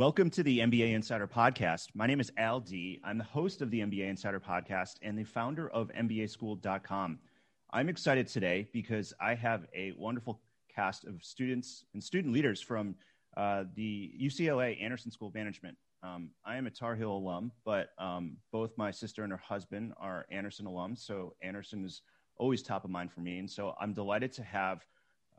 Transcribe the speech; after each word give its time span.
Welcome 0.00 0.30
to 0.30 0.42
the 0.42 0.60
MBA 0.60 0.94
Insider 0.94 1.28
Podcast. 1.28 1.88
My 1.92 2.06
name 2.06 2.20
is 2.20 2.32
Al 2.38 2.58
D. 2.58 3.02
I'm 3.04 3.18
the 3.18 3.24
host 3.24 3.60
of 3.60 3.70
the 3.70 3.80
MBA 3.80 4.08
Insider 4.08 4.40
Podcast 4.40 4.94
and 5.02 5.18
the 5.18 5.24
founder 5.24 5.68
of 5.68 5.90
MBAschool.com. 5.92 7.18
I'm 7.70 7.88
excited 7.90 8.26
today 8.26 8.66
because 8.72 9.12
I 9.20 9.34
have 9.34 9.66
a 9.74 9.92
wonderful 9.98 10.40
cast 10.74 11.04
of 11.04 11.22
students 11.22 11.84
and 11.92 12.02
student 12.02 12.32
leaders 12.32 12.62
from 12.62 12.94
uh, 13.36 13.64
the 13.74 14.10
UCLA 14.18 14.82
Anderson 14.82 15.10
School 15.10 15.28
of 15.28 15.34
Management. 15.34 15.76
Um, 16.02 16.30
I 16.46 16.56
am 16.56 16.66
a 16.66 16.70
Tar 16.70 16.96
Heel 16.96 17.12
alum, 17.12 17.52
but 17.66 17.90
um, 17.98 18.38
both 18.52 18.70
my 18.78 18.90
sister 18.90 19.22
and 19.22 19.30
her 19.30 19.42
husband 19.46 19.92
are 20.00 20.24
Anderson 20.30 20.64
alums, 20.64 21.04
so 21.04 21.34
Anderson 21.42 21.84
is 21.84 22.00
always 22.38 22.62
top 22.62 22.86
of 22.86 22.90
mind 22.90 23.12
for 23.12 23.20
me. 23.20 23.38
And 23.38 23.50
so 23.50 23.74
I'm 23.78 23.92
delighted 23.92 24.32
to 24.32 24.44
have 24.44 24.82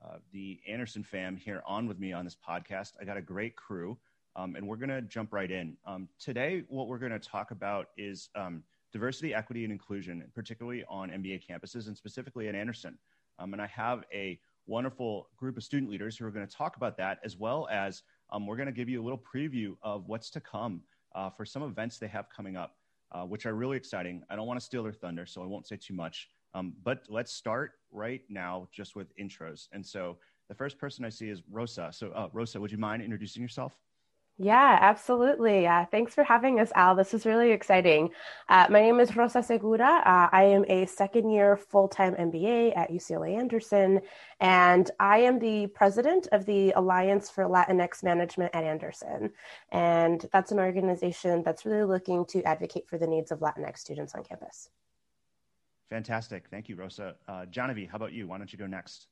uh, 0.06 0.18
the 0.32 0.60
Anderson 0.70 1.02
fam 1.02 1.36
here 1.36 1.64
on 1.66 1.88
with 1.88 2.00
me 2.00 2.14
on 2.14 2.26
this 2.26 2.38
podcast. 2.48 2.92
I 3.02 3.06
got 3.06 3.18
a 3.18 3.24
great 3.24 3.56
crew. 3.56 3.98
Um, 4.36 4.56
and 4.56 4.68
we're 4.68 4.78
going 4.78 4.90
to 4.90 5.02
jump 5.02 5.34
right 5.34 5.50
in. 5.50 5.76
Um, 5.86 6.08
today, 6.20 6.64
what 6.70 6.88
we're 6.88 7.00
going 7.00 7.12
to 7.12 7.20
talk 7.20 7.52
about 7.52 7.88
is 7.98 8.30
um, 8.36 8.64
diversity, 8.92 9.34
equity, 9.34 9.64
and 9.64 9.72
inclusion, 9.72 10.24
particularly 10.34 10.84
on 10.90 11.10
MBA 11.10 11.42
campuses 11.48 11.88
and 11.88 11.98
specifically 11.98 12.48
at 12.48 12.56
Anderson. 12.56 12.98
Um, 13.40 13.54
and 13.54 13.62
I 13.62 13.68
have 13.68 14.04
a 14.14 14.40
wonderful 14.68 15.30
group 15.38 15.58
of 15.58 15.64
student 15.64 15.90
leaders 15.92 16.18
who 16.18 16.26
are 16.26 16.32
going 16.32 16.48
to 16.48 16.56
talk 16.56 16.78
about 16.78 16.98
that, 16.98 17.20
as 17.24 17.38
well 17.38 17.68
as 17.72 18.04
um, 18.32 18.46
we're 18.46 18.56
going 18.56 18.68
to 18.68 18.74
give 18.74 18.90
you 18.90 19.02
a 19.02 19.04
little 19.04 19.22
preview 19.22 19.76
of 19.82 20.08
what's 20.08 20.30
to 20.32 20.40
come 20.40 20.82
uh, 21.16 21.30
for 21.30 21.46
some 21.46 21.64
events 21.64 21.98
they 21.98 22.08
have 22.08 22.30
coming 22.30 22.56
up, 22.56 22.76
uh, 23.12 23.24
which 23.24 23.46
are 23.46 23.54
really 23.54 23.78
exciting. 23.78 24.24
I 24.30 24.36
don't 24.36 24.48
want 24.48 24.60
to 24.60 24.66
steal 24.66 24.84
their 24.84 24.94
thunder, 24.94 25.26
so 25.26 25.42
I 25.42 25.46
won't 25.46 25.68
say 25.68 25.78
too 25.78 25.94
much. 25.94 26.30
Um, 26.54 26.74
but 26.84 27.04
let's 27.10 27.34
start 27.34 27.74
right 27.92 28.22
now 28.30 28.68
just 28.72 28.96
with 28.96 29.16
intros. 29.18 29.68
And 29.72 29.86
so 29.86 30.18
the 30.50 30.56
first 30.56 30.78
person 30.78 31.06
I 31.06 31.10
see 31.10 31.30
is 31.30 31.42
Rosa. 31.50 31.90
So, 31.94 32.12
uh, 32.12 32.28
Rosa, 32.34 32.60
would 32.60 32.72
you 32.72 32.78
mind 32.78 33.02
introducing 33.02 33.42
yourself? 33.42 33.78
Yeah, 34.44 34.80
absolutely. 34.82 35.68
Uh, 35.68 35.86
thanks 35.92 36.16
for 36.16 36.24
having 36.24 36.60
us, 36.60 36.72
Al. 36.74 36.96
This 36.96 37.14
is 37.14 37.28
really 37.28 37.52
exciting. 37.52 38.10
Uh, 38.50 38.66
my 38.72 38.82
name 38.82 39.00
is 39.00 39.16
Rosa 39.16 39.44
Segura. 39.44 40.02
Uh, 40.04 40.30
I 40.32 40.46
am 40.46 40.66
a 40.68 40.88
second 40.88 41.30
year 41.30 41.56
full 41.56 41.88
time 41.88 42.16
MBA 42.16 42.76
at 42.76 42.90
UCLA 42.90 43.38
Anderson, 43.38 44.02
and 44.40 44.90
I 45.00 45.20
am 45.20 45.38
the 45.38 45.68
president 45.68 46.28
of 46.32 46.48
the 46.48 46.72
Alliance 46.72 47.30
for 47.30 47.44
Latinx 47.44 48.02
Management 48.02 48.56
at 48.56 48.64
Anderson. 48.64 49.30
And 49.72 50.26
that's 50.34 50.52
an 50.52 50.58
organization 50.58 51.44
that's 51.44 51.64
really 51.64 51.84
looking 51.84 52.26
to 52.30 52.42
advocate 52.42 52.90
for 52.90 52.98
the 52.98 53.06
needs 53.06 53.32
of 53.32 53.42
Latinx 53.42 53.78
students 53.78 54.16
on 54.16 54.24
campus. 54.24 54.70
Fantastic. 55.92 56.46
Thank 56.50 56.68
you, 56.68 56.76
Rosa. 56.76 57.14
Uh, 57.28 57.46
Genevieve, 57.46 57.92
how 57.92 57.98
about 57.98 58.12
you? 58.12 58.26
Why 58.26 58.40
don't 58.40 58.52
you 58.52 58.58
go 58.58 58.66
next? 58.66 59.06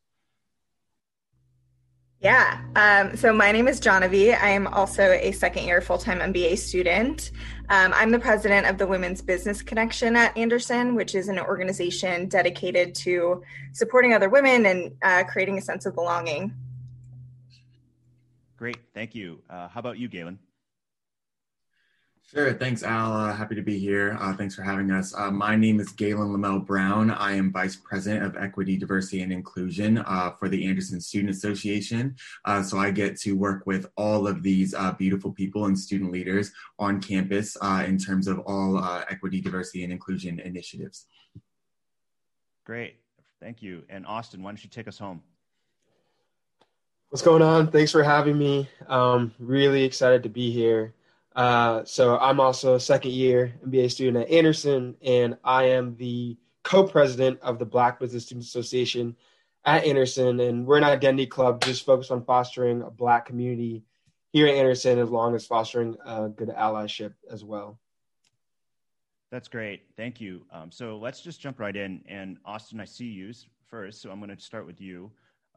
Yeah. 2.22 2.60
Um, 2.76 3.16
so 3.16 3.32
my 3.32 3.54
name 3.54 3.70
is 3.70 3.80
Genevieve. 3.80 4.36
I 4.42 4.50
am 4.50 4.68
also 4.68 5.04
a 5.04 5.32
second 5.32 5.66
year 5.66 5.80
full 5.80 5.98
time 5.98 6.20
MBA 6.20 6.58
student. 6.58 7.32
Um, 7.70 7.94
I'm 7.96 8.12
the 8.12 8.20
president 8.20 8.68
of 8.68 8.78
the 8.78 8.86
Women's 8.86 9.22
Business 9.22 9.62
Connection 9.62 10.18
at 10.18 10.36
Anderson, 10.36 10.96
which 10.96 11.16
is 11.16 11.30
an 11.30 11.40
organization 11.40 12.28
dedicated 12.28 12.94
to 12.96 13.42
supporting 13.72 14.14
other 14.14 14.28
women 14.28 14.66
and 14.66 14.92
uh, 15.02 15.24
creating 15.24 15.58
a 15.58 15.62
sense 15.62 15.86
of 15.86 15.96
belonging. 15.96 16.54
Great. 18.58 18.80
Thank 18.94 19.16
you. 19.16 19.42
Uh, 19.50 19.70
how 19.70 19.80
about 19.80 19.98
you, 19.98 20.10
Galen? 20.10 20.40
Sure. 22.32 22.54
Thanks, 22.54 22.84
Al. 22.84 23.12
Uh, 23.12 23.34
happy 23.34 23.56
to 23.56 23.64
be 23.64 23.80
here. 23.80 24.16
Uh, 24.22 24.36
thanks 24.36 24.54
for 24.54 24.62
having 24.62 24.92
us. 24.92 25.16
Uh, 25.18 25.32
my 25.32 25.56
name 25.56 25.80
is 25.80 25.92
Galen 25.92 26.32
Lamel 26.32 26.60
Brown. 26.60 27.10
I 27.10 27.32
am 27.32 27.52
Vice 27.52 27.76
President 27.76 28.24
of 28.24 28.38
Equity, 28.38 28.78
Diversity, 28.78 29.24
and 29.24 29.34
Inclusion 29.34 29.98
uh, 29.98 30.34
for 30.38 30.48
the 30.48 30.68
Anderson 30.68 31.02
Student 31.02 31.32
Association. 31.32 32.16
Uh, 32.46 32.62
so 32.62 32.78
I 32.78 32.92
get 32.92 33.20
to 33.22 33.32
work 33.32 33.66
with 33.66 33.88
all 33.98 34.28
of 34.28 34.44
these 34.44 34.76
uh, 34.76 34.92
beautiful 34.92 35.32
people 35.32 35.66
and 35.66 35.78
student 35.78 36.12
leaders 36.12 36.52
on 36.78 37.02
campus 37.02 37.58
in 37.88 37.98
terms 37.98 38.28
of 38.28 38.38
all 38.46 38.78
equity, 39.10 39.42
diversity, 39.42 39.84
and 39.84 39.92
inclusion 39.92 40.40
initiatives. 40.40 41.08
Great. 42.64 42.98
Thank 43.42 43.64
you. 43.64 43.82
And 43.90 44.06
Austin, 44.06 44.44
why 44.44 44.52
don't 44.52 44.64
you 44.64 44.70
take 44.70 44.88
us 44.88 45.00
home? 45.00 45.24
What's 47.10 47.24
going 47.24 47.42
on? 47.42 47.72
Thanks 47.72 47.92
for 47.92 48.04
having 48.04 48.38
me. 48.38 48.70
Um, 48.86 49.34
really 49.40 49.84
excited 49.84 50.22
to 50.22 50.30
be 50.30 50.52
here. 50.52 50.94
Uh, 51.40 51.86
so 51.86 52.18
I'm 52.18 52.42
also 52.42 52.76
a 52.76 52.80
second 52.82 53.12
year 53.12 53.54
MBA 53.66 53.92
student 53.92 54.26
at 54.26 54.30
Anderson, 54.30 54.98
and 55.02 55.38
I 55.42 55.70
am 55.70 55.96
the 55.96 56.38
co-president 56.66 57.40
of 57.40 57.60
the 57.60 57.66
Black 57.66 57.98
Business 57.98 58.26
Students 58.26 58.50
Association 58.50 59.16
at 59.64 59.86
Anderson. 59.86 60.42
And 60.42 60.68
we're 60.68 60.80
an 60.80 60.84
identity 60.84 61.28
club 61.28 61.62
just 61.62 61.86
focused 61.86 62.12
on 62.12 62.26
fostering 62.26 62.82
a 62.82 62.92
Black 62.92 63.26
community 63.26 63.86
here 64.34 64.48
at 64.48 64.56
Anderson, 64.56 65.00
as 65.00 65.10
long 65.10 65.34
as 65.34 65.48
fostering 65.48 65.96
a 66.06 66.28
good 66.28 66.50
allyship 66.50 67.14
as 67.32 67.46
well. 67.46 67.80
That's 69.32 69.48
great. 69.48 69.84
Thank 69.96 70.20
you. 70.20 70.42
Um, 70.52 70.70
so 70.74 70.98
let's 70.98 71.22
just 71.22 71.40
jump 71.40 71.62
right 71.62 71.78
in. 71.78 72.04
And 72.10 72.36
Austin, 72.44 72.82
I 72.82 72.86
see 72.86 73.06
you 73.06 73.32
first, 73.70 74.02
so 74.02 74.12
I'm 74.12 74.20
going 74.20 74.36
to 74.36 74.44
start 74.44 74.66
with 74.68 74.82
you. 74.82 75.10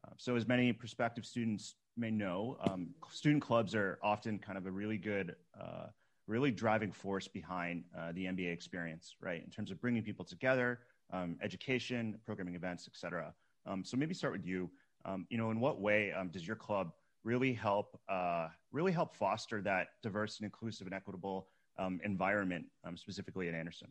Uh, 0.04 0.12
so, 0.16 0.36
as 0.36 0.46
many 0.46 0.72
prospective 0.72 1.26
students 1.26 1.74
may 1.96 2.10
know, 2.10 2.56
um, 2.64 2.88
student 3.10 3.42
clubs 3.42 3.74
are 3.74 3.98
often 4.02 4.38
kind 4.38 4.56
of 4.56 4.66
a 4.66 4.70
really 4.70 4.96
good, 4.96 5.36
uh, 5.60 5.86
really 6.26 6.50
driving 6.50 6.92
force 6.92 7.28
behind 7.28 7.84
uh, 7.98 8.12
the 8.12 8.24
MBA 8.26 8.52
experience, 8.52 9.14
right? 9.20 9.42
In 9.42 9.50
terms 9.50 9.70
of 9.70 9.80
bringing 9.80 10.02
people 10.02 10.24
together, 10.24 10.80
um, 11.12 11.36
education, 11.42 12.18
programming 12.24 12.54
events, 12.54 12.88
et 12.90 12.96
cetera. 12.96 13.34
Um, 13.66 13.84
so 13.84 13.96
maybe 13.96 14.14
start 14.14 14.32
with 14.32 14.46
you. 14.46 14.70
Um, 15.04 15.26
you 15.30 15.36
know, 15.36 15.50
in 15.50 15.60
what 15.60 15.80
way 15.80 16.12
um, 16.12 16.28
does 16.28 16.46
your 16.46 16.56
club 16.56 16.92
really 17.24 17.52
help, 17.52 18.00
uh, 18.08 18.48
really 18.70 18.92
help 18.92 19.14
foster 19.14 19.60
that 19.62 19.88
diverse 20.02 20.38
and 20.38 20.44
inclusive 20.46 20.86
and 20.86 20.94
equitable 20.94 21.48
um, 21.78 22.00
environment, 22.04 22.66
specifically 22.94 23.48
at 23.48 23.54
Anderson? 23.54 23.88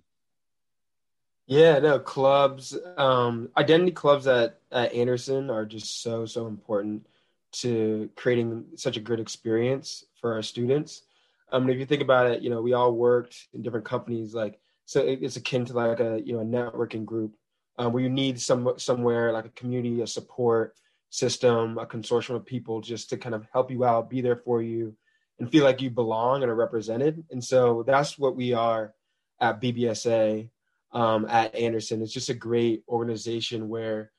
Yeah, 1.47 1.79
no, 1.79 1.99
clubs, 1.99 2.77
identity 2.97 3.91
clubs 3.91 4.27
at, 4.27 4.59
at 4.71 4.93
Anderson 4.93 5.49
are 5.49 5.65
just 5.65 6.01
so, 6.01 6.25
so 6.25 6.47
important 6.47 7.05
to 7.51 8.09
creating 8.15 8.65
such 8.75 8.97
a 8.97 9.01
good 9.01 9.19
experience 9.19 10.05
for 10.19 10.33
our 10.33 10.41
students. 10.41 11.03
Um, 11.51 11.69
if 11.69 11.77
you 11.77 11.85
think 11.85 12.01
about 12.01 12.27
it, 12.27 12.41
you 12.41 12.49
know, 12.49 12.61
we 12.61 12.73
all 12.73 12.93
worked 12.93 13.47
in 13.53 13.61
different 13.61 13.85
companies, 13.85 14.33
like 14.33 14.59
so 14.85 15.01
it's 15.01 15.35
akin 15.35 15.65
to 15.65 15.73
like 15.73 15.99
a 15.99 16.21
you 16.23 16.33
know 16.33 16.41
a 16.41 16.45
networking 16.45 17.05
group 17.05 17.35
um, 17.77 17.93
where 17.93 18.03
you 18.03 18.09
need 18.09 18.39
some 18.39 18.73
somewhere 18.77 19.31
like 19.31 19.45
a 19.45 19.49
community, 19.49 20.01
a 20.01 20.07
support 20.07 20.75
system, 21.09 21.77
a 21.77 21.85
consortium 21.85 22.35
of 22.35 22.45
people 22.45 22.81
just 22.81 23.09
to 23.09 23.17
kind 23.17 23.35
of 23.35 23.45
help 23.51 23.69
you 23.69 23.83
out, 23.85 24.09
be 24.09 24.21
there 24.21 24.37
for 24.37 24.61
you, 24.61 24.95
and 25.39 25.51
feel 25.51 25.63
like 25.63 25.81
you 25.81 25.89
belong 25.89 26.41
and 26.41 26.51
are 26.51 26.55
represented. 26.55 27.23
And 27.31 27.43
so 27.43 27.83
that's 27.85 28.17
what 28.17 28.35
we 28.35 28.53
are 28.53 28.93
at 29.39 29.61
BBSA 29.61 30.49
um, 30.93 31.25
at 31.29 31.55
Anderson. 31.55 32.01
It's 32.01 32.13
just 32.13 32.29
a 32.29 32.33
great 32.33 32.83
organization 32.87 33.67
where 33.67 34.11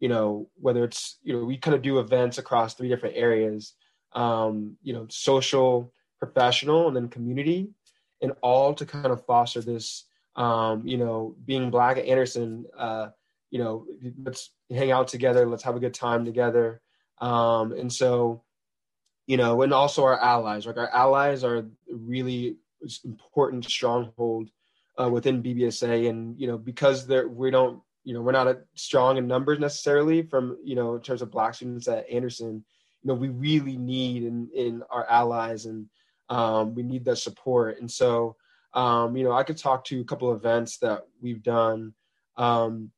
you 0.00 0.08
know 0.08 0.48
whether 0.56 0.82
it's 0.82 1.18
you 1.22 1.32
know 1.32 1.44
we 1.44 1.56
kind 1.56 1.74
of 1.74 1.82
do 1.82 2.00
events 2.00 2.38
across 2.38 2.74
three 2.74 2.88
different 2.88 3.16
areas 3.16 3.74
um, 4.14 4.76
you 4.82 4.92
know 4.92 5.06
social 5.08 5.92
professional 6.18 6.88
and 6.88 6.96
then 6.96 7.08
community 7.08 7.68
and 8.22 8.32
all 8.42 8.74
to 8.74 8.84
kind 8.84 9.06
of 9.06 9.24
foster 9.24 9.60
this 9.60 10.06
um, 10.36 10.82
you 10.86 10.98
know 10.98 11.36
being 11.44 11.70
black 11.70 11.98
at 11.98 12.06
anderson 12.06 12.64
uh, 12.76 13.08
you 13.50 13.58
know 13.58 13.86
let's 14.24 14.50
hang 14.70 14.90
out 14.90 15.06
together 15.06 15.46
let's 15.46 15.62
have 15.62 15.76
a 15.76 15.80
good 15.80 15.94
time 15.94 16.24
together. 16.24 16.80
Um, 17.20 17.72
and 17.72 17.92
so 17.92 18.42
you 19.26 19.36
know 19.36 19.62
and 19.62 19.74
also 19.74 20.04
our 20.04 20.18
allies 20.18 20.66
like 20.66 20.78
our 20.78 20.88
allies 20.88 21.44
are 21.44 21.66
really 21.88 22.56
important 23.04 23.64
stronghold 23.64 24.50
uh, 24.98 25.08
within 25.08 25.42
bbsa 25.42 26.08
and 26.08 26.40
you 26.40 26.46
know 26.46 26.56
because 26.56 27.06
we 27.06 27.50
don't 27.50 27.82
you 28.04 28.14
know 28.14 28.22
we're 28.22 28.32
not 28.32 28.56
strong 28.74 29.16
in 29.16 29.26
numbers 29.26 29.58
necessarily 29.58 30.22
from 30.22 30.56
you 30.64 30.74
know 30.74 30.94
in 30.94 31.02
terms 31.02 31.22
of 31.22 31.30
black 31.30 31.54
students 31.54 31.88
at 31.88 32.08
anderson. 32.10 32.64
You 33.02 33.08
know 33.08 33.14
we 33.14 33.28
really 33.28 33.76
need 33.76 34.24
in 34.24 34.48
in 34.54 34.82
our 34.90 35.06
allies 35.08 35.66
and 35.66 35.86
um, 36.28 36.74
we 36.74 36.82
need 36.82 37.04
that 37.06 37.16
support. 37.16 37.80
And 37.80 37.90
so 37.90 38.36
um, 38.74 39.16
you 39.16 39.24
know 39.24 39.32
i 39.32 39.42
could 39.42 39.58
talk 39.58 39.84
to 39.86 40.00
a 40.00 40.04
couple 40.04 40.30
of 40.30 40.36
events 40.36 40.78
that 40.78 41.02
we've 41.20 41.42
done. 41.42 41.94
Um, 42.36 42.90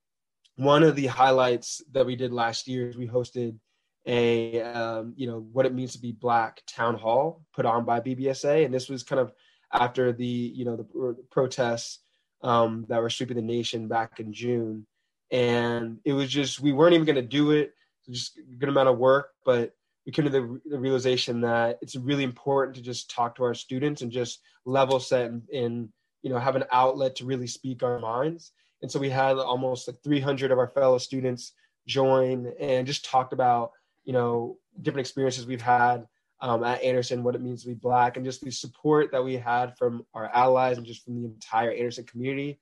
one 0.56 0.82
of 0.82 0.96
the 0.96 1.06
highlights 1.06 1.82
that 1.92 2.06
we 2.06 2.14
did 2.14 2.32
last 2.32 2.68
year 2.68 2.88
is 2.88 2.96
we 2.96 3.08
hosted 3.08 3.58
a 4.06 4.60
um, 4.62 5.14
you 5.16 5.26
know 5.26 5.46
what 5.52 5.66
it 5.66 5.74
means 5.74 5.92
to 5.92 6.00
be 6.00 6.12
black 6.12 6.60
town 6.66 6.96
hall 6.96 7.42
put 7.54 7.66
on 7.66 7.84
by 7.84 8.00
BBSA, 8.00 8.64
and 8.64 8.74
this 8.74 8.88
was 8.88 9.02
kind 9.02 9.20
of 9.20 9.32
after 9.72 10.12
the 10.12 10.26
you 10.26 10.64
know 10.64 10.76
the 10.76 11.16
protests 11.30 12.00
um, 12.42 12.84
that 12.88 13.00
were 13.00 13.10
sweeping 13.10 13.36
the 13.36 13.42
nation 13.42 13.88
back 13.88 14.18
in 14.18 14.32
June, 14.32 14.86
and 15.32 15.98
it 16.04 16.12
was 16.12 16.30
just 16.30 16.60
we 16.60 16.72
weren't 16.72 16.94
even 16.94 17.06
going 17.06 17.16
to 17.16 17.22
do 17.22 17.50
it, 17.52 17.72
just 18.08 18.38
a 18.38 18.56
good 18.56 18.68
amount 18.68 18.90
of 18.90 18.98
work, 18.98 19.30
but 19.44 19.74
we 20.04 20.12
came 20.12 20.24
to 20.24 20.30
the, 20.30 20.60
the, 20.66 20.78
realization 20.78 21.40
that 21.40 21.78
it's 21.80 21.96
really 21.96 22.24
important 22.24 22.76
to 22.76 22.82
just 22.82 23.10
talk 23.10 23.36
to 23.36 23.44
our 23.44 23.54
students 23.54 24.02
and 24.02 24.10
just 24.10 24.40
level 24.64 24.98
set 24.98 25.30
and, 25.30 25.48
and 25.50 25.88
you 26.22 26.30
know 26.30 26.38
have 26.38 26.56
an 26.56 26.64
outlet 26.70 27.16
to 27.16 27.24
really 27.24 27.46
speak 27.46 27.82
our 27.82 27.98
minds. 27.98 28.52
And 28.82 28.90
so 28.90 29.00
we 29.00 29.10
had 29.10 29.38
almost 29.38 29.88
like 29.88 30.02
300 30.02 30.50
of 30.50 30.58
our 30.58 30.68
fellow 30.68 30.98
students 30.98 31.54
join 31.86 32.52
and 32.60 32.86
just 32.86 33.04
talked 33.04 33.32
about 33.32 33.72
you 34.04 34.12
know 34.12 34.58
different 34.80 35.06
experiences 35.06 35.46
we've 35.46 35.62
had 35.62 36.06
um, 36.40 36.64
at 36.64 36.82
Anderson, 36.82 37.22
what 37.22 37.36
it 37.36 37.40
means 37.40 37.62
to 37.62 37.68
be 37.68 37.74
black, 37.74 38.16
and 38.16 38.26
just 38.26 38.42
the 38.42 38.50
support 38.50 39.12
that 39.12 39.24
we 39.24 39.36
had 39.36 39.78
from 39.78 40.04
our 40.12 40.28
allies 40.34 40.76
and 40.76 40.86
just 40.86 41.04
from 41.04 41.14
the 41.14 41.24
entire 41.24 41.70
Anderson 41.70 42.04
community, 42.04 42.58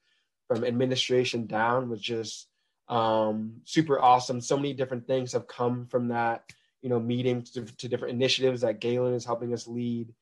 from 0.46 0.64
administration 0.64 1.46
down, 1.46 1.88
was 1.88 2.00
just 2.00 2.49
um, 2.90 3.60
super 3.64 4.00
awesome. 4.00 4.40
So 4.40 4.56
many 4.56 4.74
different 4.74 5.06
things 5.06 5.32
have 5.32 5.46
come 5.46 5.86
from 5.86 6.08
that, 6.08 6.44
you 6.82 6.90
know, 6.90 7.00
meeting 7.00 7.42
to, 7.54 7.64
to 7.64 7.88
different 7.88 8.14
initiatives 8.14 8.60
that 8.60 8.80
Galen 8.80 9.14
is 9.14 9.24
helping 9.24 9.54
us 9.54 9.66
lead, 9.66 10.12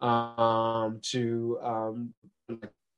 um, 0.00 1.00
to 1.02 1.58
um, 1.62 2.14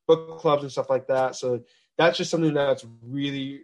book 0.06 0.38
clubs 0.38 0.64
and 0.64 0.72
stuff 0.72 0.90
like 0.90 1.06
that. 1.06 1.36
So 1.36 1.62
that's 1.96 2.18
just 2.18 2.30
something 2.30 2.52
that's 2.52 2.84
really 3.02 3.62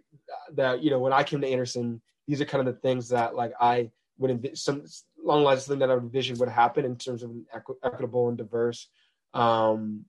that 0.53 0.81
you 0.83 0.89
know 0.89 0.99
when 0.99 1.13
I 1.13 1.23
came 1.23 1.41
to 1.41 1.47
Anderson, 1.47 2.01
these 2.27 2.41
are 2.41 2.45
kind 2.45 2.65
of 2.65 2.73
the 2.73 2.79
things 2.79 3.09
that 3.09 3.35
like 3.35 3.53
I 3.59 3.91
would 4.17 4.31
env- 4.41 4.57
some 4.57 4.83
long 5.23 5.43
lines 5.43 5.65
something 5.65 5.79
that 5.79 5.91
I 5.91 5.95
would 5.95 6.03
envision 6.03 6.37
would 6.37 6.49
happen 6.49 6.85
in 6.85 6.95
terms 6.95 7.23
of 7.23 7.31
an 7.31 7.45
equi- 7.53 7.75
equitable 7.83 8.29
and 8.29 8.37
diverse, 8.37 8.87
um, 9.33 10.05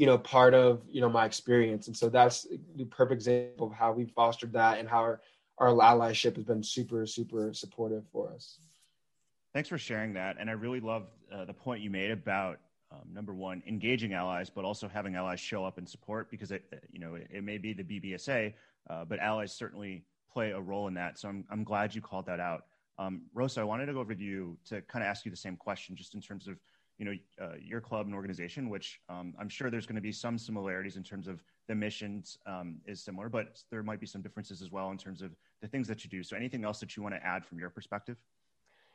you 0.00 0.06
know, 0.06 0.16
part 0.16 0.54
of 0.54 0.80
you 0.90 1.02
know 1.02 1.10
my 1.10 1.26
experience, 1.26 1.86
and 1.86 1.94
so 1.94 2.08
that's 2.08 2.46
the 2.74 2.86
perfect 2.86 3.18
example 3.18 3.66
of 3.66 3.74
how 3.74 3.92
we 3.92 4.06
fostered 4.06 4.50
that 4.54 4.78
and 4.78 4.88
how 4.88 5.00
our, 5.00 5.20
our 5.58 5.68
allyship 5.74 6.36
has 6.36 6.44
been 6.46 6.62
super 6.62 7.04
super 7.04 7.52
supportive 7.52 8.04
for 8.10 8.32
us. 8.32 8.60
Thanks 9.52 9.68
for 9.68 9.76
sharing 9.76 10.14
that, 10.14 10.36
and 10.40 10.48
I 10.48 10.54
really 10.54 10.80
love 10.80 11.08
uh, 11.30 11.44
the 11.44 11.52
point 11.52 11.82
you 11.82 11.90
made 11.90 12.12
about 12.12 12.60
um, 12.90 13.12
number 13.12 13.34
one, 13.34 13.62
engaging 13.68 14.14
allies, 14.14 14.48
but 14.48 14.64
also 14.64 14.88
having 14.88 15.16
allies 15.16 15.38
show 15.38 15.66
up 15.66 15.76
and 15.76 15.86
support 15.86 16.30
because 16.30 16.50
it, 16.50 16.64
you 16.90 16.98
know, 16.98 17.16
it, 17.16 17.28
it 17.30 17.44
may 17.44 17.58
be 17.58 17.74
the 17.74 17.84
BBSA, 17.84 18.54
uh, 18.88 19.04
but 19.04 19.18
allies 19.18 19.52
certainly 19.52 20.02
play 20.32 20.52
a 20.52 20.60
role 20.60 20.88
in 20.88 20.94
that. 20.94 21.18
So 21.18 21.28
I'm, 21.28 21.44
I'm 21.50 21.62
glad 21.62 21.94
you 21.94 22.00
called 22.00 22.24
that 22.24 22.40
out. 22.40 22.64
Um, 22.98 23.24
Rosa, 23.34 23.60
I 23.60 23.64
wanted 23.64 23.84
to 23.86 23.92
go 23.92 24.00
over 24.00 24.14
to 24.14 24.22
you 24.22 24.56
to 24.70 24.80
kind 24.80 25.04
of 25.04 25.10
ask 25.10 25.26
you 25.26 25.30
the 25.30 25.36
same 25.36 25.56
question, 25.56 25.94
just 25.94 26.14
in 26.14 26.22
terms 26.22 26.48
of 26.48 26.56
you 27.00 27.06
know 27.06 27.14
uh, 27.42 27.54
your 27.58 27.80
club 27.80 28.04
and 28.06 28.14
organization, 28.14 28.68
which 28.68 29.00
um, 29.08 29.32
I'm 29.40 29.48
sure 29.48 29.70
there's 29.70 29.86
going 29.86 29.96
to 29.96 30.02
be 30.02 30.12
some 30.12 30.36
similarities 30.36 30.96
in 30.96 31.02
terms 31.02 31.28
of 31.28 31.42
the 31.66 31.74
missions 31.74 32.36
um, 32.44 32.76
is 32.86 33.02
similar, 33.02 33.30
but 33.30 33.58
there 33.70 33.82
might 33.82 34.00
be 34.00 34.06
some 34.06 34.20
differences 34.20 34.60
as 34.60 34.70
well 34.70 34.90
in 34.90 34.98
terms 34.98 35.22
of 35.22 35.34
the 35.62 35.66
things 35.66 35.88
that 35.88 36.04
you 36.04 36.10
do. 36.10 36.22
So 36.22 36.36
anything 36.36 36.62
else 36.62 36.78
that 36.80 36.96
you 36.96 37.02
want 37.02 37.14
to 37.14 37.26
add 37.26 37.46
from 37.46 37.58
your 37.58 37.70
perspective? 37.70 38.18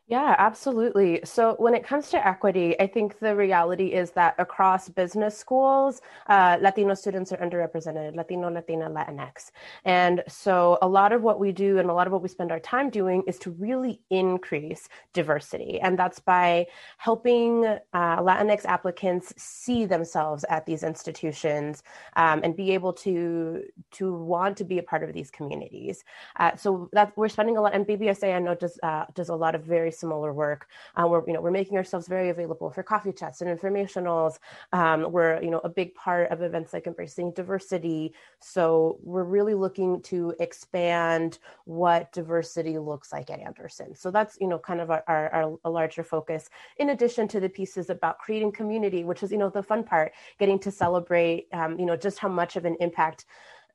Yeah, 0.08 0.36
absolutely. 0.38 1.22
So 1.24 1.56
when 1.58 1.74
it 1.74 1.84
comes 1.84 2.12
to 2.12 2.28
equity, 2.28 2.80
I 2.80 2.86
think 2.86 3.18
the 3.18 3.36
reality 3.36 3.88
is 3.88 4.12
that 4.12 4.36
across 4.38 4.88
business 4.88 5.36
schools, 5.36 6.00
uh, 6.28 6.58
Latino 6.62 6.94
students 6.94 7.32
are 7.32 7.38
underrepresented, 7.38 8.16
Latino, 8.16 8.52
Latina, 8.52 8.88
Latinx. 8.88 9.50
And 9.84 10.22
so 10.28 10.78
a 10.84 10.88
lot 10.88 11.12
of 11.12 11.24
what 11.24 11.40
we 11.40 11.52
do 11.52 11.80
and 11.80 11.90
a 11.90 11.94
lot 11.94 12.06
of 12.06 12.14
what 12.14 12.22
we 12.22 12.30
spend 12.30 12.52
our 12.52 12.60
time 12.60 12.92
doing 12.92 13.24
is 13.26 13.40
to 13.40 13.50
really 13.54 14.00
increase 14.12 14.90
diversity. 15.14 15.80
And 15.80 15.98
that's 15.98 16.20
by 16.20 16.68
helping 17.00 17.66
uh, 17.66 18.18
Latinx 18.22 18.64
applicants 18.66 19.34
see 19.38 19.86
themselves 19.86 20.46
at 20.52 20.68
these 20.68 20.84
institutions 20.84 21.82
um, 22.16 22.42
and 22.44 22.56
be 22.56 22.76
able 22.76 22.94
to, 22.94 23.64
to 23.94 24.14
want 24.14 24.56
to 24.58 24.66
be 24.66 24.78
a 24.78 24.84
part 24.84 25.02
of 25.02 25.14
these 25.14 25.32
communities. 25.32 26.04
Uh, 26.40 26.56
so 26.56 26.90
that 26.94 27.12
we're 27.18 27.28
spending 27.28 27.58
a 27.58 27.62
lot, 27.62 27.74
and 27.74 27.88
BBSA 27.88 28.36
I 28.36 28.40
know 28.40 28.54
does, 28.54 28.78
uh, 28.84 29.06
does 29.16 29.30
a 29.30 29.36
lot 29.36 29.56
of 29.56 29.64
very 29.64 29.92
similar 29.96 30.34
work. 30.34 30.68
Uh, 30.96 31.08
we're, 31.08 31.24
you 31.28 31.34
know, 31.34 31.42
we're 31.42 31.52
making 31.52 31.78
ourselves 31.78 32.08
very 32.08 32.30
available 32.30 32.70
for 32.70 32.84
coffee 32.84 33.12
chats 33.12 33.42
and 33.42 33.60
informationals. 33.60 34.40
Um, 34.74 35.12
we're, 35.12 35.42
you 35.42 35.50
know, 35.50 35.62
a 35.64 35.70
big 35.70 35.96
part 35.96 36.32
of 36.32 36.42
events 36.42 36.74
like 36.74 36.88
embracing 36.88 37.32
diversity. 37.32 38.14
So 38.40 39.00
we're 39.04 39.24
really 39.24 39.54
looking 39.54 40.02
to 40.04 40.34
expand 40.40 41.40
what 41.66 42.12
diversity 42.12 42.78
looks 42.78 43.12
like 43.12 43.30
at 43.30 43.40
Anderson. 43.40 43.96
So 43.96 44.12
that's, 44.12 44.38
you 44.40 44.48
know, 44.48 44.60
kind 44.60 44.82
of 44.82 44.92
our, 44.92 45.04
our, 45.08 45.30
our 45.34 45.58
a 45.64 45.70
larger 45.70 46.04
focus. 46.04 46.50
In 46.78 46.90
addition 46.90 47.28
to 47.30 47.40
the 47.40 47.50
pieces 47.50 47.90
about 47.90 48.20
creating 48.20 48.52
community, 48.52 49.04
which 49.04 49.24
is, 49.24 49.32
you 49.32 49.38
know, 49.38 49.50
the 49.50 49.64
fun 49.64 49.84
part, 49.84 50.12
getting 50.40 50.60
to 50.60 50.72
celebrate, 50.72 51.48
um, 51.54 51.80
you 51.80 51.86
know, 51.86 51.96
just 51.96 52.20
how 52.20 52.30
much 52.30 52.56
of 52.56 52.66
an 52.66 52.76
impact 52.80 53.26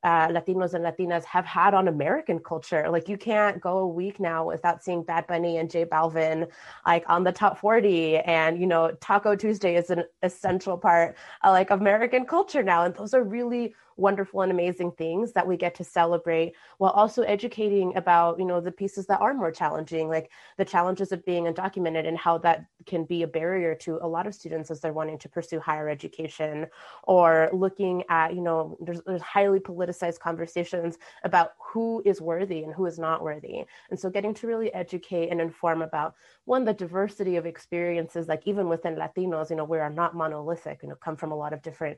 uh, 0.03 0.27
Latinos 0.29 0.73
and 0.73 0.83
Latinas 0.83 1.23
have 1.25 1.45
had 1.45 1.73
on 1.73 1.87
American 1.87 2.39
culture. 2.39 2.89
Like 2.89 3.07
you 3.07 3.17
can't 3.17 3.61
go 3.61 3.77
a 3.79 3.87
week 3.87 4.19
now 4.19 4.47
without 4.47 4.83
seeing 4.83 5.03
Bad 5.03 5.27
Bunny 5.27 5.57
and 5.57 5.69
J 5.69 5.85
Balvin 5.85 6.47
like 6.85 7.03
on 7.07 7.23
the 7.23 7.31
top 7.31 7.59
40. 7.59 8.17
And, 8.17 8.59
you 8.59 8.67
know, 8.67 8.91
Taco 8.99 9.35
Tuesday 9.35 9.75
is 9.75 9.89
an 9.89 10.03
essential 10.23 10.77
part 10.77 11.15
of 11.43 11.51
like 11.51 11.69
American 11.69 12.25
culture 12.25 12.63
now. 12.63 12.83
And 12.83 12.95
those 12.95 13.13
are 13.13 13.23
really 13.23 13.75
wonderful 14.01 14.41
and 14.41 14.51
amazing 14.51 14.91
things 14.91 15.31
that 15.31 15.47
we 15.47 15.55
get 15.55 15.75
to 15.75 15.83
celebrate 15.83 16.53
while 16.79 16.91
also 16.91 17.21
educating 17.21 17.95
about 17.95 18.39
you 18.39 18.45
know 18.45 18.59
the 18.59 18.71
pieces 18.71 19.05
that 19.05 19.21
are 19.21 19.33
more 19.33 19.51
challenging 19.51 20.09
like 20.09 20.29
the 20.57 20.65
challenges 20.65 21.11
of 21.11 21.23
being 21.25 21.45
undocumented 21.45 22.07
and 22.07 22.17
how 22.17 22.37
that 22.37 22.65
can 22.85 23.05
be 23.05 23.23
a 23.23 23.27
barrier 23.27 23.75
to 23.75 23.99
a 24.01 24.07
lot 24.07 24.25
of 24.27 24.33
students 24.33 24.71
as 24.71 24.81
they're 24.81 24.91
wanting 24.91 25.17
to 25.17 25.29
pursue 25.29 25.59
higher 25.59 25.87
education 25.87 26.65
or 27.03 27.49
looking 27.53 28.03
at 28.09 28.35
you 28.35 28.41
know 28.41 28.75
there's, 28.81 29.01
there's 29.05 29.21
highly 29.21 29.59
politicized 29.59 30.19
conversations 30.19 30.97
about 31.23 31.53
who 31.59 32.01
is 32.05 32.19
worthy 32.19 32.63
and 32.63 32.73
who 32.73 32.85
is 32.85 32.99
not 32.99 33.23
worthy. 33.23 33.63
And 33.89 33.99
so 33.99 34.09
getting 34.09 34.33
to 34.35 34.47
really 34.47 34.73
educate 34.73 35.29
and 35.29 35.39
inform 35.39 35.81
about 35.81 36.15
one 36.45 36.65
the 36.65 36.73
diversity 36.73 37.35
of 37.35 37.45
experiences 37.45 38.27
like 38.27 38.41
even 38.45 38.67
within 38.67 38.95
latinos 38.95 39.49
you 39.49 39.55
know 39.55 39.63
we 39.63 39.77
are 39.77 39.89
not 39.89 40.15
monolithic 40.15 40.79
you 40.81 40.89
know 40.89 40.95
come 40.95 41.15
from 41.15 41.31
a 41.31 41.35
lot 41.35 41.53
of 41.53 41.61
different 41.61 41.97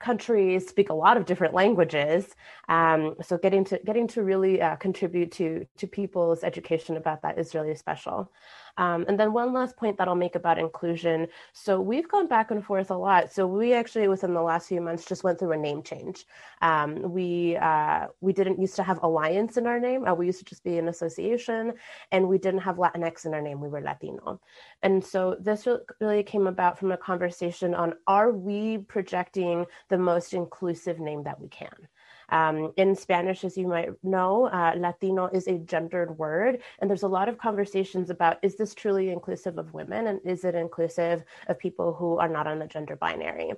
countries 0.00 0.68
speak 0.68 0.90
a 0.90 0.94
lot 0.94 1.16
of 1.16 1.26
different 1.26 1.54
languages 1.54 2.34
um, 2.68 3.14
so 3.22 3.36
getting 3.38 3.64
to 3.64 3.78
getting 3.84 4.06
to 4.08 4.22
really 4.22 4.60
uh, 4.60 4.76
contribute 4.76 5.30
to 5.30 5.66
to 5.76 5.86
people's 5.86 6.42
education 6.42 6.96
about 6.96 7.22
that 7.22 7.38
is 7.38 7.54
really 7.54 7.74
special 7.74 8.30
um, 8.76 9.04
and 9.08 9.18
then 9.18 9.32
one 9.32 9.52
last 9.52 9.76
point 9.76 9.98
that 9.98 10.08
I'll 10.08 10.14
make 10.14 10.34
about 10.34 10.58
inclusion. 10.58 11.28
So 11.52 11.80
we've 11.80 12.08
gone 12.08 12.26
back 12.26 12.50
and 12.50 12.64
forth 12.64 12.90
a 12.90 12.96
lot. 12.96 13.32
So 13.32 13.46
we 13.46 13.74
actually, 13.74 14.08
within 14.08 14.34
the 14.34 14.42
last 14.42 14.68
few 14.68 14.80
months, 14.80 15.04
just 15.04 15.24
went 15.24 15.38
through 15.38 15.52
a 15.52 15.56
name 15.56 15.82
change. 15.82 16.24
Um, 16.62 17.12
we 17.12 17.56
uh, 17.56 18.06
we 18.20 18.32
didn't 18.32 18.60
used 18.60 18.76
to 18.76 18.82
have 18.82 19.02
Alliance 19.02 19.56
in 19.56 19.66
our 19.66 19.80
name. 19.80 20.06
Uh, 20.06 20.14
we 20.14 20.26
used 20.26 20.38
to 20.40 20.44
just 20.44 20.64
be 20.64 20.78
an 20.78 20.88
association, 20.88 21.74
and 22.12 22.28
we 22.28 22.38
didn't 22.38 22.60
have 22.60 22.76
Latinx 22.76 23.26
in 23.26 23.34
our 23.34 23.42
name. 23.42 23.60
We 23.60 23.68
were 23.68 23.80
Latino, 23.80 24.40
and 24.82 25.04
so 25.04 25.36
this 25.40 25.66
really 26.00 26.22
came 26.22 26.46
about 26.46 26.78
from 26.78 26.92
a 26.92 26.96
conversation 26.96 27.74
on: 27.74 27.94
Are 28.06 28.32
we 28.32 28.78
projecting 28.78 29.66
the 29.90 29.98
most 29.98 30.32
inclusive 30.32 30.98
name 30.98 31.22
that 31.24 31.40
we 31.40 31.48
can? 31.48 31.88
Um, 32.30 32.72
in 32.76 32.94
Spanish, 32.94 33.44
as 33.44 33.58
you 33.58 33.66
might 33.66 33.90
know, 34.02 34.46
uh, 34.46 34.74
Latino 34.76 35.26
is 35.26 35.48
a 35.48 35.58
gendered 35.58 36.16
word, 36.16 36.62
and 36.78 36.88
there's 36.88 37.02
a 37.02 37.08
lot 37.08 37.28
of 37.28 37.38
conversations 37.38 38.08
about 38.08 38.38
is 38.42 38.56
this 38.56 38.74
truly 38.74 39.10
inclusive 39.10 39.58
of 39.58 39.74
women 39.74 40.06
and 40.06 40.20
is 40.24 40.44
it 40.44 40.54
inclusive 40.54 41.24
of 41.48 41.58
people 41.58 41.92
who 41.92 42.18
are 42.18 42.28
not 42.28 42.46
on 42.46 42.58
the 42.60 42.66
gender 42.66 42.96
binary? 42.96 43.52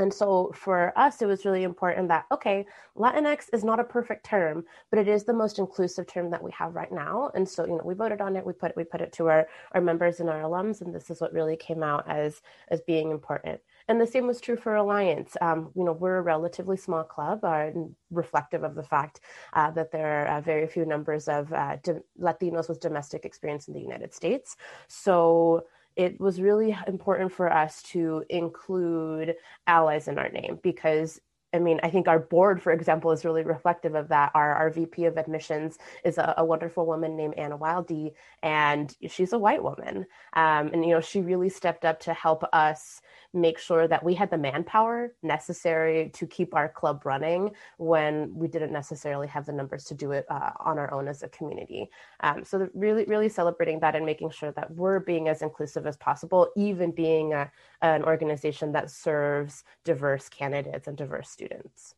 And 0.00 0.12
so 0.12 0.50
for 0.54 0.92
us, 0.98 1.22
it 1.22 1.26
was 1.26 1.44
really 1.44 1.62
important 1.62 2.08
that, 2.08 2.26
okay, 2.32 2.66
Latinx 2.96 3.48
is 3.52 3.62
not 3.62 3.78
a 3.78 3.84
perfect 3.84 4.26
term, 4.26 4.64
but 4.90 4.98
it 4.98 5.06
is 5.06 5.22
the 5.22 5.32
most 5.32 5.60
inclusive 5.60 6.08
term 6.08 6.30
that 6.30 6.42
we 6.42 6.50
have 6.50 6.74
right 6.74 6.90
now. 6.90 7.30
And 7.36 7.48
so, 7.48 7.64
you 7.64 7.76
know, 7.76 7.82
we 7.84 7.94
voted 7.94 8.20
on 8.20 8.34
it, 8.34 8.44
we 8.44 8.52
put, 8.54 8.76
we 8.76 8.82
put 8.82 9.00
it 9.00 9.12
to 9.14 9.28
our, 9.28 9.46
our 9.70 9.80
members 9.80 10.18
and 10.18 10.28
our 10.28 10.42
alums, 10.42 10.80
and 10.80 10.92
this 10.92 11.10
is 11.10 11.20
what 11.20 11.32
really 11.32 11.56
came 11.56 11.84
out 11.84 12.08
as, 12.08 12.42
as 12.68 12.80
being 12.80 13.12
important. 13.12 13.60
And 13.88 14.00
the 14.00 14.06
same 14.06 14.26
was 14.26 14.40
true 14.40 14.56
for 14.56 14.76
Alliance. 14.76 15.36
Um, 15.40 15.70
you 15.74 15.84
know, 15.84 15.92
we're 15.92 16.16
a 16.16 16.22
relatively 16.22 16.76
small 16.76 17.04
club, 17.04 17.44
uh, 17.44 17.70
reflective 18.10 18.64
of 18.64 18.74
the 18.74 18.82
fact 18.82 19.20
uh, 19.52 19.70
that 19.72 19.92
there 19.92 20.22
are 20.22 20.38
uh, 20.38 20.40
very 20.40 20.66
few 20.66 20.86
numbers 20.86 21.28
of 21.28 21.52
uh, 21.52 21.76
Latinos 22.20 22.68
with 22.68 22.80
domestic 22.80 23.24
experience 23.24 23.68
in 23.68 23.74
the 23.74 23.80
United 23.80 24.14
States. 24.14 24.56
So 24.88 25.66
it 25.96 26.18
was 26.18 26.40
really 26.40 26.76
important 26.86 27.32
for 27.32 27.52
us 27.52 27.82
to 27.82 28.24
include 28.30 29.36
allies 29.66 30.08
in 30.08 30.18
our 30.18 30.28
name 30.30 30.58
because 30.62 31.20
I 31.54 31.60
mean, 31.60 31.78
I 31.84 31.88
think 31.88 32.08
our 32.08 32.18
board, 32.18 32.60
for 32.60 32.72
example, 32.72 33.12
is 33.12 33.24
really 33.24 33.44
reflective 33.44 33.94
of 33.94 34.08
that. 34.08 34.32
Our, 34.34 34.54
our 34.54 34.70
VP 34.70 35.04
of 35.04 35.16
admissions 35.16 35.78
is 36.04 36.18
a, 36.18 36.34
a 36.38 36.44
wonderful 36.44 36.84
woman 36.84 37.16
named 37.16 37.34
Anna 37.36 37.56
Wildy, 37.56 38.14
and 38.42 38.92
she's 39.08 39.32
a 39.32 39.38
white 39.38 39.62
woman. 39.62 40.04
Um, 40.32 40.70
and, 40.72 40.84
you 40.84 40.90
know, 40.90 41.00
she 41.00 41.20
really 41.20 41.48
stepped 41.48 41.84
up 41.84 42.00
to 42.00 42.12
help 42.12 42.42
us 42.52 43.00
make 43.34 43.58
sure 43.58 43.88
that 43.88 44.02
we 44.02 44.14
had 44.14 44.30
the 44.30 44.38
manpower 44.38 45.14
necessary 45.22 46.10
to 46.14 46.26
keep 46.26 46.54
our 46.54 46.68
club 46.68 47.04
running 47.04 47.50
when 47.78 48.34
we 48.34 48.48
didn't 48.48 48.72
necessarily 48.72 49.26
have 49.26 49.44
the 49.46 49.52
numbers 49.52 49.84
to 49.84 49.94
do 49.94 50.12
it 50.12 50.24
uh, 50.30 50.50
on 50.60 50.78
our 50.78 50.92
own 50.92 51.08
as 51.08 51.22
a 51.22 51.28
community. 51.28 51.90
Um, 52.20 52.44
so 52.44 52.68
really, 52.74 53.04
really 53.04 53.28
celebrating 53.28 53.80
that 53.80 53.96
and 53.96 54.06
making 54.06 54.30
sure 54.30 54.52
that 54.52 54.70
we're 54.70 55.00
being 55.00 55.28
as 55.28 55.42
inclusive 55.42 55.86
as 55.86 55.96
possible, 55.96 56.48
even 56.56 56.92
being 56.92 57.32
a, 57.32 57.50
an 57.82 58.04
organization 58.04 58.72
that 58.72 58.90
serves 58.90 59.64
diverse 59.84 60.28
candidates 60.28 60.86
and 60.86 60.96
diverse 60.96 61.28
students. 61.28 61.94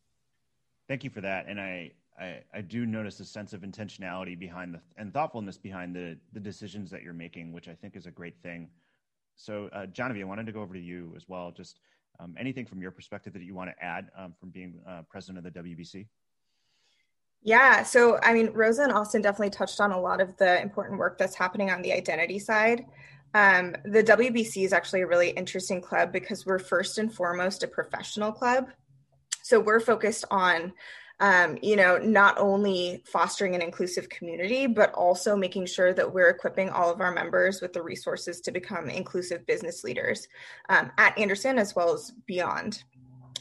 Thank 0.88 1.04
you 1.04 1.10
for 1.10 1.20
that. 1.20 1.46
And 1.48 1.60
I, 1.60 1.92
I, 2.18 2.38
I, 2.54 2.60
do 2.60 2.86
notice 2.86 3.20
a 3.20 3.24
sense 3.24 3.52
of 3.52 3.60
intentionality 3.62 4.38
behind 4.38 4.74
the 4.74 4.80
and 4.96 5.12
thoughtfulness 5.12 5.58
behind 5.58 5.94
the 5.94 6.16
the 6.32 6.40
decisions 6.40 6.90
that 6.90 7.02
you're 7.02 7.12
making, 7.12 7.52
which 7.52 7.68
I 7.68 7.74
think 7.74 7.96
is 7.96 8.06
a 8.06 8.10
great 8.10 8.36
thing. 8.42 8.68
So, 9.36 9.68
uh, 9.72 9.86
Genevieve, 9.86 10.24
I 10.24 10.28
wanted 10.28 10.46
to 10.46 10.52
go 10.52 10.62
over 10.62 10.74
to 10.74 10.80
you 10.80 11.12
as 11.16 11.28
well. 11.28 11.50
Just 11.50 11.78
um, 12.18 12.34
anything 12.38 12.66
from 12.66 12.80
your 12.80 12.90
perspective 12.90 13.32
that 13.34 13.42
you 13.42 13.54
want 13.54 13.70
to 13.70 13.84
add 13.84 14.10
um, 14.16 14.34
from 14.38 14.50
being 14.50 14.80
uh, 14.88 15.02
president 15.08 15.46
of 15.46 15.52
the 15.52 15.60
WBC? 15.60 16.06
Yeah, 17.42 17.82
so 17.82 18.18
I 18.22 18.32
mean, 18.32 18.50
Rosa 18.52 18.82
and 18.82 18.92
Austin 18.92 19.22
definitely 19.22 19.50
touched 19.50 19.80
on 19.80 19.92
a 19.92 20.00
lot 20.00 20.20
of 20.20 20.36
the 20.36 20.60
important 20.60 20.98
work 20.98 21.18
that's 21.18 21.34
happening 21.34 21.70
on 21.70 21.82
the 21.82 21.92
identity 21.92 22.38
side. 22.38 22.86
Um, 23.34 23.76
the 23.84 24.02
WBC 24.02 24.64
is 24.64 24.72
actually 24.72 25.02
a 25.02 25.06
really 25.06 25.30
interesting 25.30 25.80
club 25.80 26.12
because 26.12 26.46
we're 26.46 26.58
first 26.58 26.98
and 26.98 27.12
foremost 27.12 27.62
a 27.62 27.68
professional 27.68 28.32
club. 28.32 28.70
So 29.42 29.60
we're 29.60 29.80
focused 29.80 30.24
on 30.30 30.72
um, 31.20 31.58
you 31.62 31.76
know, 31.76 31.96
not 31.96 32.36
only 32.38 33.02
fostering 33.06 33.54
an 33.54 33.62
inclusive 33.62 34.08
community, 34.08 34.66
but 34.66 34.92
also 34.92 35.34
making 35.34 35.66
sure 35.66 35.94
that 35.94 36.12
we're 36.12 36.28
equipping 36.28 36.68
all 36.68 36.92
of 36.92 37.00
our 37.00 37.12
members 37.12 37.62
with 37.62 37.72
the 37.72 37.82
resources 37.82 38.40
to 38.42 38.52
become 38.52 38.90
inclusive 38.90 39.46
business 39.46 39.82
leaders 39.82 40.28
um, 40.68 40.90
at 40.98 41.18
Anderson 41.18 41.58
as 41.58 41.74
well 41.74 41.94
as 41.94 42.12
beyond. 42.26 42.84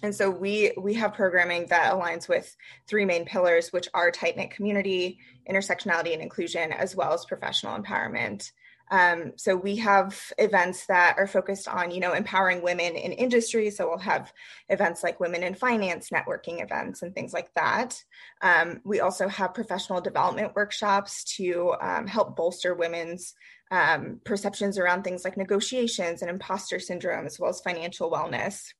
And 0.03 0.13
so 0.13 0.29
we 0.29 0.71
we 0.77 0.93
have 0.95 1.13
programming 1.13 1.65
that 1.67 1.93
aligns 1.93 2.29
with 2.29 2.55
three 2.87 3.05
main 3.05 3.25
pillars, 3.25 3.73
which 3.73 3.89
are 3.93 4.11
tight 4.11 4.37
knit 4.37 4.51
community, 4.51 5.19
intersectionality 5.49 6.13
and 6.13 6.21
inclusion, 6.21 6.71
as 6.71 6.95
well 6.95 7.13
as 7.13 7.25
professional 7.25 7.77
empowerment. 7.77 8.51
Um, 8.91 9.33
so 9.35 9.55
we 9.55 9.77
have 9.77 10.19
events 10.37 10.85
that 10.87 11.15
are 11.17 11.27
focused 11.27 11.67
on, 11.67 11.91
you 11.91 11.99
know, 11.99 12.13
empowering 12.13 12.61
women 12.61 12.95
in 12.95 13.11
industry. 13.11 13.69
So 13.69 13.87
we'll 13.87 13.97
have 13.99 14.31
events 14.69 15.03
like 15.03 15.19
women 15.19 15.43
in 15.43 15.55
finance, 15.55 16.09
networking 16.09 16.63
events, 16.63 17.01
and 17.01 17.13
things 17.13 17.33
like 17.33 17.53
that. 17.55 18.03
Um, 18.41 18.81
we 18.83 18.99
also 18.99 19.27
have 19.27 19.53
professional 19.53 20.01
development 20.01 20.55
workshops 20.55 21.23
to 21.35 21.73
um, 21.81 22.07
help 22.07 22.35
bolster 22.35 22.75
women's 22.75 23.33
um, 23.71 24.21
perceptions 24.23 24.77
around 24.77 25.03
things 25.03 25.23
like 25.23 25.37
negotiations 25.37 26.21
and 26.21 26.29
imposter 26.29 26.79
syndrome, 26.79 27.25
as 27.25 27.39
well 27.39 27.49
as 27.49 27.61
financial 27.61 28.11
wellness. 28.11 28.73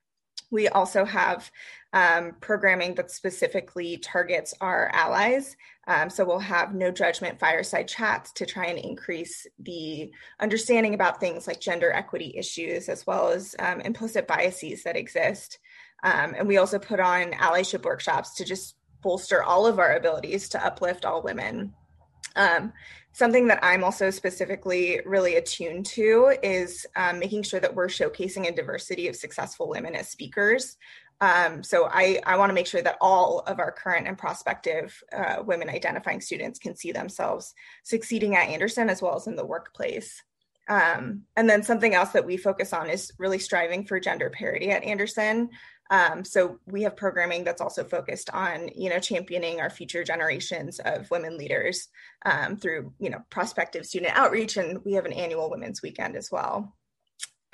We 0.52 0.68
also 0.68 1.06
have 1.06 1.52
um, 1.94 2.36
programming 2.42 2.96
that 2.96 3.10
specifically 3.10 3.98
targets 3.98 4.54
our 4.60 4.90
allies. 4.94 5.56
Um, 5.88 6.10
so 6.10 6.26
we'll 6.26 6.40
have 6.40 6.76
no 6.76 6.92
judgment 6.92 7.40
fireside 7.40 7.88
chats 7.88 8.34
to 8.34 8.46
try 8.46 8.66
and 8.66 8.78
increase 8.78 9.48
the 9.60 10.12
understanding 10.40 10.94
about 10.94 11.20
things 11.20 11.48
like 11.48 11.60
gender 11.62 11.92
equity 11.92 12.34
issues, 12.38 12.90
as 12.90 13.08
well 13.08 13.30
as 13.30 13.56
um, 13.60 13.82
implicit 13.82 14.28
biases 14.28 14.84
that 14.84 14.98
exist. 14.98 15.60
Um, 16.04 16.36
and 16.38 16.48
we 16.48 16.58
also 16.58 16.80
put 16.80 17.00
on 17.00 17.32
allyship 17.34 17.84
workshops 17.84 18.36
to 18.36 18.46
just 18.46 18.76
bolster 19.02 19.44
all 19.44 19.66
of 19.66 19.80
our 19.80 19.96
abilities 19.96 20.50
to 20.50 20.66
uplift 20.66 21.06
all 21.06 21.24
women. 21.24 21.74
Um, 22.36 22.74
something 23.16 23.48
that 23.48 23.64
I'm 23.64 23.86
also 23.86 24.10
specifically 24.10 25.00
really 25.06 25.36
attuned 25.36 25.86
to 25.86 26.36
is 26.44 26.86
um, 26.98 27.18
making 27.18 27.44
sure 27.44 27.62
that 27.62 27.74
we're 27.74 27.88
showcasing 27.88 28.46
a 28.46 28.52
diversity 28.52 29.08
of 29.08 29.16
successful 29.16 29.70
women 29.70 29.96
as 29.96 30.10
speakers. 30.10 30.76
Um, 31.22 31.64
so 31.64 31.88
I, 31.90 32.20
I 32.26 32.36
want 32.36 32.50
to 32.50 32.54
make 32.54 32.68
sure 32.68 32.82
that 32.82 32.98
all 33.00 33.40
of 33.48 33.60
our 33.60 33.72
current 33.72 34.06
and 34.06 34.18
prospective 34.18 35.02
uh, 35.16 35.38
women 35.46 35.70
identifying 35.70 36.20
students 36.20 36.60
can 36.60 36.76
see 36.76 36.92
themselves 36.92 37.54
succeeding 37.84 38.36
at 38.36 38.50
Anderson 38.50 38.90
as 38.90 39.02
well 39.02 39.16
as 39.16 39.28
in 39.28 39.38
the 39.38 39.46
workplace. 39.46 40.22
Um, 40.68 41.22
and 41.38 41.50
then 41.50 41.64
something 41.64 41.96
else 41.96 42.10
that 42.10 42.26
we 42.26 42.36
focus 42.36 42.74
on 42.74 42.90
is 42.90 43.14
really 43.18 43.40
striving 43.40 43.86
for 43.86 43.98
gender 43.98 44.30
parity 44.30 44.72
at 44.72 44.84
Anderson. 44.84 45.52
Um, 45.90 46.26
so 46.26 46.60
we 46.66 46.82
have 46.84 46.96
programming 46.98 47.44
that's 47.44 47.62
also 47.62 47.84
focused 47.84 48.30
on, 48.32 48.70
you 48.76 48.90
know, 48.90 49.00
championing 49.00 49.62
our 49.62 49.70
future 49.70 50.04
generations 50.04 50.80
of 50.80 51.10
women 51.12 51.38
leaders 51.38 51.90
um, 52.26 52.58
through, 52.58 52.94
you 53.00 53.10
know, 53.10 53.22
prospective 53.30 53.86
student 53.86 54.18
outreach, 54.18 54.58
and 54.58 54.84
we 54.84 54.94
have 54.94 55.06
an 55.06 55.14
annual 55.14 55.50
women's 55.50 55.82
weekend 55.82 56.16
as 56.16 56.32
well. 56.32 56.76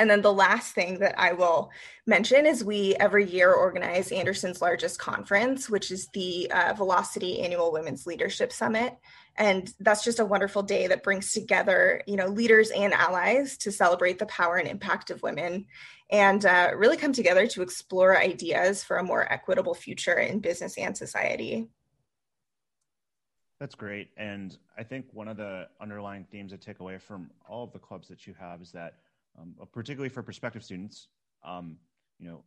And 0.02 0.10
then 0.10 0.24
the 0.24 0.34
last 0.34 0.74
thing 0.74 0.98
that 0.98 1.14
I 1.20 1.34
will 1.34 1.70
mention 2.08 2.48
is 2.48 2.64
we 2.64 2.96
every 2.96 3.30
year 3.30 3.54
organize 3.54 4.12
Anderson's 4.12 4.60
largest 4.60 4.98
conference, 4.98 5.70
which 5.70 5.92
is 5.92 6.08
the 6.08 6.50
uh, 6.50 6.74
Velocity 6.74 7.40
Annual 7.42 7.72
Women's 7.72 8.08
Leadership 8.08 8.52
Summit. 8.52 8.98
And 9.36 9.72
that's 9.80 10.04
just 10.04 10.20
a 10.20 10.26
wonderful 10.26 10.64
day 10.64 10.88
that 10.88 11.04
brings 11.04 11.34
together, 11.34 12.02
you 12.08 12.16
know, 12.16 12.26
leaders 12.26 12.72
and 12.72 12.96
allies 12.96 13.58
to 13.58 13.72
celebrate 13.72 14.18
the 14.18 14.26
power 14.26 14.56
and 14.56 14.68
impact 14.68 15.12
of 15.12 15.22
women 15.22 15.68
and 16.10 16.44
uh, 16.48 16.72
really 16.76 16.98
come 16.98 17.14
together 17.14 17.46
to 17.46 17.62
explore 17.62 18.18
ideas 18.18 18.84
for 18.84 18.98
a 18.98 19.04
more 19.04 19.32
equitable 19.32 19.76
future 19.76 20.18
in 20.18 20.40
business 20.40 20.80
and 20.80 20.98
society. 20.98 21.70
That's 23.60 23.76
great. 23.76 24.10
And 24.18 24.58
I 24.76 24.82
think 24.82 25.06
one 25.14 25.28
of 25.28 25.38
the 25.38 25.68
underlying 25.80 26.26
themes 26.32 26.54
I 26.54 26.56
take 26.56 26.80
away 26.80 26.98
from 26.98 27.30
all 27.48 27.66
of 27.66 27.72
the 27.72 27.78
clubs 27.78 28.08
that 28.08 28.26
you 28.26 28.34
have 28.40 28.64
is 28.64 28.72
that 28.72 28.96
um, 29.40 29.56
uh, 29.62 29.66
particularly 29.66 30.10
for 30.10 30.24
prospective 30.24 30.64
students. 30.64 31.08
Um, 31.44 31.78
you 32.20 32.28
know, 32.28 32.44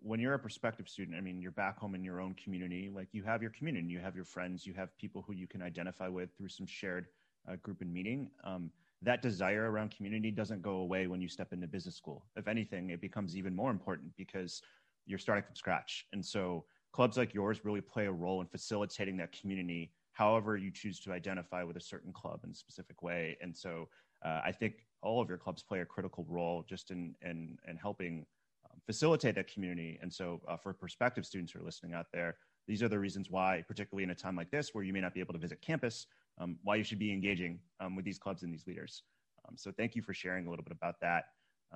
when 0.00 0.20
you're 0.20 0.34
a 0.34 0.38
prospective 0.38 0.88
student, 0.88 1.16
I 1.16 1.20
mean, 1.20 1.40
you're 1.40 1.50
back 1.50 1.78
home 1.78 1.94
in 1.94 2.04
your 2.04 2.20
own 2.20 2.34
community. 2.34 2.90
Like 2.94 3.08
you 3.12 3.22
have 3.22 3.40
your 3.40 3.50
community, 3.52 3.88
you 3.88 4.00
have 4.00 4.14
your 4.14 4.24
friends, 4.24 4.66
you 4.66 4.74
have 4.74 4.96
people 4.98 5.22
who 5.26 5.32
you 5.32 5.46
can 5.46 5.62
identify 5.62 6.08
with 6.08 6.36
through 6.36 6.48
some 6.48 6.66
shared 6.66 7.06
uh, 7.50 7.56
group 7.56 7.80
and 7.80 7.92
meeting. 7.92 8.30
Um, 8.44 8.70
that 9.00 9.22
desire 9.22 9.70
around 9.70 9.90
community 9.90 10.30
doesn't 10.30 10.62
go 10.62 10.76
away 10.76 11.06
when 11.06 11.20
you 11.20 11.28
step 11.28 11.52
into 11.52 11.66
business 11.66 11.96
school. 11.96 12.26
If 12.36 12.46
anything, 12.48 12.90
it 12.90 13.00
becomes 13.00 13.36
even 13.36 13.56
more 13.56 13.70
important 13.70 14.12
because 14.16 14.62
you're 15.06 15.18
starting 15.18 15.44
from 15.44 15.56
scratch. 15.56 16.06
And 16.12 16.24
so 16.24 16.64
clubs 16.92 17.16
like 17.16 17.34
yours 17.34 17.64
really 17.64 17.80
play 17.80 18.06
a 18.06 18.12
role 18.12 18.40
in 18.40 18.46
facilitating 18.46 19.16
that 19.16 19.32
community, 19.32 19.90
however 20.12 20.56
you 20.56 20.70
choose 20.70 21.00
to 21.00 21.12
identify 21.12 21.64
with 21.64 21.76
a 21.76 21.80
certain 21.80 22.12
club 22.12 22.40
in 22.44 22.50
a 22.50 22.54
specific 22.54 23.02
way. 23.02 23.36
And 23.40 23.56
so 23.56 23.88
uh, 24.24 24.40
I 24.44 24.52
think 24.52 24.86
all 25.02 25.20
of 25.20 25.28
your 25.28 25.38
clubs 25.38 25.62
play 25.62 25.80
a 25.80 25.84
critical 25.84 26.24
role 26.28 26.64
just 26.68 26.90
in 26.90 27.14
in, 27.22 27.58
in 27.68 27.76
helping 27.76 28.26
um, 28.64 28.80
facilitate 28.86 29.34
that 29.34 29.52
community. 29.52 29.98
And 30.02 30.12
so, 30.12 30.40
uh, 30.48 30.56
for 30.56 30.72
prospective 30.72 31.26
students 31.26 31.52
who 31.52 31.60
are 31.60 31.64
listening 31.64 31.94
out 31.94 32.06
there, 32.12 32.36
these 32.68 32.82
are 32.82 32.88
the 32.88 32.98
reasons 32.98 33.28
why, 33.30 33.64
particularly 33.66 34.04
in 34.04 34.10
a 34.10 34.14
time 34.14 34.36
like 34.36 34.50
this, 34.50 34.70
where 34.72 34.84
you 34.84 34.92
may 34.92 35.00
not 35.00 35.14
be 35.14 35.20
able 35.20 35.34
to 35.34 35.38
visit 35.38 35.60
campus, 35.60 36.06
um, 36.38 36.56
why 36.62 36.76
you 36.76 36.84
should 36.84 36.98
be 36.98 37.12
engaging 37.12 37.58
um, 37.80 37.96
with 37.96 38.04
these 38.04 38.18
clubs 38.18 38.42
and 38.42 38.52
these 38.52 38.66
leaders. 38.66 39.02
Um, 39.48 39.56
so, 39.56 39.72
thank 39.72 39.96
you 39.96 40.02
for 40.02 40.14
sharing 40.14 40.46
a 40.46 40.50
little 40.50 40.64
bit 40.64 40.72
about 40.72 41.00
that. 41.00 41.24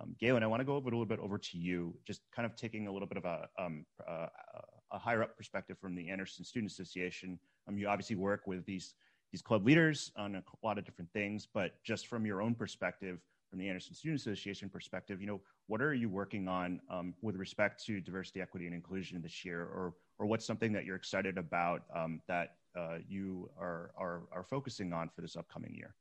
Um, 0.00 0.14
Galen, 0.21 0.42
I 0.42 0.47
want 0.47 0.61
to 0.61 0.64
go 0.64 0.76
a 0.76 0.78
little 0.78 1.06
bit 1.06 1.18
over 1.21 1.38
to 1.38 1.59
you, 1.59 1.95
just 2.06 2.21
kind 2.35 2.45
of 2.45 2.54
taking 2.54 2.87
a 2.87 2.92
little 2.92 3.09
bit 3.09 3.16
of 3.16 3.25
a, 3.25 3.49
um, 3.59 3.87
uh, 4.06 4.26
a 4.92 4.99
higher 4.99 5.23
up 5.23 5.37
perspective 5.37 5.78
from 5.80 5.95
the 5.95 6.09
Anderson 6.11 6.45
Student 6.45 6.71
Association. 6.71 7.38
you 7.75 7.88
obviously 7.88 8.16
work 8.16 8.47
with 8.47 8.64
these 8.66 8.95
these 9.36 9.42
club 9.42 9.66
leaders 9.66 10.12
on 10.16 10.34
a 10.34 10.42
lot 10.66 10.78
of 10.78 10.86
different 10.86 11.12
things, 11.12 11.46
but 11.52 11.72
just 11.84 12.06
from 12.06 12.24
your 12.24 12.40
own 12.40 12.54
perspective, 12.54 13.18
from 13.50 13.58
the 13.58 13.68
Anderson 13.68 13.92
Student 13.94 14.18
Association 14.18 14.70
perspective, 14.70 15.20
you 15.20 15.26
know, 15.26 15.42
what 15.66 15.82
are 15.82 15.92
you 15.92 16.08
working 16.08 16.48
on 16.48 16.80
um, 16.88 17.12
with 17.20 17.36
respect 17.36 17.84
to 17.84 18.00
diversity, 18.00 18.40
equity, 18.40 18.64
and 18.64 18.74
inclusion 18.74 19.20
this 19.20 19.44
year, 19.44 19.60
or 19.60 19.92
or 20.18 20.24
what's 20.24 20.46
something 20.46 20.72
that 20.72 20.86
you're 20.86 20.96
excited 20.96 21.36
about 21.36 21.82
um, 21.94 22.22
that 22.26 22.54
uh, 22.74 22.96
you 23.06 23.50
are, 23.60 23.90
are 23.98 24.22
are 24.32 24.42
focusing 24.42 24.94
on 24.94 25.10
for 25.14 25.20
this 25.20 25.36
upcoming 25.36 25.74
year? 25.74 25.94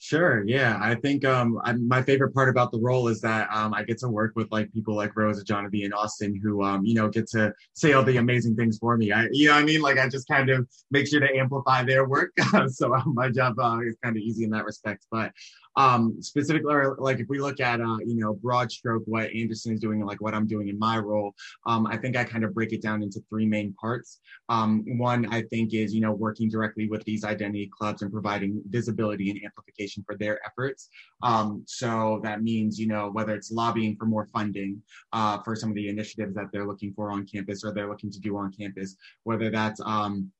Sure. 0.00 0.44
Yeah. 0.46 0.78
I 0.80 0.94
think 0.94 1.24
um, 1.24 1.60
I, 1.64 1.72
my 1.72 2.02
favorite 2.02 2.32
part 2.32 2.48
about 2.48 2.70
the 2.70 2.78
role 2.78 3.08
is 3.08 3.20
that 3.22 3.48
um, 3.52 3.74
I 3.74 3.82
get 3.82 3.98
to 3.98 4.08
work 4.08 4.32
with 4.36 4.46
like 4.52 4.72
people 4.72 4.94
like 4.94 5.16
Rosa, 5.16 5.42
Genevieve, 5.42 5.86
and 5.86 5.94
Austin 5.94 6.40
who, 6.40 6.62
um, 6.62 6.86
you 6.86 6.94
know, 6.94 7.08
get 7.08 7.28
to 7.30 7.52
say 7.74 7.94
all 7.94 8.04
the 8.04 8.18
amazing 8.18 8.54
things 8.54 8.78
for 8.78 8.96
me. 8.96 9.10
I, 9.10 9.26
you 9.32 9.48
know 9.48 9.54
I 9.54 9.64
mean? 9.64 9.80
Like 9.80 9.98
I 9.98 10.08
just 10.08 10.28
kind 10.28 10.50
of 10.50 10.68
make 10.92 11.08
sure 11.08 11.18
to 11.18 11.36
amplify 11.36 11.82
their 11.82 12.06
work. 12.08 12.30
so 12.68 12.94
um, 12.94 13.12
my 13.14 13.28
job 13.28 13.58
uh, 13.58 13.80
is 13.80 13.96
kind 14.00 14.16
of 14.16 14.22
easy 14.22 14.44
in 14.44 14.50
that 14.50 14.64
respect. 14.64 15.04
But 15.10 15.32
um, 15.78 16.20
specifically, 16.20 16.74
like 16.98 17.20
if 17.20 17.28
we 17.28 17.38
look 17.38 17.60
at, 17.60 17.80
uh, 17.80 17.98
you 18.04 18.16
know, 18.16 18.34
broad 18.34 18.70
stroke, 18.72 19.04
what 19.06 19.32
Anderson 19.32 19.72
is 19.72 19.80
doing, 19.80 20.04
like 20.04 20.20
what 20.20 20.34
I'm 20.34 20.46
doing 20.46 20.66
in 20.68 20.76
my 20.76 20.98
role, 20.98 21.34
um, 21.66 21.86
I 21.86 21.96
think 21.96 22.16
I 22.16 22.24
kind 22.24 22.44
of 22.44 22.52
break 22.52 22.72
it 22.72 22.82
down 22.82 23.00
into 23.00 23.20
three 23.30 23.46
main 23.46 23.72
parts. 23.74 24.18
Um, 24.48 24.84
one, 24.98 25.32
I 25.32 25.42
think, 25.42 25.74
is, 25.74 25.94
you 25.94 26.00
know, 26.00 26.10
working 26.10 26.48
directly 26.50 26.88
with 26.88 27.04
these 27.04 27.22
identity 27.24 27.70
clubs 27.78 28.02
and 28.02 28.12
providing 28.12 28.60
visibility 28.68 29.30
and 29.30 29.40
amplification 29.44 30.02
for 30.04 30.16
their 30.16 30.44
efforts. 30.44 30.88
Um, 31.22 31.62
so 31.66 32.20
that 32.24 32.42
means, 32.42 32.76
you 32.76 32.88
know, 32.88 33.10
whether 33.12 33.32
it's 33.32 33.52
lobbying 33.52 33.94
for 33.96 34.06
more 34.06 34.26
funding 34.32 34.82
uh, 35.12 35.38
for 35.44 35.54
some 35.54 35.68
of 35.70 35.76
the 35.76 35.88
initiatives 35.88 36.34
that 36.34 36.46
they're 36.52 36.66
looking 36.66 36.92
for 36.92 37.12
on 37.12 37.24
campus 37.24 37.62
or 37.64 37.72
they're 37.72 37.88
looking 37.88 38.10
to 38.10 38.18
do 38.18 38.36
on 38.36 38.50
campus, 38.50 38.96
whether 39.22 39.48
that's 39.48 39.80
um, 39.84 40.32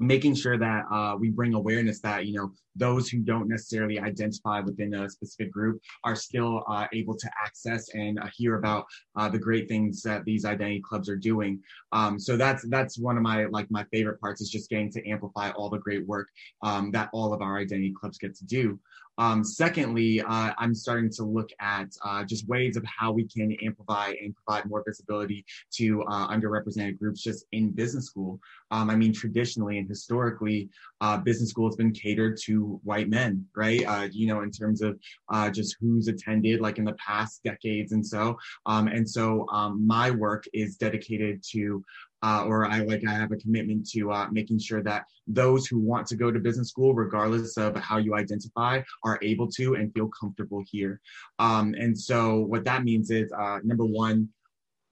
making 0.00 0.34
sure 0.34 0.58
that 0.58 0.84
uh, 0.90 1.14
we 1.18 1.30
bring 1.30 1.54
awareness 1.54 2.00
that 2.00 2.26
you 2.26 2.34
know 2.34 2.52
those 2.76 3.08
who 3.08 3.18
don't 3.18 3.48
necessarily 3.48 3.98
identify 3.98 4.60
within 4.60 4.94
a 4.94 5.10
specific 5.10 5.52
group 5.52 5.80
are 6.04 6.16
still 6.16 6.62
uh, 6.68 6.86
able 6.92 7.16
to 7.16 7.28
access 7.44 7.88
and 7.94 8.18
uh, 8.18 8.26
hear 8.34 8.56
about 8.56 8.86
uh, 9.16 9.28
the 9.28 9.38
great 9.38 9.68
things 9.68 10.02
that 10.02 10.24
these 10.24 10.44
identity 10.44 10.80
clubs 10.80 11.08
are 11.08 11.16
doing. 11.16 11.60
Um, 11.92 12.18
so 12.18 12.36
that's 12.36 12.64
that's 12.68 12.98
one 12.98 13.16
of 13.16 13.22
my 13.22 13.46
like 13.46 13.70
my 13.70 13.84
favorite 13.92 14.20
parts 14.20 14.40
is 14.40 14.50
just 14.50 14.70
getting 14.70 14.90
to 14.92 15.08
amplify 15.08 15.50
all 15.50 15.68
the 15.68 15.78
great 15.78 16.06
work 16.06 16.28
um, 16.62 16.90
that 16.92 17.10
all 17.12 17.32
of 17.32 17.42
our 17.42 17.58
identity 17.58 17.92
clubs 17.92 18.18
get 18.18 18.34
to 18.36 18.44
do 18.44 18.78
um, 19.20 19.44
secondly, 19.44 20.22
uh, 20.22 20.54
I'm 20.56 20.74
starting 20.74 21.10
to 21.10 21.24
look 21.24 21.50
at 21.60 21.94
uh, 22.02 22.24
just 22.24 22.48
ways 22.48 22.78
of 22.78 22.84
how 22.86 23.12
we 23.12 23.28
can 23.28 23.54
amplify 23.62 24.14
and 24.22 24.34
provide 24.34 24.64
more 24.64 24.82
visibility 24.86 25.44
to 25.72 26.02
uh, 26.04 26.28
underrepresented 26.28 26.98
groups 26.98 27.22
just 27.22 27.44
in 27.52 27.70
business 27.70 28.06
school. 28.06 28.40
Um, 28.70 28.88
I 28.88 28.96
mean, 28.96 29.12
traditionally 29.12 29.76
and 29.76 29.86
historically, 29.86 30.70
uh, 31.02 31.18
business 31.18 31.50
school 31.50 31.68
has 31.68 31.76
been 31.76 31.92
catered 31.92 32.38
to 32.44 32.80
white 32.82 33.10
men, 33.10 33.44
right? 33.54 33.86
Uh, 33.86 34.08
you 34.10 34.26
know, 34.26 34.40
in 34.40 34.50
terms 34.50 34.80
of 34.80 34.98
uh, 35.28 35.50
just 35.50 35.76
who's 35.78 36.08
attended, 36.08 36.62
like 36.62 36.78
in 36.78 36.86
the 36.86 36.94
past 36.94 37.42
decades 37.44 37.92
and 37.92 38.06
so. 38.06 38.38
Um, 38.64 38.88
and 38.88 39.08
so 39.08 39.46
um, 39.50 39.86
my 39.86 40.10
work 40.10 40.44
is 40.54 40.76
dedicated 40.76 41.42
to 41.50 41.84
uh, 42.22 42.44
or 42.46 42.66
I 42.66 42.80
like 42.80 43.02
I 43.06 43.12
have 43.12 43.32
a 43.32 43.36
commitment 43.36 43.88
to 43.90 44.12
uh, 44.12 44.28
making 44.30 44.58
sure 44.58 44.82
that 44.82 45.04
those 45.26 45.66
who 45.66 45.78
want 45.78 46.06
to 46.08 46.16
go 46.16 46.30
to 46.30 46.38
business 46.38 46.68
school, 46.68 46.94
regardless 46.94 47.56
of 47.56 47.76
how 47.76 47.98
you 47.98 48.14
identify, 48.14 48.82
are 49.04 49.18
able 49.22 49.48
to 49.52 49.74
and 49.74 49.92
feel 49.92 50.08
comfortable 50.08 50.62
here. 50.70 51.00
Um, 51.38 51.74
and 51.78 51.98
so 51.98 52.40
what 52.40 52.64
that 52.64 52.84
means 52.84 53.10
is 53.10 53.32
uh, 53.32 53.58
number 53.64 53.84
one, 53.84 54.28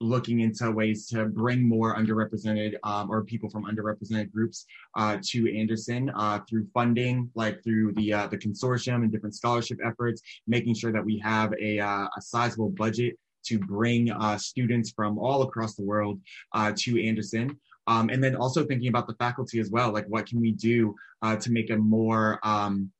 looking 0.01 0.39
into 0.39 0.71
ways 0.71 1.07
to 1.07 1.25
bring 1.25 1.67
more 1.67 1.95
underrepresented 1.95 2.75
um, 2.83 3.11
or 3.11 3.23
people 3.23 3.49
from 3.49 3.65
underrepresented 3.65 4.31
groups 4.31 4.65
uh, 4.95 5.17
to 5.21 5.53
Anderson 5.57 6.09
uh, 6.15 6.39
through 6.49 6.65
funding, 6.73 7.29
like 7.35 7.61
through 7.63 7.93
the 7.93 8.13
uh, 8.13 8.27
the 8.27 8.37
consortium 8.37 9.03
and 9.03 9.11
different 9.11 9.35
scholarship 9.35 9.77
efforts, 9.85 10.21
making 10.47 10.73
sure 10.73 10.91
that 10.91 11.03
we 11.03 11.17
have 11.19 11.53
a, 11.61 11.79
uh, 11.79 12.07
a 12.17 12.21
sizable 12.21 12.69
budget 12.69 13.17
to 13.45 13.59
bring 13.59 14.11
uh, 14.11 14.37
students 14.37 14.91
from 14.91 15.17
all 15.17 15.41
across 15.43 15.75
the 15.75 15.83
world 15.83 16.19
uh, 16.53 16.71
to 16.77 17.05
Anderson. 17.05 17.59
Um, 17.87 18.09
and 18.09 18.23
then 18.23 18.35
also 18.35 18.65
thinking 18.65 18.89
about 18.89 19.07
the 19.07 19.15
faculty 19.15 19.59
as 19.59 19.71
well, 19.71 19.91
like 19.91 20.05
what 20.07 20.27
can 20.27 20.39
we 20.39 20.51
do 20.51 20.95
uh, 21.23 21.35
to 21.37 21.51
make 21.51 21.71
a 21.71 21.77
more 21.77 22.39
um, 22.43 22.91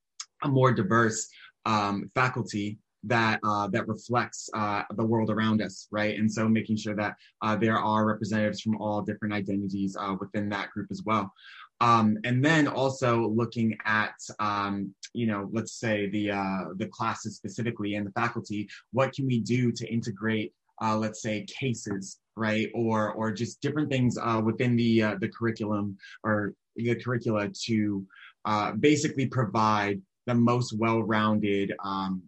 a 0.41 0.47
more 0.47 0.71
diverse 0.71 1.29
um, 1.65 2.09
faculty 2.15 2.79
that 3.03 3.39
uh, 3.43 3.67
that 3.67 3.87
reflects 3.87 4.49
uh, 4.53 4.83
the 4.95 5.05
world 5.05 5.29
around 5.29 5.61
us, 5.61 5.87
right? 5.91 6.17
And 6.17 6.31
so 6.31 6.47
making 6.47 6.77
sure 6.77 6.95
that 6.95 7.15
uh, 7.41 7.55
there 7.55 7.77
are 7.77 8.05
representatives 8.05 8.61
from 8.61 8.81
all 8.81 9.01
different 9.01 9.33
identities 9.33 9.95
uh, 9.99 10.15
within 10.19 10.49
that 10.49 10.71
group 10.71 10.87
as 10.91 11.03
well. 11.05 11.31
Um, 11.81 12.17
and 12.23 12.43
then 12.43 12.67
also 12.67 13.27
looking 13.27 13.77
at, 13.85 14.13
um, 14.39 14.93
you 15.13 15.27
know, 15.27 15.49
let's 15.51 15.73
say 15.73 16.09
the 16.09 16.31
uh, 16.31 16.65
the 16.75 16.87
classes 16.87 17.37
specifically 17.37 17.95
and 17.95 18.05
the 18.05 18.11
faculty, 18.11 18.67
what 18.91 19.13
can 19.13 19.25
we 19.25 19.39
do 19.39 19.71
to 19.71 19.87
integrate, 19.91 20.53
uh, 20.81 20.97
let's 20.97 21.21
say, 21.21 21.45
cases, 21.45 22.19
right, 22.35 22.69
or 22.73 23.13
or 23.13 23.31
just 23.31 23.61
different 23.61 23.89
things 23.89 24.17
uh, 24.21 24.41
within 24.43 24.75
the 24.75 25.03
uh, 25.03 25.15
the 25.19 25.29
curriculum 25.29 25.97
or 26.23 26.53
the 26.75 26.95
curricula 26.95 27.49
to 27.65 28.05
uh, 28.45 28.71
basically 28.73 29.25
provide 29.25 30.01
the 30.27 30.35
most 30.35 30.77
well-rounded 30.77 31.73
um, 31.83 32.21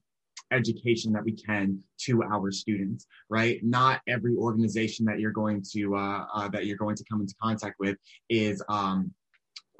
education 0.52 1.14
that 1.14 1.24
we 1.24 1.32
can 1.32 1.80
to 1.98 2.24
our 2.24 2.52
students 2.52 3.06
right? 3.32 3.64
Not 3.64 4.02
every 4.08 4.36
organization 4.36 5.06
that 5.06 5.20
you're 5.20 5.32
going 5.32 5.64
to 5.72 5.96
uh, 5.96 6.26
uh, 6.36 6.50
that 6.50 6.66
you're 6.66 6.78
going 6.78 6.98
to 6.98 7.04
come 7.10 7.22
into 7.22 7.34
contact 7.42 7.76
with 7.80 7.98
is 8.30 8.62
um, 8.70 9.12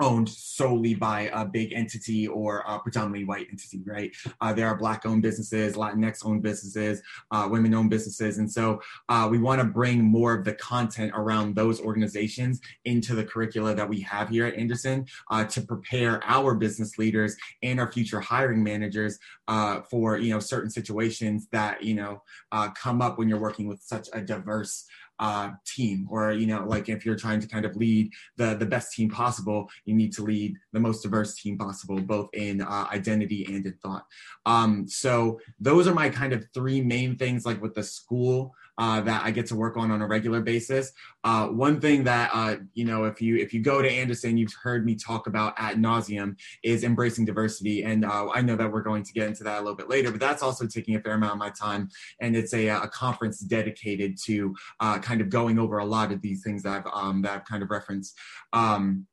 owned 0.02 0.28
solely 0.28 0.96
by 0.96 1.30
a 1.34 1.46
big 1.46 1.74
entity 1.74 2.28
or 2.28 2.64
a 2.68 2.80
predominantly 2.80 3.26
white 3.26 3.48
entity, 3.50 3.82
right? 3.86 4.12
Uh, 4.42 4.54
there 4.54 4.68
are 4.68 4.76
black 4.76 5.06
owned 5.06 5.22
businesses, 5.22 5.76
Latinx 5.76 6.26
owned 6.26 6.42
businesses, 6.42 7.02
uh, 7.32 7.48
women 7.50 7.74
owned 7.74 7.90
businesses. 7.90 8.38
And 8.38 8.52
so 8.52 8.82
uh, 9.10 9.28
we 9.30 9.38
want 9.38 9.62
to 9.62 9.68
bring 9.68 10.04
more 10.04 10.34
of 10.34 10.44
the 10.44 10.54
content 10.54 11.12
around 11.16 11.56
those 11.56 11.80
organizations 11.80 12.62
into 12.86 13.16
the 13.16 13.24
curricula 13.24 13.74
that 13.76 13.88
we 13.88 14.02
have 14.02 14.30
here 14.30 14.46
at 14.46 14.56
Anderson 14.56 15.06
uh, 15.30 15.46
to 15.46 15.62
prepare 15.62 16.22
our 16.26 16.56
business 16.56 16.98
leaders 16.98 17.36
and 17.64 17.80
our 17.80 17.92
future 17.92 18.20
hiring 18.20 18.64
managers 18.64 19.20
uh, 19.48 19.82
for, 19.82 20.18
you 20.18 20.32
know, 20.34 20.40
certain 20.40 20.70
situations 20.70 21.48
that, 21.52 21.84
you 21.84 21.94
know, 21.94 22.22
uh, 22.52 22.70
come 22.72 23.02
up 23.02 23.18
when 23.18 23.30
you're 23.30 23.40
working 23.40 23.68
with 23.68 23.82
such 23.82 24.08
a 24.14 24.22
diverse 24.22 24.86
uh, 25.22 25.52
team 25.66 26.08
or 26.10 26.34
you 26.34 26.48
know 26.48 26.66
like 26.66 26.90
if 26.90 27.06
you're 27.06 27.16
trying 27.16 27.40
to 27.40 27.48
kind 27.48 27.64
of 27.64 27.76
lead 27.76 28.12
the 28.38 28.56
the 28.56 28.66
best 28.66 28.92
team 28.94 29.10
possible 29.10 29.70
you 29.86 29.94
need 29.94 30.12
to 30.12 30.24
lead 30.24 30.58
the 30.74 30.80
most 30.80 31.04
diverse 31.04 31.36
team 31.36 31.58
possible 31.58 32.02
both 32.02 32.28
in 32.34 32.62
uh, 32.62 32.88
identity 32.92 33.46
and 33.46 33.66
in 33.66 33.74
thought 33.84 34.04
um, 34.46 34.88
so 34.88 35.40
those 35.60 35.88
are 35.88 35.94
my 35.94 36.10
kind 36.10 36.34
of 36.34 36.44
three 36.54 36.82
main 36.82 37.16
things 37.16 37.46
like 37.46 37.62
with 37.62 37.76
the 37.76 37.84
school 37.84 38.54
uh, 38.82 39.00
that 39.02 39.24
I 39.24 39.30
get 39.30 39.46
to 39.48 39.56
work 39.56 39.78
on 39.78 39.92
on 39.92 40.02
a 40.02 40.08
regular 40.08 40.42
basis. 40.42 40.92
Uh, 41.24 41.48
one 41.48 41.80
thing 41.80 42.04
that 42.06 42.32
uh, 42.34 42.56
you 42.74 42.84
know, 42.84 43.04
if 43.04 43.22
you 43.22 43.38
if 43.38 43.54
you 43.54 43.62
go 43.62 43.80
to 43.80 43.88
Anderson, 43.88 44.38
you've 44.38 44.56
heard 44.64 44.86
me 44.86 44.96
talk 44.96 45.28
about 45.28 45.54
at 45.58 45.78
nauseum 45.78 46.36
is 46.64 46.84
embracing 46.84 47.26
diversity, 47.26 47.84
and 47.84 48.04
uh, 48.04 48.30
I 48.34 48.42
know 48.42 48.56
that 48.56 48.72
we're 48.72 48.82
going 48.82 49.04
to 49.04 49.14
get 49.14 49.28
into 49.28 49.44
that 49.44 49.58
a 49.58 49.62
little 49.62 49.76
bit 49.76 49.88
later. 49.88 50.10
But 50.10 50.20
that's 50.20 50.42
also 50.42 50.66
taking 50.66 50.96
a 50.96 51.00
fair 51.00 51.14
amount 51.14 51.34
of 51.34 51.38
my 51.38 51.52
time, 51.52 51.90
and 52.22 52.36
it's 52.36 52.54
a, 52.54 52.70
a 52.70 52.88
conference 52.88 53.40
dedicated 53.40 54.18
to 54.24 54.56
uh, 54.80 54.98
kind 55.12 55.20
of 55.20 55.30
going 55.30 55.60
over 55.60 55.80
a 55.80 55.86
lot 55.86 56.14
of 56.14 56.22
these 56.22 56.42
things 56.42 56.64
that 56.64 56.86
I've 56.86 56.94
um, 56.94 57.22
that 57.24 57.32
I've 57.34 57.46
kind 57.46 57.62
of 57.62 57.70
referenced. 57.70 58.18
Um, 58.54 59.08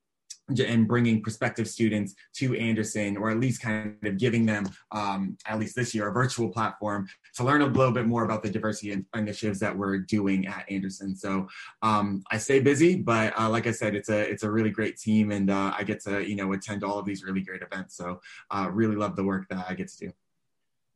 and 0.66 0.88
bringing 0.88 1.22
prospective 1.22 1.68
students 1.68 2.14
to 2.34 2.56
Anderson, 2.56 3.18
or 3.18 3.28
at 3.28 3.38
least 3.38 3.61
kind 3.61 3.98
of 4.02 4.16
giving 4.16 4.46
them, 4.46 4.66
um, 4.92 5.37
at 5.44 5.58
least 5.58 5.76
this 5.76 5.94
year, 5.94 6.08
a 6.08 6.12
virtual 6.12 6.48
platform 6.48 7.06
to 7.34 7.44
learn 7.44 7.61
a 7.61 7.66
little 7.66 7.92
bit 7.92 8.06
more 8.06 8.24
about 8.24 8.42
the 8.42 8.48
diversity 8.48 9.04
initiatives 9.14 9.61
that 9.61 9.76
we're 9.76 9.98
doing 9.98 10.46
at 10.46 10.64
Anderson. 10.70 11.14
So 11.14 11.48
um, 11.82 12.22
I 12.30 12.38
stay 12.38 12.61
busy, 12.61 12.96
but 12.96 13.38
uh, 13.38 13.50
like 13.50 13.66
I 13.66 13.72
said, 13.72 13.94
it's 13.94 14.08
a 14.08 14.20
it's 14.20 14.42
a 14.42 14.50
really 14.50 14.70
great 14.70 14.96
team, 14.96 15.32
and 15.32 15.50
uh, 15.50 15.74
I 15.76 15.82
get 15.82 16.00
to 16.04 16.26
you 16.26 16.37
know 16.37 16.50
attend 16.54 16.82
all 16.82 16.98
of 16.98 17.04
these 17.04 17.22
really 17.24 17.42
great 17.42 17.61
events. 17.61 17.94
So 17.94 18.18
uh, 18.50 18.70
really 18.72 18.96
love 18.96 19.16
the 19.16 19.24
work 19.24 19.48
that 19.50 19.66
I 19.68 19.74
get 19.74 19.88
to 19.88 19.98
do. 20.06 20.12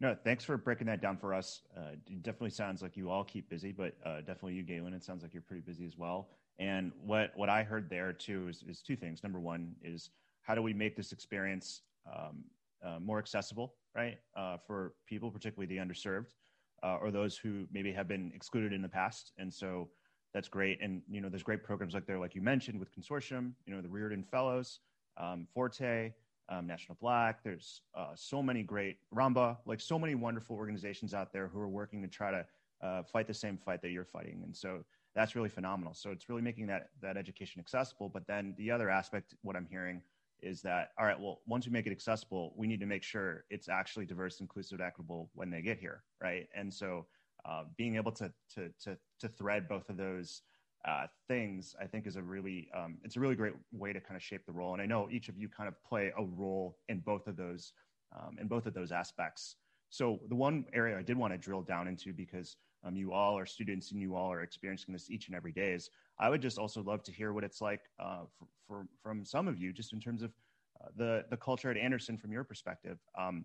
No, 0.03 0.17
thanks 0.25 0.45
for 0.45 0.57
breaking 0.57 0.89
that 0.89 1.01
down 1.01 1.17
for 1.17 1.33
us. 1.33 1.63
Uh, 1.77 1.93
it 2.09 2.25
definitely 2.25 2.51
sounds 2.51 2.83
like 2.83 2.97
you 2.97 3.09
all 3.09 3.23
keep 3.23 3.49
busy, 3.49 3.71
but 3.71 3.95
uh, 4.05 4.17
definitely 4.17 4.55
you, 4.55 4.65
Galen, 4.65 4.95
it 4.95 5.05
sounds 5.05 5.23
like 5.23 5.33
you're 5.33 5.45
pretty 5.45 5.63
busy 5.63 5.87
as 5.87 5.97
well. 5.97 6.29
And 6.59 6.91
what 7.05 7.31
what 7.37 7.49
I 7.49 7.63
heard 7.63 7.89
there 7.89 8.13
too 8.13 8.49
is, 8.49 8.65
is 8.69 8.83
two 8.83 8.97
things. 8.97 9.23
Number 9.23 9.39
one 9.39 9.77
is 9.81 10.11
how 10.43 10.57
do 10.57 10.63
we 10.63 10.73
make 10.75 10.97
this 10.97 11.13
experience 11.13 11.83
um, 12.13 12.43
uh, 12.85 12.99
more 12.99 13.21
accessible, 13.21 13.75
right, 13.95 14.19
uh, 14.37 14.57
for 14.67 14.95
people, 15.07 15.31
particularly 15.31 15.73
the 15.73 15.81
underserved 15.81 16.35
uh, 16.83 16.97
or 17.01 17.13
those 17.13 17.37
who 17.37 17.67
maybe 17.71 17.93
have 17.93 18.09
been 18.09 18.33
excluded 18.35 18.73
in 18.73 18.83
the 18.83 18.89
past. 18.89 19.31
And 19.39 19.55
so 19.55 19.89
that's 20.35 20.49
great. 20.49 20.83
And 20.83 21.03
you 21.09 21.21
know, 21.21 21.29
there's 21.29 21.45
great 21.45 21.63
programs 21.63 21.95
like 21.95 22.07
there, 22.07 22.19
like 22.19 22.35
you 22.35 22.43
mentioned, 22.43 22.81
with 22.81 22.89
Consortium. 22.93 23.53
You 23.67 23.77
know, 23.77 23.81
the 23.81 23.89
Riordan 23.89 24.25
Fellows, 24.25 24.81
um, 25.17 25.47
Forte. 25.55 26.13
Um, 26.53 26.67
National 26.67 26.99
Black. 27.01 27.43
There's 27.43 27.81
uh, 27.95 28.13
so 28.15 28.43
many 28.43 28.63
great 28.63 28.99
ROMBA, 29.15 29.59
like 29.65 29.81
so 29.81 29.99
many 29.99 30.15
wonderful 30.15 30.55
organizations 30.57 31.15
out 31.15 31.33
there 31.33 31.49
who 31.49 31.59
are 31.61 31.69
working 31.69 32.03
to 32.03 32.09
try 32.09 32.31
to 32.31 32.47
uh, 32.87 33.03
fight 33.05 33.27
the 33.27 33.35
same 33.35 33.57
fight 33.57 33.81
that 33.83 33.91
you're 33.91 34.05
fighting. 34.05 34.43
And 34.45 34.55
so 34.55 34.85
that's 35.15 35.35
really 35.35 35.49
phenomenal. 35.49 35.95
So 35.95 36.11
it's 36.11 36.29
really 36.29 36.43
making 36.43 36.67
that 36.67 36.91
that 37.01 37.17
education 37.17 37.61
accessible. 37.61 38.09
But 38.09 38.27
then 38.27 38.55
the 38.59 38.71
other 38.71 38.91
aspect, 38.91 39.35
what 39.43 39.57
I'm 39.57 39.67
hearing 39.67 40.03
is 40.43 40.61
that 40.63 40.91
all 40.99 41.07
right, 41.07 41.19
well, 41.19 41.41
once 41.47 41.67
we 41.67 41.73
make 41.73 41.87
it 41.87 41.93
accessible, 41.93 42.53
we 42.57 42.67
need 42.67 42.81
to 42.81 42.87
make 42.87 43.03
sure 43.03 43.45
it's 43.49 43.69
actually 43.69 44.05
diverse, 44.05 44.41
inclusive, 44.41 44.81
equitable 44.81 45.31
when 45.35 45.51
they 45.51 45.63
get 45.63 45.79
here, 45.79 46.03
right? 46.21 46.49
And 46.55 46.73
so 46.73 47.07
uh, 47.45 47.65
being 47.77 47.97
able 47.97 48.13
to 48.13 48.33
to 48.55 48.69
to 48.85 48.99
to 49.21 49.29
thread 49.29 49.69
both 49.69 49.89
of 49.89 49.97
those 49.97 50.43
uh, 50.85 51.07
things, 51.29 51.75
I 51.81 51.87
think, 51.87 52.07
is 52.07 52.17
a 52.17 52.23
really 52.23 52.69
um, 52.77 52.99
it's 53.05 53.17
a 53.17 53.21
really 53.21 53.37
great 53.37 53.55
way 53.73 53.93
to 53.93 54.01
kind 54.01 54.17
of 54.17 54.23
shape 54.23 54.45
the 54.47 54.53
role. 54.53 54.73
And 54.73 54.83
I 54.83 54.87
know 54.87 55.09
each 55.11 55.29
of 55.29 55.39
you 55.39 55.49
kind 55.49 55.69
of 55.69 55.75
play 55.85 56.13
a 56.17 56.25
role 56.25 56.79
in 56.89 57.01
both 57.01 57.27
of 57.27 57.37
those 57.37 57.73
um, 58.17 58.37
in 58.41 58.49
both 58.49 58.67
of 58.67 58.75
those 58.75 58.93
aspects. 58.93 59.57
So 59.91 60.21
the 60.29 60.35
one 60.35 60.65
area 60.73 60.99
I 60.99 61.03
did 61.03 61.17
want 61.17 61.33
to 61.35 61.39
drill 61.39 61.63
down 61.63 61.87
into 61.87 62.13
because 62.13 62.57
um, 62.85 62.97
you 62.97 63.13
all 63.13 63.39
are 63.39 63.47
students 63.47 63.93
and 63.93 64.01
you 64.01 64.17
all 64.17 64.33
are 64.33 64.43
experiencing 64.43 64.93
this 64.93 65.11
each 65.11 65.29
and 65.29 65.37
every 65.37 65.53
day 65.53 65.73
is 65.73 65.91
I 66.19 66.29
would 66.29 66.43
just 66.43 66.59
also 66.59 66.83
love 66.83 67.03
to 67.05 67.13
hear 67.13 67.33
what 67.33 67.45
it's 67.45 67.61
like 67.61 67.83
uh, 68.01 68.23
for, 68.39 68.47
for, 68.67 68.87
from 69.03 69.25
some 69.25 69.49
of 69.49 69.59
you, 69.59 69.73
just 69.73 69.93
in 69.93 70.01
terms 70.01 70.23
of 70.23 70.33
uh, 70.81 70.89
the, 70.97 71.25
the 71.31 71.37
culture 71.37 71.71
at 71.71 71.77
Anderson 71.77 72.17
from 72.17 72.33
your 72.33 72.45
perspective. 72.45 72.99
Um, 73.19 73.45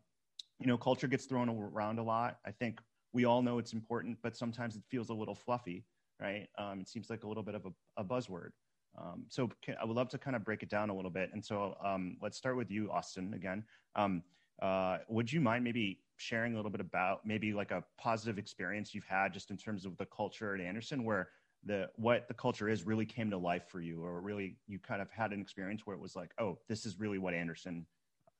you 0.60 0.68
know, 0.68 0.78
culture 0.78 1.08
gets 1.08 1.26
thrown 1.26 1.50
around 1.50 2.00
a 2.00 2.04
lot. 2.04 2.40
I 2.46 2.52
think 2.52 2.80
we 3.14 3.26
all 3.26 3.42
know 3.42 3.60
it's 3.60 3.74
important, 3.74 4.18
but 4.24 4.36
sometimes 4.36 4.76
it 4.76 4.84
feels 4.90 5.10
a 5.10 5.14
little 5.14 5.36
fluffy, 5.36 5.86
right? 6.20 6.48
Um, 6.58 6.82
it 6.82 6.90
seems 6.90 7.10
like 7.10 7.24
a 7.24 7.28
little 7.28 7.44
bit 7.44 7.56
of 7.56 7.66
a, 7.66 8.02
a 8.02 8.04
buzzword. 8.04 8.50
Um, 8.98 9.26
so 9.30 9.50
can, 9.64 9.76
I 9.82 9.86
would 9.86 9.96
love 9.96 10.10
to 10.10 10.18
kind 10.18 10.36
of 10.36 10.44
break 10.44 10.64
it 10.64 10.70
down 10.70 10.90
a 10.90 10.96
little 10.96 11.12
bit. 11.12 11.30
And 11.34 11.44
so 11.44 11.78
um, 11.84 12.18
let's 12.22 12.38
start 12.38 12.58
with 12.58 12.72
you, 12.72 12.92
Austin, 12.92 13.34
again. 13.34 13.64
Um, 13.96 14.24
uh, 14.62 14.98
would 15.08 15.32
you 15.32 15.40
mind 15.40 15.64
maybe 15.64 16.00
sharing 16.18 16.54
a 16.54 16.56
little 16.56 16.72
bit 16.72 16.82
about 16.82 17.26
maybe 17.26 17.54
like 17.54 17.72
a 17.72 17.84
positive 18.00 18.40
experience 18.40 18.96
you've 18.96 19.06
had 19.06 19.32
just 19.34 19.52
in 19.52 19.58
terms 19.58 19.86
of 19.86 19.96
the 19.98 20.06
culture 20.06 20.56
at 20.56 20.62
Anderson 20.62 21.04
where 21.04 21.30
the 21.64 21.90
what 21.96 22.28
the 22.28 22.34
culture 22.34 22.70
is 22.70 22.86
really 22.86 23.06
came 23.06 23.30
to 23.30 23.38
life 23.38 23.64
for 23.70 23.82
you 23.82 24.04
or 24.04 24.20
really 24.22 24.56
you 24.68 24.80
kind 24.80 25.02
of 25.02 25.10
had 25.12 25.32
an 25.32 25.42
experience 25.42 25.86
where 25.86 25.96
it 25.96 26.00
was 26.00 26.16
like, 26.16 26.32
oh, 26.40 26.58
this 26.68 26.86
is 26.86 27.00
really 27.00 27.20
what 27.20 27.34
Anderson 27.34 27.86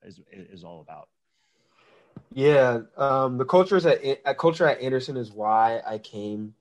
is 0.02 0.20
is 0.32 0.64
all 0.64 0.80
about? 0.80 1.08
Yeah, 2.32 2.80
um, 2.96 3.38
the 3.38 3.44
culture 3.44 3.76
is 3.76 3.86
at, 3.86 4.04
at 4.04 4.38
culture 4.38 4.66
at 4.66 4.80
Anderson 4.80 5.16
is 5.16 5.30
why 5.30 5.82
I 5.86 5.98
came 5.98 6.54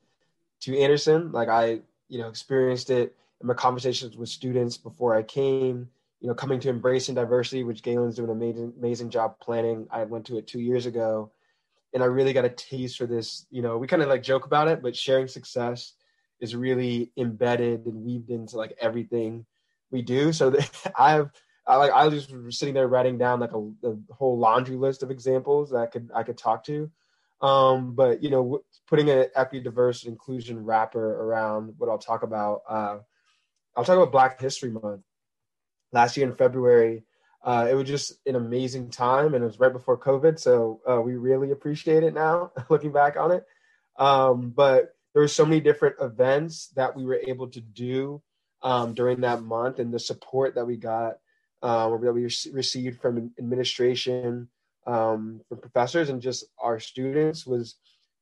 to 0.62 0.78
Anderson. 0.78 1.32
Like 1.32 1.50
I, 1.50 1.82
you 2.10 2.20
know, 2.20 2.28
experienced 2.28 2.90
it 2.90 3.16
in 3.42 3.48
my 3.48 3.54
conversations 3.54 4.18
with 4.18 4.30
students 4.30 4.78
before 4.78 5.16
I 5.16 5.24
came. 5.24 5.90
You 6.20 6.28
know, 6.28 6.34
coming 6.34 6.60
to 6.62 6.70
embracing 6.70 7.16
diversity, 7.16 7.64
which 7.64 7.84
Galen's 7.84 8.16
doing 8.16 8.30
an 8.30 8.36
amazing, 8.36 8.74
amazing 8.80 9.12
job 9.12 9.40
planning. 9.40 9.88
I 9.92 10.04
went 10.04 10.26
to 10.26 10.38
it 10.38 10.48
two 10.48 10.60
years 10.60 10.88
ago, 10.88 11.32
and 11.94 12.02
I 12.02 12.08
really 12.08 12.34
got 12.34 12.46
a 12.46 12.50
taste 12.50 12.98
for 12.98 13.06
this. 13.06 13.46
You 13.52 13.62
know, 13.62 13.78
we 13.78 13.86
kind 13.86 14.02
of 14.02 14.10
like 14.10 14.24
joke 14.24 14.46
about 14.46 14.68
it, 14.68 14.82
but 14.82 14.96
sharing 14.96 15.28
success 15.28 15.94
is 16.40 16.56
really 16.56 17.12
embedded 17.18 17.86
and 17.86 18.04
weaved 18.04 18.32
into 18.32 18.58
like 18.58 18.76
everything 18.82 19.46
we 19.92 20.02
do. 20.02 20.34
So 20.34 20.56
I 20.98 21.12
have 21.12 21.32
I 21.68 21.76
like 21.76 21.92
I 21.92 22.08
was 22.08 22.28
sitting 22.50 22.74
there 22.74 22.88
writing 22.88 23.18
down 23.18 23.40
like 23.40 23.52
a, 23.52 23.60
a, 23.60 23.96
whole 24.14 24.40
laundry 24.40 24.78
list 24.78 25.04
of 25.04 25.12
examples 25.12 25.70
that 25.72 25.80
I 25.80 25.86
could 25.86 26.10
I 26.16 26.24
could 26.24 26.38
talk 26.38 26.64
to. 26.66 26.90
Um, 27.42 27.94
but 27.94 28.24
you 28.24 28.30
know, 28.30 28.62
putting 28.88 29.10
an 29.10 29.28
equity, 29.36 29.64
diverse, 29.64 30.06
inclusion 30.06 30.64
wrapper 30.64 31.22
around 31.22 31.76
what 31.78 31.90
I'll 31.90 31.98
talk 31.98 32.24
about. 32.24 32.62
Uh, 32.68 32.98
I'll 33.76 33.86
talk 33.86 33.98
about 33.98 34.12
Black 34.12 34.42
History 34.42 34.72
Month. 34.72 35.02
Last 35.92 36.18
year 36.18 36.28
in 36.28 36.36
February, 36.36 37.04
uh, 37.44 37.68
it 37.70 37.76
was 37.76 37.88
just 37.88 38.14
an 38.26 38.36
amazing 38.36 38.90
time, 38.90 39.34
and 39.34 39.44
it 39.44 39.48
was 39.48 39.60
right 39.60 39.72
before 39.72 39.98
COVID, 39.98 40.40
so 40.40 40.82
uh, 40.90 41.00
we 41.00 41.16
really 41.16 41.52
appreciate 41.52 42.04
it 42.04 42.14
now, 42.14 42.52
looking 42.70 42.92
back 42.92 43.16
on 43.16 43.32
it. 43.32 43.46
Um, 43.98 44.50
but 44.50 44.96
there 45.14 45.22
were 45.22 45.28
so 45.28 45.46
many 45.46 45.62
different 45.62 45.96
events 46.02 46.68
that 46.76 46.96
we 46.96 47.06
were 47.06 47.22
able 47.26 47.48
to 47.50 47.62
do 47.62 48.22
um, 48.62 48.94
during 48.94 49.22
that 49.22 49.42
month, 49.42 49.80
and 49.80 49.94
the 49.94 50.00
support 50.00 50.56
that 50.56 50.66
we 50.66 50.76
got 50.76 51.20
um, 51.62 52.02
that 52.04 52.14
we 52.14 52.24
received 52.52 53.02
from 53.02 53.32
administration, 53.40 54.50
um, 54.88 55.42
from 55.48 55.60
professors, 55.60 56.10
and 56.10 56.22
just 56.22 56.46
our 56.60 56.80
students 56.80 57.46
was 57.46 57.76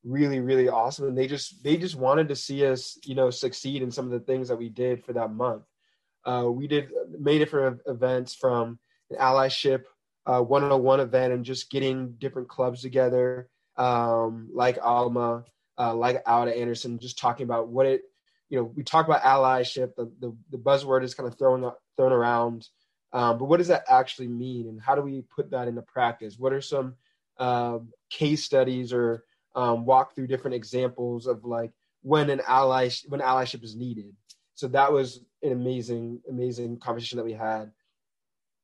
really 0.04 0.40
really 0.40 0.68
awesome. 0.68 1.08
And 1.08 1.18
they 1.18 1.28
just 1.28 1.64
they 1.64 1.78
just 1.78 1.96
wanted 1.96 2.28
to 2.30 2.36
see 2.36 2.66
us, 2.66 2.98
you 3.06 3.16
know, 3.16 3.30
succeed 3.30 3.82
in 3.82 3.92
some 3.92 4.06
of 4.06 4.12
the 4.12 4.20
things 4.20 4.50
that 4.50 4.58
we 4.58 4.70
did 4.70 5.04
for 5.04 5.14
that 5.14 5.32
month. 5.32 5.64
Uh, 6.26 6.50
we 6.50 6.68
did 6.68 6.90
many 7.18 7.38
different 7.38 7.82
events 7.86 8.36
from 8.36 8.80
an 9.12 9.18
allyship 9.18 9.84
uh, 10.26 10.42
101 10.42 11.00
event 11.00 11.34
and 11.34 11.46
just 11.46 11.70
getting 11.70 12.14
different 12.14 12.50
clubs 12.50 12.82
together, 12.82 13.48
um, 13.78 14.50
like 14.54 14.80
Alma, 14.82 15.46
uh, 15.78 15.94
like 15.94 16.16
at 16.26 16.48
Anderson, 16.48 16.98
just 16.98 17.20
talking 17.20 17.44
about 17.44 17.68
what 17.68 17.86
it, 17.86 18.02
you 18.50 18.58
know, 18.58 18.64
we 18.64 18.84
talk 18.84 19.06
about 19.08 19.22
allyship. 19.22 19.96
The 19.96 20.12
the, 20.20 20.36
the 20.52 20.58
buzzword 20.58 21.04
is 21.04 21.14
kind 21.14 21.28
of 21.28 21.38
thrown 21.38 21.72
thrown 21.98 22.12
around 22.12 22.68
um, 23.14 23.38
but 23.38 23.46
what 23.46 23.58
does 23.58 23.70
that 23.70 23.86
actually 23.88 24.28
mean, 24.28 24.68
and 24.68 24.82
how 24.82 24.96
do 24.96 25.02
we 25.02 25.24
put 25.34 25.52
that 25.52 25.68
into 25.68 25.82
practice? 25.82 26.38
What 26.38 26.54
are 26.54 26.62
some 26.62 26.96
uh, 27.38 27.80
case 28.10 28.44
studies 28.44 28.94
or 28.94 29.24
um, 29.56 29.86
walk 29.86 30.16
through 30.16 30.28
different 30.28 30.56
examples 30.56 31.28
of 31.28 31.46
like 31.46 31.72
when 32.02 32.30
an 32.30 32.42
ally 32.48 32.90
when 33.08 33.22
allyship 33.22 33.64
is 33.64 33.76
needed? 33.76 34.14
So 34.56 34.68
that 34.70 34.92
was 34.92 35.20
an 35.44 35.52
amazing, 35.52 36.22
amazing 36.30 36.80
conversation 36.80 37.18
that 37.18 37.26
we 37.26 37.34
had. 37.34 37.72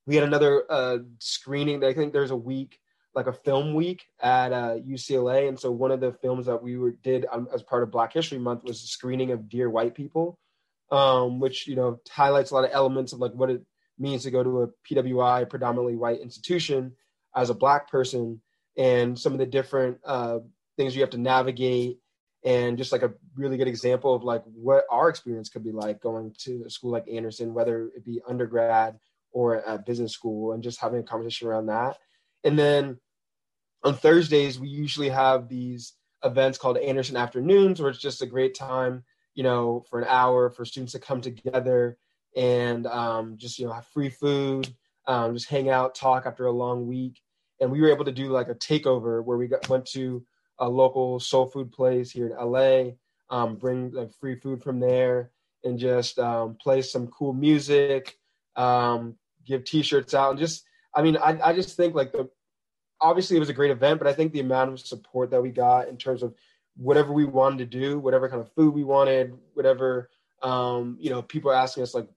We 0.08 0.16
had 0.16 0.24
another 0.24 0.64
uh, 0.70 1.00
screening. 1.20 1.84
I 1.84 1.94
think 1.94 2.12
there's 2.12 2.32
a 2.32 2.36
week, 2.36 2.80
like 3.14 3.28
a 3.28 3.34
film 3.34 3.74
week 3.74 4.06
at 4.22 4.52
uh, 4.52 4.76
UCLA, 4.86 5.48
and 5.48 5.60
so 5.60 5.72
one 5.72 5.92
of 5.92 6.00
the 6.00 6.14
films 6.14 6.46
that 6.48 6.62
we 6.62 6.78
were, 6.78 6.92
did 6.92 7.26
um, 7.32 7.48
as 7.54 7.62
part 7.62 7.84
of 7.84 7.92
Black 7.92 8.14
History 8.14 8.40
Month 8.40 8.64
was 8.64 8.84
a 8.84 8.88
screening 8.88 9.32
of 9.32 9.48
Dear 9.48 9.70
White 9.70 9.94
People, 9.94 10.40
um, 10.92 11.40
which 11.40 11.68
you 11.68 11.76
know 11.76 12.00
highlights 12.10 12.52
a 12.52 12.56
lot 12.56 12.64
of 12.64 12.72
elements 12.74 13.14
of 13.14 13.20
like 13.20 13.34
what 13.34 13.50
it 13.50 13.62
means 14.02 14.24
to 14.24 14.32
go 14.32 14.44
to 14.44 14.64
a 14.64 14.68
PWI, 14.90 15.50
predominantly 15.50 15.96
white 15.96 16.20
institution, 16.20 16.94
as 17.36 17.50
a 17.50 17.54
black 17.54 17.90
person, 17.90 18.42
and 18.78 19.18
some 19.18 19.34
of 19.34 19.40
the 19.40 19.46
different 19.46 19.98
uh, 20.04 20.40
things 20.78 20.96
you 20.96 21.02
have 21.02 21.12
to 21.12 21.18
navigate, 21.18 22.00
and 22.44 22.78
just 22.78 22.92
like 22.92 23.04
a 23.04 23.14
really 23.36 23.58
good 23.58 23.68
example 23.68 24.16
of 24.16 24.24
like 24.24 24.44
what 24.46 24.86
our 24.90 25.08
experience 25.10 25.50
could 25.50 25.64
be 25.64 25.72
like 25.72 26.02
going 26.02 26.34
to 26.40 26.64
a 26.66 26.70
school 26.70 26.92
like 26.92 27.08
Anderson, 27.08 27.54
whether 27.54 27.90
it 27.96 28.04
be 28.04 28.22
undergrad 28.28 28.98
or 29.32 29.64
at 29.66 29.86
business 29.86 30.12
school, 30.12 30.54
and 30.54 30.64
just 30.64 30.80
having 30.80 31.00
a 31.00 31.04
conversation 31.04 31.48
around 31.48 31.68
that. 31.68 31.98
And 32.44 32.58
then 32.58 33.00
on 33.84 33.96
Thursdays, 33.96 34.60
we 34.60 34.68
usually 34.68 35.10
have 35.10 35.48
these 35.48 35.94
events 36.24 36.58
called 36.58 36.78
Anderson 36.78 37.18
Afternoons, 37.18 37.80
where 37.80 37.90
it's 37.90 38.00
just 38.00 38.22
a 38.22 38.28
great 38.28 38.56
time, 38.56 39.04
you 39.36 39.44
know, 39.44 39.86
for 39.90 40.00
an 40.00 40.08
hour 40.08 40.50
for 40.50 40.66
students 40.66 40.94
to 40.94 41.00
come 41.00 41.22
together 41.22 41.98
and 42.36 42.88
um, 42.88 43.38
just 43.38 43.60
you 43.60 43.66
know 43.66 43.74
have 43.74 43.88
free 43.88 44.10
food, 44.10 44.74
um, 45.08 45.34
just 45.34 45.50
hang 45.50 45.70
out, 45.70 45.96
talk 45.96 46.26
after 46.26 46.46
a 46.46 46.52
long 46.52 46.88
week. 46.88 47.22
And 47.60 47.72
we 47.72 47.82
were 47.82 47.92
able 47.92 48.06
to 48.06 48.12
do 48.12 48.30
like 48.30 48.50
a 48.50 48.56
takeover 48.56 49.24
where 49.24 49.38
we 49.38 49.48
got, 49.48 49.70
went 49.70 49.86
to 49.88 50.26
a 50.58 50.68
local 50.68 51.20
soul 51.20 51.46
food 51.46 51.72
place 51.72 52.10
here 52.12 52.28
in 52.28 52.36
LA, 52.36 52.92
um, 53.30 53.56
bring 53.56 53.92
like 53.92 54.14
free 54.20 54.36
food 54.36 54.64
from 54.64 54.80
there, 54.80 55.32
and 55.64 55.78
just 55.78 56.18
um, 56.20 56.58
play 56.62 56.82
some 56.82 57.08
cool 57.08 57.34
music, 57.34 58.18
um, 58.56 59.16
give 59.46 59.64
T-shirts 59.64 60.14
out, 60.14 60.32
and 60.32 60.40
just 60.40 60.64
I 60.96 61.02
mean 61.02 61.18
I, 61.18 61.40
I 61.50 61.54
just 61.54 61.78
think 61.78 61.96
like 61.96 62.12
the 62.12 62.30
obviously 63.00 63.36
it 63.36 63.40
was 63.40 63.50
a 63.50 63.54
great 63.54 63.72
event, 63.72 64.00
but 64.00 64.08
I 64.08 64.14
think 64.14 64.32
the 64.32 64.40
amount 64.40 64.72
of 64.72 64.80
support 64.80 65.32
that 65.32 65.42
we 65.42 65.50
got 65.50 65.88
in 65.88 65.98
terms 65.98 66.24
of 66.24 66.34
whatever 66.78 67.12
we 67.12 67.26
wanted 67.26 67.58
to 67.60 67.80
do, 67.80 68.00
whatever 68.00 68.30
kind 68.30 68.42
of 68.42 68.52
food 68.54 68.74
we 68.74 68.84
wanted, 68.84 69.34
whatever 69.54 70.10
um, 70.42 70.98
you 71.00 71.10
know, 71.10 71.22
people 71.22 71.52
asking 71.52 71.84
us 71.84 71.94
like, 71.94 72.08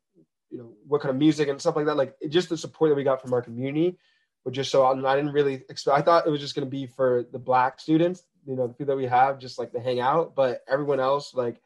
you 0.55 0.61
know 0.61 0.71
what 0.87 1.01
kind 1.01 1.11
of 1.11 1.17
music 1.17 1.49
and 1.49 1.61
stuff 1.61 1.75
like 1.75 1.87
that. 1.87 1.97
Like 1.97 2.15
just 2.29 2.49
the 2.49 2.57
support 2.57 2.89
that 2.91 2.95
we 2.95 3.03
got 3.03 3.21
from 3.21 3.35
our 3.35 3.43
community, 3.43 3.99
but 4.45 4.53
just 4.53 4.71
so 4.71 4.87
I 4.87 5.17
didn't 5.17 5.33
really 5.33 5.65
expect. 5.69 5.99
I 5.99 6.01
thought 6.01 6.29
it 6.29 6.31
was 6.31 6.41
just 6.41 6.55
going 6.55 6.65
to 6.65 6.71
be 6.71 6.87
for 6.87 7.27
the 7.33 7.41
black 7.41 7.81
students, 7.81 8.23
you 8.47 8.55
know, 8.55 8.69
the 8.69 8.73
people 8.73 8.95
that 8.95 9.03
we 9.03 9.07
have, 9.07 9.41
just 9.41 9.59
like 9.59 9.73
to 9.73 9.81
hang 9.81 9.99
out. 9.99 10.37
But 10.37 10.63
everyone 10.69 11.01
else, 11.01 11.35
like, 11.35 11.61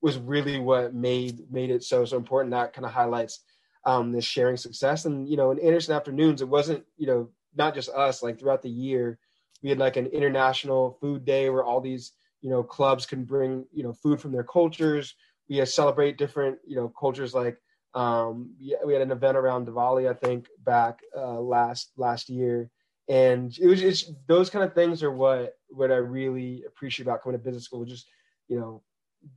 was 0.00 0.18
really 0.18 0.60
what 0.60 0.94
made 0.94 1.50
made 1.50 1.70
it 1.70 1.82
so 1.82 2.04
so 2.04 2.16
important. 2.16 2.52
That 2.52 2.72
kind 2.72 2.86
of 2.86 2.92
highlights 2.92 3.40
um, 3.84 4.12
this 4.12 4.24
sharing 4.24 4.56
success. 4.56 5.04
And 5.04 5.28
you 5.28 5.36
know, 5.36 5.50
in 5.50 5.58
Anderson 5.58 5.96
afternoons, 5.96 6.40
it 6.40 6.48
wasn't 6.48 6.84
you 6.96 7.08
know 7.08 7.30
not 7.56 7.74
just 7.74 7.88
us. 7.88 8.22
Like 8.22 8.38
throughout 8.38 8.62
the 8.62 8.70
year, 8.70 9.18
we 9.64 9.68
had 9.70 9.80
like 9.80 9.96
an 9.96 10.06
international 10.06 10.96
food 11.00 11.24
day 11.24 11.50
where 11.50 11.64
all 11.64 11.80
these 11.80 12.12
you 12.40 12.50
know 12.50 12.62
clubs 12.62 13.04
can 13.04 13.24
bring 13.24 13.66
you 13.72 13.82
know 13.82 13.92
food 13.92 14.20
from 14.20 14.30
their 14.30 14.44
cultures. 14.44 15.16
We 15.48 15.64
celebrate 15.66 16.18
different 16.18 16.58
you 16.64 16.76
know 16.76 16.92
cultures 16.96 17.34
like 17.34 17.58
um, 17.94 18.54
yeah, 18.58 18.78
we 18.84 18.92
had 18.92 19.02
an 19.02 19.10
event 19.10 19.36
around 19.36 19.66
Diwali, 19.66 20.08
I 20.08 20.14
think, 20.14 20.48
back 20.64 21.00
uh, 21.16 21.40
last 21.40 21.92
last 21.96 22.28
year, 22.28 22.70
and 23.08 23.56
it 23.58 23.66
was 23.66 23.80
just 23.80 24.12
those 24.26 24.50
kind 24.50 24.64
of 24.64 24.74
things 24.74 25.02
are 25.02 25.10
what 25.10 25.56
what 25.68 25.90
I 25.90 25.96
really 25.96 26.64
appreciate 26.66 27.06
about 27.06 27.22
coming 27.22 27.38
to 27.38 27.44
business 27.44 27.64
school. 27.64 27.84
Just 27.84 28.08
you 28.48 28.58
know, 28.58 28.82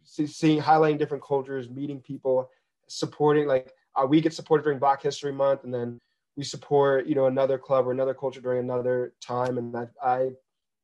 seeing 0.03 0.61
highlighting 0.61 0.99
different 0.99 1.23
cultures, 1.23 1.69
meeting 1.69 2.01
people, 2.01 2.49
supporting 2.87 3.47
like 3.47 3.73
uh, 3.95 4.05
we 4.05 4.21
get 4.21 4.33
supported 4.33 4.63
during 4.63 4.79
Black 4.79 5.01
History 5.01 5.31
Month, 5.31 5.63
and 5.63 5.73
then 5.73 5.99
we 6.35 6.43
support 6.43 7.07
you 7.07 7.15
know 7.15 7.27
another 7.27 7.57
club 7.57 7.87
or 7.87 7.91
another 7.91 8.13
culture 8.13 8.41
during 8.41 8.59
another 8.59 9.13
time, 9.21 9.57
and 9.57 9.73
that 9.73 9.91
I 10.03 10.31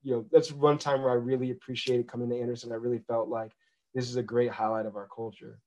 you 0.04 0.14
know 0.14 0.26
that's 0.32 0.52
one 0.52 0.78
time 0.78 1.02
where 1.02 1.12
I 1.12 1.16
really 1.16 1.52
appreciated 1.52 2.08
coming 2.08 2.30
to 2.30 2.40
Anderson. 2.40 2.72
I 2.72 2.76
really 2.76 3.02
felt 3.08 3.28
like 3.28 3.52
this 3.94 4.10
is 4.10 4.16
a 4.16 4.24
great 4.24 4.52
highlight 4.52 4.86
of 4.86 4.96
our 4.96 5.08
culture. 5.14 5.60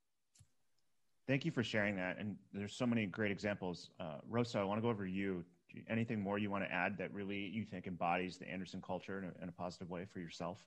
Thank 1.31 1.45
you 1.45 1.53
for 1.53 1.63
sharing 1.63 1.95
that. 1.95 2.19
And 2.19 2.35
there's 2.53 2.75
so 2.75 2.85
many 2.85 3.07
great 3.07 3.31
examples. 3.31 3.91
Uh, 4.01 4.15
Rosa, 4.29 4.59
I 4.59 4.65
want 4.65 4.79
to 4.79 4.83
go 4.83 4.89
over 4.89 5.07
you. 5.07 5.45
Anything 5.89 6.21
more 6.21 6.39
you 6.39 6.51
want 6.51 6.65
to 6.65 6.73
add 6.73 6.99
that 6.99 7.15
really 7.15 7.37
you 7.37 7.65
think 7.65 7.87
embodies 7.87 8.37
the 8.37 8.51
Anderson 8.51 8.83
culture 8.85 9.19
in 9.19 9.27
a, 9.27 9.43
in 9.45 9.49
a 9.49 9.53
positive 9.53 9.89
way 9.89 10.07
for 10.13 10.19
yourself? 10.19 10.59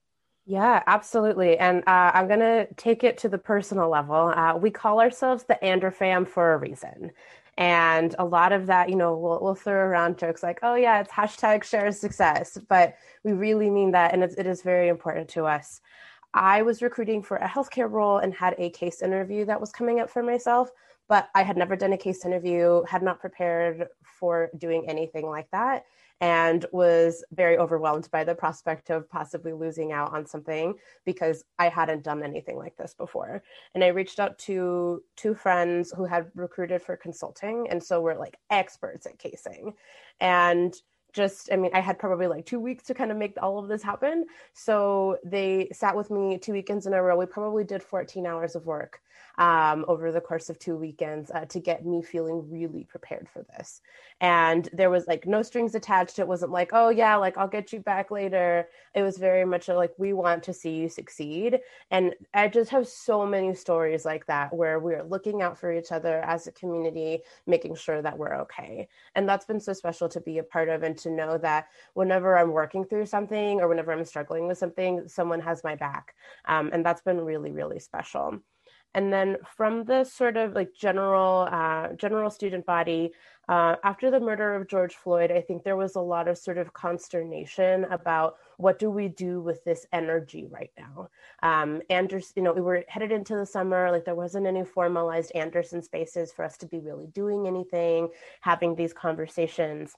Yeah, 0.45 0.81
absolutely. 0.87 1.57
And 1.57 1.83
uh, 1.85 2.11
I'm 2.13 2.29
going 2.29 2.39
to 2.39 2.65
take 2.75 3.03
it 3.03 3.17
to 3.17 3.27
the 3.27 3.37
personal 3.37 3.89
level. 3.89 4.15
Uh, 4.15 4.55
we 4.55 4.71
call 4.71 5.01
ourselves 5.01 5.43
the 5.43 5.61
Ander 5.61 5.91
fam 5.91 6.25
for 6.25 6.53
a 6.53 6.57
reason. 6.57 7.11
And 7.57 8.15
a 8.17 8.23
lot 8.23 8.53
of 8.53 8.67
that, 8.67 8.87
you 8.87 8.95
know, 8.95 9.17
we'll, 9.17 9.39
we'll 9.41 9.55
throw 9.55 9.73
around 9.73 10.17
jokes 10.17 10.43
like, 10.43 10.59
oh, 10.63 10.75
yeah, 10.75 11.01
it's 11.01 11.11
hashtag 11.11 11.65
share 11.65 11.91
success. 11.91 12.57
But 12.69 12.95
we 13.25 13.33
really 13.33 13.69
mean 13.69 13.91
that. 13.91 14.13
And 14.13 14.23
it 14.23 14.47
is 14.47 14.61
very 14.61 14.87
important 14.87 15.27
to 15.31 15.43
us. 15.43 15.81
I 16.33 16.61
was 16.63 16.81
recruiting 16.81 17.21
for 17.21 17.37
a 17.37 17.47
healthcare 17.47 17.89
role 17.89 18.17
and 18.17 18.33
had 18.33 18.55
a 18.57 18.69
case 18.71 19.01
interview 19.01 19.45
that 19.45 19.61
was 19.61 19.71
coming 19.71 19.99
up 19.99 20.09
for 20.09 20.23
myself. 20.23 20.69
but 21.09 21.29
I 21.35 21.43
had 21.43 21.57
never 21.57 21.75
done 21.75 21.91
a 21.93 21.97
case 21.97 22.25
interview, 22.25 22.81
had 22.87 23.03
not 23.03 23.19
prepared 23.19 23.87
for 24.03 24.49
doing 24.57 24.89
anything 24.89 25.27
like 25.27 25.49
that 25.51 25.83
and 26.21 26.65
was 26.71 27.25
very 27.33 27.57
overwhelmed 27.57 28.09
by 28.09 28.23
the 28.23 28.33
prospect 28.33 28.89
of 28.89 29.09
possibly 29.09 29.51
losing 29.51 29.91
out 29.91 30.13
on 30.13 30.25
something 30.25 30.75
because 31.03 31.43
I 31.59 31.67
hadn't 31.67 32.03
done 32.03 32.23
anything 32.23 32.57
like 32.57 32.77
this 32.77 32.93
before. 32.93 33.43
And 33.75 33.83
I 33.83 33.87
reached 33.87 34.19
out 34.21 34.39
to 34.39 35.03
two 35.17 35.35
friends 35.35 35.91
who 35.95 36.05
had 36.05 36.31
recruited 36.35 36.81
for 36.81 36.95
consulting 36.95 37.67
and 37.69 37.83
so 37.83 37.99
were 37.99 38.15
like 38.15 38.37
experts 38.49 39.05
at 39.05 39.19
casing. 39.19 39.73
And 40.21 40.73
just 41.13 41.49
i 41.51 41.55
mean 41.55 41.71
i 41.73 41.79
had 41.79 41.97
probably 41.97 42.27
like 42.27 42.45
two 42.45 42.59
weeks 42.59 42.83
to 42.83 42.93
kind 42.93 43.11
of 43.11 43.17
make 43.17 43.33
all 43.41 43.59
of 43.59 43.67
this 43.67 43.83
happen 43.83 44.25
so 44.53 45.17
they 45.23 45.69
sat 45.71 45.95
with 45.95 46.11
me 46.11 46.37
two 46.37 46.51
weekends 46.51 46.85
in 46.85 46.93
a 46.93 47.01
row 47.01 47.17
we 47.17 47.25
probably 47.25 47.63
did 47.63 47.81
14 47.81 48.25
hours 48.25 48.55
of 48.55 48.65
work 48.65 48.99
um, 49.37 49.83
over 49.87 50.11
the 50.11 50.21
course 50.21 50.49
of 50.49 50.59
two 50.59 50.75
weekends 50.75 51.31
uh, 51.31 51.45
to 51.45 51.59
get 51.59 51.85
me 51.85 52.01
feeling 52.01 52.47
really 52.51 52.83
prepared 52.83 53.27
for 53.27 53.43
this. 53.55 53.81
And 54.21 54.69
there 54.73 54.89
was 54.89 55.07
like 55.07 55.25
no 55.25 55.41
strings 55.41 55.75
attached. 55.75 56.19
It 56.19 56.27
wasn't 56.27 56.51
like, 56.51 56.69
oh, 56.73 56.89
yeah, 56.89 57.15
like 57.15 57.37
I'll 57.37 57.47
get 57.47 57.73
you 57.73 57.79
back 57.79 58.11
later. 58.11 58.67
It 58.93 59.01
was 59.01 59.17
very 59.17 59.43
much 59.45 59.67
like, 59.67 59.93
we 59.97 60.13
want 60.13 60.43
to 60.43 60.53
see 60.53 60.71
you 60.71 60.87
succeed. 60.87 61.59
And 61.89 62.13
I 62.33 62.47
just 62.47 62.69
have 62.71 62.87
so 62.87 63.25
many 63.25 63.55
stories 63.55 64.05
like 64.05 64.25
that 64.27 64.53
where 64.53 64.79
we're 64.79 65.03
looking 65.03 65.41
out 65.41 65.57
for 65.57 65.71
each 65.71 65.91
other 65.91 66.21
as 66.21 66.45
a 66.45 66.51
community, 66.51 67.21
making 67.47 67.75
sure 67.75 68.01
that 68.01 68.17
we're 68.17 68.35
okay. 68.41 68.87
And 69.15 69.27
that's 69.27 69.45
been 69.45 69.59
so 69.59 69.73
special 69.73 70.07
to 70.09 70.21
be 70.21 70.37
a 70.37 70.43
part 70.43 70.69
of 70.69 70.83
and 70.83 70.97
to 71.03 71.11
know 71.11 71.37
that 71.37 71.67
whenever 71.93 72.37
I'm 72.37 72.51
working 72.51 72.85
through 72.85 73.05
something 73.05 73.61
or 73.61 73.67
whenever 73.67 73.91
I'm 73.91 74.05
struggling 74.05 74.47
with 74.47 74.57
something, 74.57 75.07
someone 75.07 75.39
has 75.41 75.63
my 75.63 75.75
back. 75.75 76.15
Um, 76.45 76.69
and 76.73 76.85
that's 76.85 77.01
been 77.01 77.21
really, 77.21 77.51
really 77.51 77.79
special. 77.79 78.39
And 78.95 79.11
then 79.11 79.37
from 79.55 79.85
the 79.85 80.03
sort 80.03 80.37
of 80.37 80.53
like 80.53 80.73
general 80.73 81.47
uh, 81.51 81.93
general 81.93 82.29
student 82.29 82.65
body 82.65 83.11
uh, 83.49 83.75
after 83.83 84.09
the 84.09 84.19
murder 84.19 84.55
of 84.55 84.67
george 84.67 84.95
floyd 84.95 85.31
i 85.31 85.41
think 85.41 85.63
there 85.63 85.75
was 85.75 85.95
a 85.95 85.99
lot 85.99 86.27
of 86.27 86.37
sort 86.37 86.57
of 86.57 86.71
consternation 86.73 87.85
about 87.85 88.35
what 88.57 88.79
do 88.79 88.89
we 88.89 89.09
do 89.09 89.41
with 89.41 89.61
this 89.65 89.85
energy 89.91 90.47
right 90.49 90.71
now? 90.77 91.09
Um, 91.41 91.81
anderson 91.89 92.33
you 92.37 92.43
know 92.43 92.53
we 92.53 92.61
were 92.61 92.85
headed 92.87 93.11
into 93.11 93.35
the 93.35 93.45
summer 93.45 93.91
like 93.91 94.05
there 94.05 94.15
wasn't 94.15 94.47
any 94.47 94.63
formalized 94.63 95.31
anderson 95.35 95.81
spaces 95.81 96.31
for 96.31 96.45
us 96.45 96.57
to 96.57 96.67
be 96.67 96.79
really 96.79 97.07
doing 97.07 97.47
anything 97.47 98.09
having 98.41 98.75
these 98.75 98.93
conversations 98.93 99.95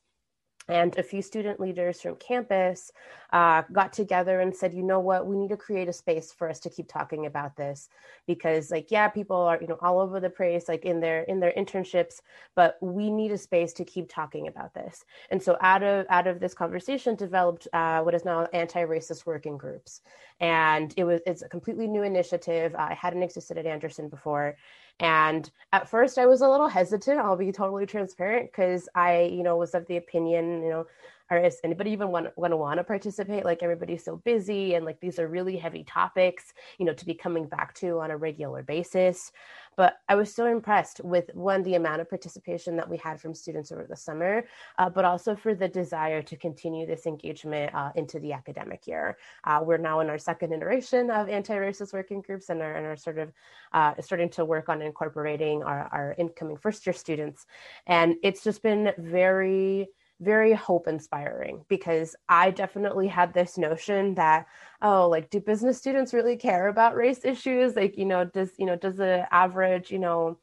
and 0.67 0.97
a 0.97 1.03
few 1.03 1.21
student 1.21 1.59
leaders 1.59 2.01
from 2.01 2.15
campus 2.15 2.91
uh, 3.33 3.63
got 3.71 3.93
together 3.93 4.39
and 4.39 4.55
said 4.55 4.73
you 4.73 4.83
know 4.83 4.99
what? 4.99 5.27
We 5.27 5.35
need 5.35 5.49
to 5.49 5.57
create 5.57 5.87
a 5.87 5.93
space 5.93 6.31
for 6.31 6.49
us 6.49 6.59
to 6.61 6.69
keep 6.69 6.87
talking 6.87 7.25
about 7.25 7.55
this. 7.55 7.89
Because 8.27 8.71
like 8.71 8.91
yeah 8.91 9.07
people 9.07 9.37
are 9.37 9.59
you 9.61 9.67
know 9.67 9.77
all 9.81 9.99
over 9.99 10.19
the 10.19 10.29
place 10.29 10.67
like 10.67 10.85
in 10.85 10.99
their 10.99 11.23
in 11.23 11.39
their 11.39 11.53
internships 11.57 12.21
but 12.55 12.77
we 12.81 13.09
need 13.09 13.31
a 13.31 13.37
space 13.37 13.73
to 13.73 13.85
keep 13.85 14.09
talking 14.09 14.47
about 14.47 14.73
this. 14.73 15.05
And 15.29 15.41
so 15.41 15.57
out 15.61 15.83
of 15.83 16.05
out 16.09 16.27
of 16.27 16.39
this 16.39 16.53
conversation 16.53 17.15
developed 17.15 17.67
uh, 17.73 18.01
what 18.01 18.15
is 18.15 18.25
now 18.25 18.47
anti-racist 18.53 19.25
working 19.25 19.57
groups. 19.57 20.01
And 20.39 20.93
it 20.97 21.03
was 21.03 21.21
it's 21.25 21.41
a 21.41 21.49
completely 21.49 21.87
new 21.87 22.03
initiative. 22.03 22.73
Uh, 22.75 22.87
i 22.89 22.93
hadn't 22.93 23.23
existed 23.23 23.57
at 23.57 23.65
anderson 23.65 24.09
before 24.09 24.55
and 24.99 25.49
at 25.73 25.89
first, 25.89 26.17
I 26.17 26.25
was 26.25 26.41
a 26.41 26.49
little 26.49 26.69
hesitant. 26.69 27.19
I'll 27.19 27.35
be 27.35 27.51
totally 27.51 27.85
transparent 27.85 28.51
because 28.51 28.87
I, 28.95 29.23
you 29.23 29.43
know, 29.43 29.57
was 29.57 29.73
of 29.75 29.85
the 29.87 29.97
opinion, 29.97 30.63
you 30.63 30.69
know, 30.69 30.87
or 31.29 31.37
is 31.37 31.59
anybody 31.63 31.91
even 31.91 32.09
want 32.09 32.35
going 32.35 32.51
to 32.51 32.57
want 32.57 32.77
to 32.77 32.83
participate? 32.83 33.45
Like 33.45 33.63
everybody's 33.63 34.03
so 34.03 34.17
busy, 34.17 34.75
and 34.75 34.85
like 34.85 34.99
these 34.99 35.19
are 35.19 35.27
really 35.27 35.57
heavy 35.57 35.83
topics, 35.83 36.53
you 36.77 36.85
know, 36.85 36.93
to 36.93 37.05
be 37.05 37.13
coming 37.13 37.47
back 37.47 37.73
to 37.75 37.99
on 37.99 38.11
a 38.11 38.17
regular 38.17 38.63
basis. 38.63 39.31
But 39.77 39.97
I 40.07 40.15
was 40.15 40.33
so 40.33 40.45
impressed 40.45 41.01
with 41.03 41.29
one, 41.33 41.61
the 41.63 41.75
amount 41.75 41.99
of 41.99 42.09
participation 42.09 42.77
that 42.77 42.89
we 42.89 42.97
had 42.97 43.19
from 43.19 43.33
students 43.33 43.71
over 43.73 43.85
the 43.89 43.95
summer, 43.95 44.45
uh, 44.77 44.89
but 44.89 45.03
also 45.03 45.35
for 45.35 45.53
the 45.53 45.67
desire 45.67 46.21
to 46.21 46.37
continue 46.37 46.85
this 46.85 47.05
engagement 47.05 47.75
uh, 47.75 47.91
into 47.95 48.19
the 48.19 48.31
academic 48.31 48.87
year. 48.87 49.17
Uh, 49.43 49.61
we're 49.61 49.77
now 49.77 49.99
in 49.99 50.09
our 50.09 50.17
second 50.17 50.53
iteration 50.53 51.11
of 51.11 51.27
anti-racist 51.27 51.91
working 51.91 52.21
groups 52.21 52.49
and 52.49 52.61
are, 52.61 52.75
and 52.75 52.85
are 52.85 52.95
sort 52.95 53.17
of 53.17 53.33
uh, 53.73 53.93
starting 53.99 54.29
to 54.29 54.45
work 54.45 54.69
on 54.69 54.81
incorporating 54.81 55.61
our, 55.63 55.89
our 55.91 56.15
incoming 56.17 56.55
first 56.55 56.85
year 56.85 56.93
students. 56.93 57.45
And 57.85 58.15
it's 58.23 58.43
just 58.43 58.63
been 58.63 58.93
very, 58.97 59.89
very 60.21 60.53
hope 60.53 60.87
inspiring 60.87 61.65
because 61.67 62.15
I 62.29 62.51
definitely 62.51 63.07
had 63.07 63.33
this 63.33 63.57
notion 63.57 64.15
that 64.15 64.47
oh 64.81 65.09
like 65.09 65.29
do 65.29 65.39
business 65.39 65.77
students 65.77 66.13
really 66.13 66.37
care 66.37 66.67
about 66.67 66.95
race 66.95 67.25
issues? 67.25 67.75
Like 67.75 67.97
you 67.97 68.05
know 68.05 68.25
does 68.25 68.51
you 68.57 68.65
know 68.65 68.75
does 68.77 68.97
the 68.97 69.27
average 69.33 69.91
you 69.91 69.99
know 69.99 70.37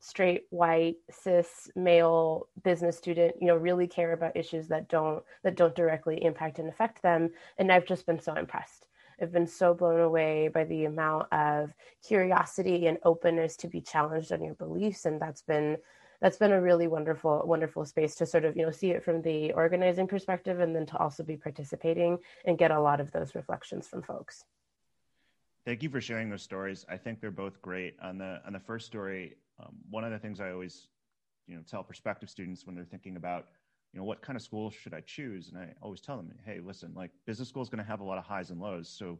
straight 0.00 0.42
white 0.50 0.96
cis 1.10 1.70
male 1.74 2.48
business 2.62 2.98
student 2.98 3.34
you 3.40 3.46
know 3.46 3.56
really 3.56 3.86
care 3.86 4.12
about 4.12 4.36
issues 4.36 4.68
that 4.68 4.88
don't 4.90 5.22
that 5.42 5.56
don't 5.56 5.74
directly 5.74 6.22
impact 6.22 6.58
and 6.58 6.68
affect 6.68 7.02
them? 7.02 7.30
And 7.58 7.72
I've 7.72 7.86
just 7.86 8.06
been 8.06 8.20
so 8.20 8.34
impressed. 8.34 8.86
I've 9.22 9.32
been 9.32 9.46
so 9.46 9.72
blown 9.72 10.00
away 10.00 10.48
by 10.48 10.64
the 10.64 10.84
amount 10.84 11.32
of 11.32 11.72
curiosity 12.06 12.88
and 12.88 12.98
openness 13.04 13.56
to 13.58 13.68
be 13.68 13.80
challenged 13.80 14.32
on 14.32 14.42
your 14.42 14.54
beliefs 14.54 15.06
and 15.06 15.20
that's 15.20 15.42
been 15.42 15.78
that's 16.24 16.38
been 16.38 16.52
a 16.52 16.60
really 16.60 16.88
wonderful 16.88 17.42
wonderful 17.44 17.84
space 17.84 18.14
to 18.14 18.24
sort 18.24 18.46
of 18.46 18.56
you 18.56 18.64
know 18.64 18.70
see 18.70 18.92
it 18.92 19.04
from 19.04 19.20
the 19.20 19.52
organizing 19.52 20.06
perspective 20.06 20.58
and 20.58 20.74
then 20.74 20.86
to 20.86 20.96
also 20.96 21.22
be 21.22 21.36
participating 21.36 22.16
and 22.46 22.56
get 22.56 22.70
a 22.70 22.80
lot 22.80 22.98
of 22.98 23.12
those 23.12 23.34
reflections 23.34 23.86
from 23.86 24.00
folks. 24.00 24.46
Thank 25.66 25.82
you 25.82 25.90
for 25.90 26.00
sharing 26.00 26.30
those 26.30 26.40
stories. 26.40 26.86
I 26.88 26.96
think 26.96 27.20
they're 27.20 27.30
both 27.30 27.60
great. 27.60 27.96
On 28.02 28.16
the 28.16 28.40
on 28.46 28.54
the 28.54 28.58
first 28.58 28.86
story 28.86 29.34
um, 29.60 29.74
one 29.90 30.02
of 30.02 30.12
the 30.12 30.18
things 30.18 30.40
i 30.40 30.50
always 30.50 30.88
you 31.46 31.56
know 31.56 31.62
tell 31.70 31.82
prospective 31.82 32.30
students 32.30 32.66
when 32.66 32.74
they're 32.74 32.86
thinking 32.86 33.16
about 33.16 33.48
you 33.92 34.00
know 34.00 34.04
what 34.06 34.22
kind 34.22 34.34
of 34.34 34.42
school 34.42 34.70
should 34.70 34.94
i 34.94 35.00
choose? 35.00 35.50
And 35.50 35.58
i 35.58 35.74
always 35.82 36.00
tell 36.00 36.16
them 36.16 36.32
hey 36.46 36.58
listen 36.58 36.94
like 36.96 37.10
business 37.26 37.50
school 37.50 37.62
is 37.62 37.68
going 37.68 37.84
to 37.84 37.90
have 37.90 38.00
a 38.00 38.04
lot 38.04 38.16
of 38.16 38.24
highs 38.24 38.48
and 38.48 38.62
lows. 38.62 38.88
So 38.88 39.18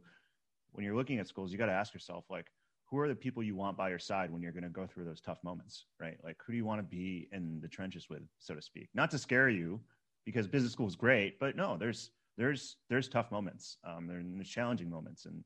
when 0.71 0.83
you're 0.83 0.95
looking 0.95 1.19
at 1.19 1.27
schools 1.27 1.51
you 1.51 1.59
got 1.59 1.67
to 1.67 1.71
ask 1.71 1.93
yourself 1.93 2.25
like 2.31 2.47
who 2.85 2.99
are 2.99 3.07
the 3.07 3.15
people 3.15 3.41
you 3.41 3.55
want 3.55 3.77
by 3.77 3.89
your 3.89 3.99
side 3.99 4.31
when 4.31 4.41
you're 4.41 4.51
going 4.51 4.63
to 4.63 4.69
go 4.69 4.85
through 4.85 5.05
those 5.05 5.21
tough 5.21 5.39
moments, 5.43 5.85
right? 5.99 6.17
Like, 6.23 6.37
who 6.45 6.53
do 6.53 6.57
you 6.57 6.65
want 6.65 6.79
to 6.79 6.83
be 6.83 7.27
in 7.31 7.59
the 7.61 7.67
trenches 7.67 8.09
with, 8.09 8.21
so 8.39 8.53
to 8.53 8.61
speak? 8.61 8.89
Not 8.93 9.09
to 9.11 9.17
scare 9.17 9.49
you, 9.49 9.79
because 10.25 10.47
business 10.47 10.73
school 10.73 10.87
is 10.87 10.95
great, 10.95 11.39
but 11.39 11.55
no, 11.55 11.77
there's 11.77 12.11
there's 12.37 12.77
there's 12.89 13.07
tough 13.07 13.31
moments, 13.31 13.77
um, 13.85 14.07
there's 14.07 14.49
challenging 14.49 14.89
moments, 14.89 15.25
and 15.25 15.43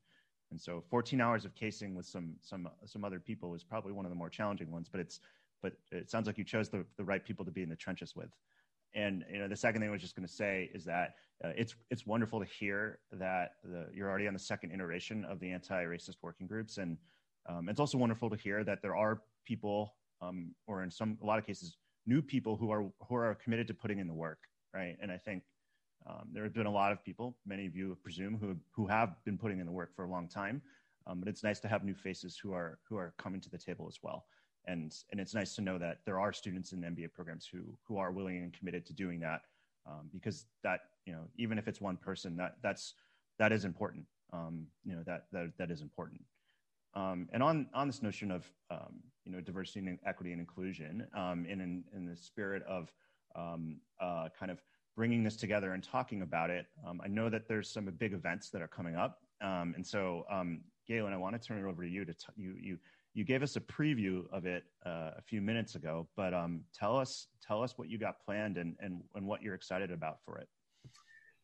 and 0.50 0.60
so 0.60 0.82
14 0.90 1.20
hours 1.20 1.44
of 1.44 1.54
casing 1.54 1.94
with 1.94 2.06
some 2.06 2.34
some 2.40 2.68
some 2.86 3.04
other 3.04 3.20
people 3.20 3.54
is 3.54 3.62
probably 3.62 3.92
one 3.92 4.04
of 4.04 4.10
the 4.10 4.16
more 4.16 4.30
challenging 4.30 4.70
ones. 4.70 4.88
But 4.90 5.00
it's 5.00 5.20
but 5.62 5.74
it 5.92 6.10
sounds 6.10 6.26
like 6.26 6.38
you 6.38 6.44
chose 6.44 6.68
the 6.68 6.84
the 6.96 7.04
right 7.04 7.24
people 7.24 7.44
to 7.44 7.50
be 7.50 7.62
in 7.62 7.68
the 7.68 7.76
trenches 7.76 8.16
with. 8.16 8.30
And 8.94 9.24
you 9.32 9.38
know, 9.38 9.46
the 9.46 9.56
second 9.56 9.80
thing 9.80 9.88
I 9.88 9.92
was 9.92 10.00
just 10.00 10.16
going 10.16 10.26
to 10.26 10.32
say 10.32 10.70
is 10.74 10.84
that 10.86 11.14
uh, 11.44 11.52
it's 11.56 11.76
it's 11.90 12.06
wonderful 12.06 12.40
to 12.40 12.46
hear 12.46 12.98
that 13.12 13.52
the, 13.62 13.86
you're 13.94 14.08
already 14.08 14.26
on 14.26 14.32
the 14.32 14.40
second 14.40 14.72
iteration 14.72 15.24
of 15.26 15.38
the 15.38 15.50
anti-racist 15.50 16.16
working 16.22 16.46
groups, 16.46 16.78
and 16.78 16.96
um, 17.48 17.68
it's 17.68 17.80
also 17.80 17.98
wonderful 17.98 18.30
to 18.30 18.36
hear 18.36 18.64
that 18.64 18.82
there 18.82 18.96
are 18.96 19.22
people, 19.46 19.94
um, 20.20 20.54
or 20.66 20.82
in 20.82 20.90
some 20.90 21.18
a 21.22 21.26
lot 21.26 21.38
of 21.38 21.46
cases, 21.46 21.76
new 22.06 22.22
people 22.22 22.56
who 22.56 22.70
are 22.70 22.84
who 23.08 23.14
are 23.14 23.34
committed 23.34 23.66
to 23.68 23.74
putting 23.74 23.98
in 23.98 24.06
the 24.06 24.14
work, 24.14 24.38
right? 24.74 24.96
And 25.02 25.10
I 25.10 25.16
think 25.18 25.42
um, 26.06 26.28
there 26.32 26.44
have 26.44 26.54
been 26.54 26.66
a 26.66 26.72
lot 26.72 26.92
of 26.92 27.04
people, 27.04 27.36
many 27.46 27.66
of 27.66 27.74
you 27.74 27.96
presume, 28.02 28.36
who 28.38 28.56
who 28.72 28.86
have 28.86 29.16
been 29.24 29.38
putting 29.38 29.60
in 29.60 29.66
the 29.66 29.72
work 29.72 29.94
for 29.94 30.04
a 30.04 30.10
long 30.10 30.28
time. 30.28 30.62
Um, 31.06 31.18
but 31.18 31.28
it's 31.28 31.42
nice 31.42 31.60
to 31.60 31.68
have 31.68 31.82
new 31.84 31.94
faces 31.94 32.36
who 32.36 32.52
are 32.52 32.78
who 32.88 32.96
are 32.96 33.14
coming 33.18 33.40
to 33.40 33.50
the 33.50 33.58
table 33.58 33.86
as 33.88 33.98
well. 34.02 34.26
And 34.66 34.94
and 35.10 35.20
it's 35.20 35.34
nice 35.34 35.54
to 35.56 35.62
know 35.62 35.78
that 35.78 35.98
there 36.04 36.20
are 36.20 36.32
students 36.32 36.72
in 36.72 36.80
MBA 36.80 37.12
programs 37.12 37.46
who 37.50 37.60
who 37.84 37.96
are 37.96 38.12
willing 38.12 38.38
and 38.38 38.52
committed 38.52 38.86
to 38.86 38.92
doing 38.92 39.20
that, 39.20 39.40
um, 39.86 40.08
because 40.12 40.46
that 40.62 40.80
you 41.06 41.12
know 41.12 41.24
even 41.38 41.58
if 41.58 41.68
it's 41.68 41.80
one 41.80 41.96
person, 41.96 42.36
that 42.36 42.56
that's 42.62 42.94
that 43.38 43.52
is 43.52 43.64
important. 43.64 44.04
Um, 44.32 44.66
you 44.84 44.94
know 44.94 45.02
that 45.06 45.26
that 45.32 45.52
that 45.58 45.70
is 45.70 45.80
important. 45.80 46.20
Um, 46.94 47.28
and 47.32 47.42
on, 47.42 47.66
on 47.74 47.86
this 47.86 48.02
notion 48.02 48.30
of 48.30 48.50
um, 48.70 49.00
you 49.24 49.32
know 49.32 49.40
diversity 49.40 49.80
and 49.80 49.98
equity 50.06 50.32
and 50.32 50.40
inclusion, 50.40 51.06
um, 51.16 51.46
in, 51.48 51.60
in, 51.60 51.84
in 51.94 52.06
the 52.06 52.16
spirit 52.16 52.62
of 52.68 52.92
um, 53.36 53.80
uh, 54.00 54.28
kind 54.38 54.50
of 54.50 54.60
bringing 54.96 55.22
this 55.22 55.36
together 55.36 55.72
and 55.72 55.82
talking 55.82 56.22
about 56.22 56.50
it, 56.50 56.66
um, 56.86 57.00
I 57.04 57.08
know 57.08 57.30
that 57.30 57.46
there's 57.48 57.70
some 57.70 57.84
big 57.98 58.12
events 58.12 58.50
that 58.50 58.60
are 58.60 58.68
coming 58.68 58.96
up, 58.96 59.20
um, 59.40 59.72
and 59.76 59.86
so 59.86 60.24
Galen, 60.88 61.12
I 61.12 61.16
want 61.16 61.40
to 61.40 61.46
turn 61.46 61.64
it 61.64 61.68
over 61.68 61.84
to 61.84 61.88
you 61.88 62.04
to 62.04 62.12
t- 62.12 62.26
you 62.36 62.54
you 62.60 62.78
you 63.14 63.24
gave 63.24 63.42
us 63.42 63.56
a 63.56 63.60
preview 63.60 64.24
of 64.32 64.46
it 64.46 64.64
uh, 64.86 65.10
a 65.16 65.22
few 65.22 65.40
minutes 65.40 65.74
ago, 65.74 66.08
but 66.16 66.34
tell 66.74 66.96
us 66.96 67.28
tell 67.46 67.62
us 67.62 67.76
what 67.76 67.88
you 67.88 67.98
got 67.98 68.24
planned 68.24 68.56
and, 68.56 68.76
and 68.80 69.02
and 69.14 69.26
what 69.26 69.42
you're 69.42 69.54
excited 69.54 69.92
about 69.92 70.18
for 70.24 70.38
it. 70.38 70.48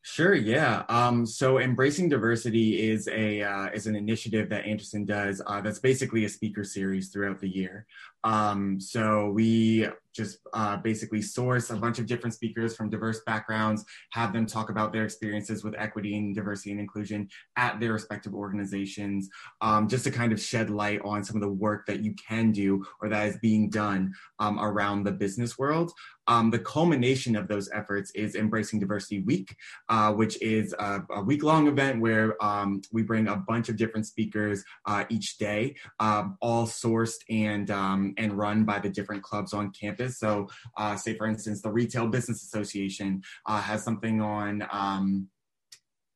Sure. 0.08 0.34
Yeah. 0.34 0.84
Um, 0.88 1.26
so 1.26 1.58
embracing 1.58 2.08
diversity 2.08 2.90
is 2.90 3.08
a 3.08 3.42
uh, 3.42 3.70
is 3.74 3.88
an 3.88 3.96
initiative 3.96 4.48
that 4.50 4.64
Anderson 4.64 5.04
does. 5.04 5.42
Uh, 5.44 5.60
that's 5.60 5.80
basically 5.80 6.24
a 6.24 6.28
speaker 6.28 6.62
series 6.62 7.08
throughout 7.08 7.40
the 7.40 7.48
year. 7.48 7.86
Um, 8.22 8.78
so 8.80 9.30
we 9.30 9.88
just 10.16 10.38
uh, 10.52 10.76
basically 10.78 11.22
source 11.22 11.70
a 11.70 11.76
bunch 11.76 11.98
of 11.98 12.06
different 12.06 12.34
speakers 12.34 12.74
from 12.74 12.90
diverse 12.90 13.20
backgrounds, 13.26 13.84
have 14.10 14.32
them 14.32 14.46
talk 14.46 14.70
about 14.70 14.92
their 14.92 15.04
experiences 15.04 15.62
with 15.62 15.74
equity 15.78 16.16
and 16.16 16.34
diversity 16.34 16.70
and 16.70 16.80
inclusion 16.80 17.28
at 17.56 17.78
their 17.78 17.92
respective 17.92 18.34
organizations, 18.34 19.28
um, 19.60 19.88
just 19.88 20.04
to 20.04 20.10
kind 20.10 20.32
of 20.32 20.40
shed 20.40 20.70
light 20.70 21.00
on 21.04 21.22
some 21.22 21.36
of 21.36 21.42
the 21.42 21.48
work 21.48 21.86
that 21.86 22.00
you 22.00 22.14
can 22.14 22.52
do 22.52 22.84
or 23.00 23.08
that 23.08 23.28
is 23.28 23.36
being 23.38 23.68
done 23.70 24.12
um, 24.38 24.58
around 24.58 25.04
the 25.04 25.12
business 25.12 25.58
world. 25.58 25.92
Um, 26.28 26.50
the 26.50 26.58
culmination 26.58 27.36
of 27.36 27.46
those 27.46 27.70
efforts 27.72 28.10
is 28.12 28.34
Embracing 28.34 28.80
Diversity 28.80 29.20
Week, 29.20 29.54
uh, 29.88 30.12
which 30.12 30.40
is 30.42 30.74
a, 30.78 31.02
a 31.10 31.22
week 31.22 31.42
long 31.42 31.68
event 31.68 32.00
where 32.00 32.42
um, 32.44 32.80
we 32.92 33.02
bring 33.02 33.28
a 33.28 33.36
bunch 33.36 33.68
of 33.68 33.76
different 33.76 34.06
speakers 34.06 34.64
uh, 34.86 35.04
each 35.08 35.38
day, 35.38 35.76
um, 36.00 36.36
all 36.40 36.66
sourced 36.66 37.20
and, 37.30 37.70
um, 37.70 38.14
and 38.18 38.32
run 38.32 38.64
by 38.64 38.78
the 38.78 38.88
different 38.88 39.22
clubs 39.22 39.52
on 39.52 39.70
campus. 39.70 40.05
So, 40.08 40.48
uh, 40.76 40.96
say 40.96 41.16
for 41.16 41.26
instance, 41.26 41.62
the 41.62 41.70
Retail 41.70 42.06
Business 42.08 42.42
Association 42.42 43.22
uh, 43.46 43.60
has 43.60 43.82
something 43.82 44.20
on. 44.20 44.66
Um, 44.70 45.28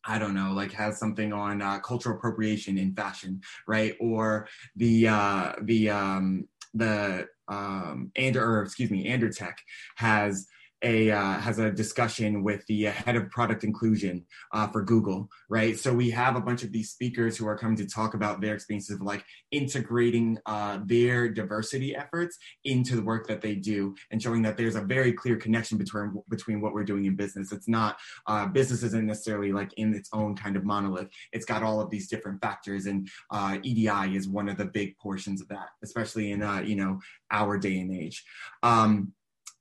I 0.03 0.18
don't 0.18 0.35
know, 0.35 0.53
like 0.55 0.72
has 0.72 0.98
something 0.98 1.31
on 1.33 1.61
uh, 1.61 1.79
cultural 1.81 2.16
appropriation 2.16 2.79
in 2.79 2.94
fashion, 2.94 3.42
right? 3.68 3.94
Or 4.00 4.48
the 4.74 5.09
uh, 5.09 5.53
the 5.62 5.90
um, 5.90 6.48
the 6.72 7.29
um, 7.48 8.11
and 8.16 8.37
or 8.37 8.62
excuse 8.62 8.90
me, 8.90 9.09
Andertech 9.09 9.55
has 9.96 10.46
a 10.83 11.11
uh, 11.11 11.35
has 11.35 11.59
a 11.59 11.71
discussion 11.71 12.43
with 12.43 12.66
the 12.66 12.85
head 12.85 13.16
of 13.16 13.31
product 13.31 13.64
inclusion 13.64 14.25
uh, 14.53 14.66
for 14.69 14.83
Google, 14.83 15.29
right? 15.49 15.79
So 15.79 15.93
we 15.93 16.11
have 16.11 16.37
a 16.37 16.40
bunch 16.40 16.62
of 16.62 16.73
these 16.73 16.90
speakers 16.90 17.37
who 17.37 17.47
are 17.47 17.57
coming 17.57 17.77
to 17.77 17.87
talk 17.87 18.14
about 18.14 18.40
their 18.40 18.55
experiences 18.55 18.97
of 18.97 19.03
like 19.03 19.25
integrating 19.51 20.38
uh, 20.47 20.81
their 20.85 21.29
diversity 21.29 21.95
efforts 21.95 22.38
into 22.64 22.97
the 22.97 23.03
work 23.03 23.27
that 23.29 23.40
they 23.40 23.55
do, 23.55 23.95
and 24.11 24.23
showing 24.23 24.43
that 24.43 24.57
there's 24.57 24.77
a 24.77 24.81
very 24.81 25.12
clear 25.12 25.37
connection 25.37 25.77
between 25.77 26.23
between 26.29 26.61
what 26.61 26.73
we're 26.73 26.85
doing 26.85 27.05
in 27.05 27.16
business. 27.16 27.53
It's 27.53 27.69
not 27.69 27.99
uh, 28.27 28.47
business 28.47 28.83
isn't 28.83 29.07
necessarily 29.07 29.53
like 29.53 29.73
in 29.75 29.95
its 29.95 30.09
own 30.12 30.37
kind 30.37 30.57
of 30.57 30.64
monolith. 30.64 31.09
It's 31.33 31.45
got 31.45 31.62
all 31.62 31.81
of 31.81 31.90
these 31.90 32.09
different 32.09 32.40
factors, 32.40 32.87
and 32.87 33.09
uh, 33.31 33.59
EDI 33.62 34.16
is 34.16 34.29
one 34.29 34.49
of 34.49 34.57
the 34.57 34.64
big 34.64 34.97
portions 34.99 35.40
of 35.40 35.49
that, 35.49 35.69
especially 35.83 36.33
in 36.33 36.43
uh, 36.43 36.61
you 36.61 36.77
know 36.77 37.01
our 37.31 37.59
day 37.59 37.79
and 37.81 37.95
age. 37.95 38.25
Um, 38.62 39.12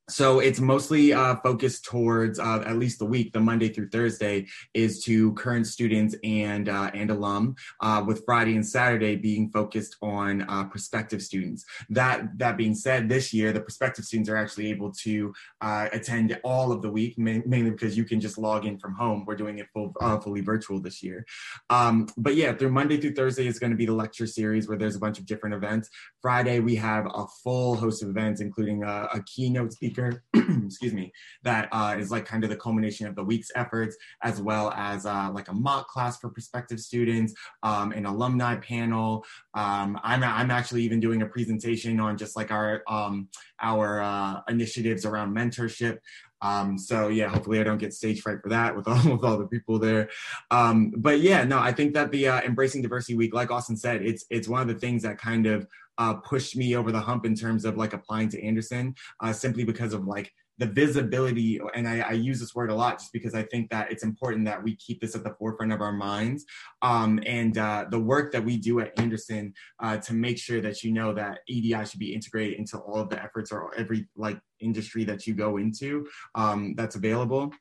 so 0.10 0.40
it's 0.40 0.60
mostly 0.60 1.14
uh, 1.14 1.36
focused 1.38 1.86
towards 1.86 2.40
uh, 2.40 2.64
at 2.66 2.78
least 2.78 3.00
the 3.00 3.06
week 3.06 3.32
the 3.34 3.40
monday 3.40 3.70
through 3.70 3.90
thursday 3.90 4.46
is 4.74 5.04
to 5.04 5.34
current 5.34 5.68
students 5.68 6.16
and 6.24 6.70
uh, 6.70 6.92
and 6.94 7.10
alum 7.10 7.56
uh, 7.82 8.04
with 8.06 8.24
friday 8.26 8.56
and 8.56 8.66
saturday 8.66 9.16
being 9.16 9.50
focused 9.50 9.96
on 10.02 10.42
uh, 10.44 10.64
prospective 10.66 11.22
students. 11.22 11.66
That 11.90 12.38
that 12.38 12.58
being 12.58 12.76
said 12.76 13.10
this 13.10 13.34
year 13.34 13.52
the 13.52 13.62
prospective 13.62 14.06
students 14.06 14.30
are 14.30 14.38
actually 14.38 14.70
able 14.70 14.92
to 15.04 15.34
uh, 15.62 15.90
attend 15.92 16.38
all 16.44 16.72
of 16.72 16.82
the 16.82 16.92
week 16.92 17.18
mainly 17.18 17.72
because 17.72 17.98
you 17.98 18.06
can 18.06 18.20
just 18.20 18.38
log 18.38 18.66
in 18.66 18.78
from 18.78 18.94
home. 18.94 19.26
We're 19.26 19.36
doing 19.36 19.60
it 19.60 19.68
full, 19.74 19.94
fully 20.24 20.42
virtual 20.42 20.80
this 20.80 21.04
year. 21.04 21.26
Um, 21.70 22.08
but 22.18 22.36
yeah 22.36 22.54
through 22.54 22.72
monday 22.72 22.98
through 22.98 23.14
thursday 23.14 23.48
is 23.48 23.60
going 23.60 23.72
to 23.72 23.78
be 23.78 23.86
the 23.86 23.94
lecture 23.94 24.28
series 24.28 24.68
where 24.68 24.78
there's 24.78 24.96
a 24.96 25.00
bunch 25.00 25.20
of 25.20 25.26
different 25.26 25.56
events. 25.56 25.90
Friday 26.22 26.60
we 26.60 26.76
have 26.76 27.06
a 27.14 27.26
full 27.44 27.76
host 27.76 28.04
of 28.04 28.10
events 28.10 28.42
including 28.42 28.84
a, 28.84 29.10
a 29.14 29.24
keynote 29.26 29.74
speaker 29.74 29.99
excuse 30.34 30.94
me, 30.94 31.12
that 31.44 31.70
uh, 31.72 31.96
is 31.98 32.12
like 32.12 32.26
kind 32.26 32.44
of 32.44 32.50
the 32.50 32.56
culmination 32.56 33.08
of 33.08 33.16
the 33.16 33.24
week's 33.24 33.52
efforts, 33.56 33.96
as 34.24 34.42
well 34.42 34.72
as 34.72 35.06
uh, 35.06 35.30
like 35.34 35.48
a 35.50 35.54
mock 35.54 35.88
class 35.88 36.20
for 36.20 36.30
prospective 36.30 36.80
students, 36.80 37.34
um, 37.64 37.92
an 37.92 38.06
alumni 38.06 38.56
panel. 38.56 39.26
Um, 39.54 40.00
I'm, 40.04 40.24
I'm 40.24 40.52
actually 40.52 40.84
even 40.84 41.00
doing 41.00 41.22
a 41.22 41.26
presentation 41.26 42.00
on 42.00 42.18
just 42.18 42.36
like 42.36 42.52
our 42.52 42.84
um, 42.88 43.30
our 43.62 44.02
uh, 44.02 44.42
initiatives 44.48 45.06
around 45.06 45.36
mentorship. 45.36 45.98
Um, 46.42 46.78
so 46.78 47.10
yeah, 47.10 47.28
hopefully 47.28 47.60
I 47.60 47.64
don't 47.64 47.78
get 47.78 47.94
stage 47.94 48.22
fright 48.22 48.42
for 48.42 48.50
that 48.50 48.76
with 48.76 48.88
all 48.88 49.02
with 49.12 49.24
all 49.24 49.38
the 49.38 49.48
people 49.48 49.80
there. 49.80 50.10
Um, 50.52 50.94
but 50.98 51.20
yeah, 51.20 51.44
no, 51.44 51.60
I 51.60 51.72
think 51.72 51.94
that 51.94 52.12
the 52.12 52.28
uh, 52.28 52.42
embracing 52.42 52.82
diversity 52.82 53.16
week, 53.16 53.34
like 53.34 53.52
Austin 53.52 53.78
said, 53.78 54.02
it's 54.02 54.26
it's 54.30 54.48
one 54.48 54.62
of 54.62 54.68
the 54.68 54.80
things 54.80 55.04
that 55.04 55.18
kind 55.18 55.46
of 55.46 55.68
uh, 55.98 56.16
pushed 56.16 56.56
me 56.56 56.76
over 56.76 56.92
the 56.92 57.00
hump 57.00 57.26
in 57.26 57.36
terms 57.36 57.66
of 57.66 57.78
like 57.78 57.94
applying 57.94 58.30
to 58.30 58.44
Anderson, 58.44 58.96
uh, 59.20 59.34
simply 59.34 59.64
because 59.64 59.94
of 59.94 60.06
like 60.06 60.32
the 60.60 60.68
visibility 60.68 61.60
and 61.74 61.88
I, 61.88 62.02
I, 62.02 62.12
use 62.12 62.40
this 62.40 62.54
word 62.54 62.70
a 62.70 62.76
lot 62.76 63.00
just 63.00 63.14
because 63.14 63.34
i 63.34 63.44
think 63.44 63.70
that 63.72 63.92
it's 63.92 64.04
important 64.04 64.46
that 64.46 64.62
we 64.62 64.76
keep 64.76 65.00
this 65.00 65.16
at 65.16 65.24
the 65.24 65.34
forefront 65.40 65.72
of 65.72 65.82
our 65.82 65.94
minds. 65.94 66.46
Um, 66.82 67.20
and 67.26 67.58
uh, 67.58 67.86
the 67.90 68.00
work 68.00 68.32
that 68.34 68.44
we 68.44 68.58
do 68.58 68.82
at 68.82 68.98
anderson 69.00 69.54
uh, 69.80 69.98
to 69.98 70.14
make 70.14 70.38
sure 70.38 70.62
that 70.62 70.84
you 70.84 70.92
know 70.92 71.14
that 71.14 71.40
edi 71.48 71.74
should 71.86 72.00
be 72.00 72.14
integrated 72.14 72.60
into 72.60 72.78
all 72.78 73.00
of 73.00 73.10
the 73.10 73.22
efforts 73.24 73.52
or 73.52 73.74
every 73.76 74.08
like 74.16 74.40
industry 74.60 75.06
that 75.06 75.26
you 75.26 75.34
go 75.34 75.58
into 75.58 76.06
um, 76.36 76.76
that's 76.76 76.96
available 76.96 77.52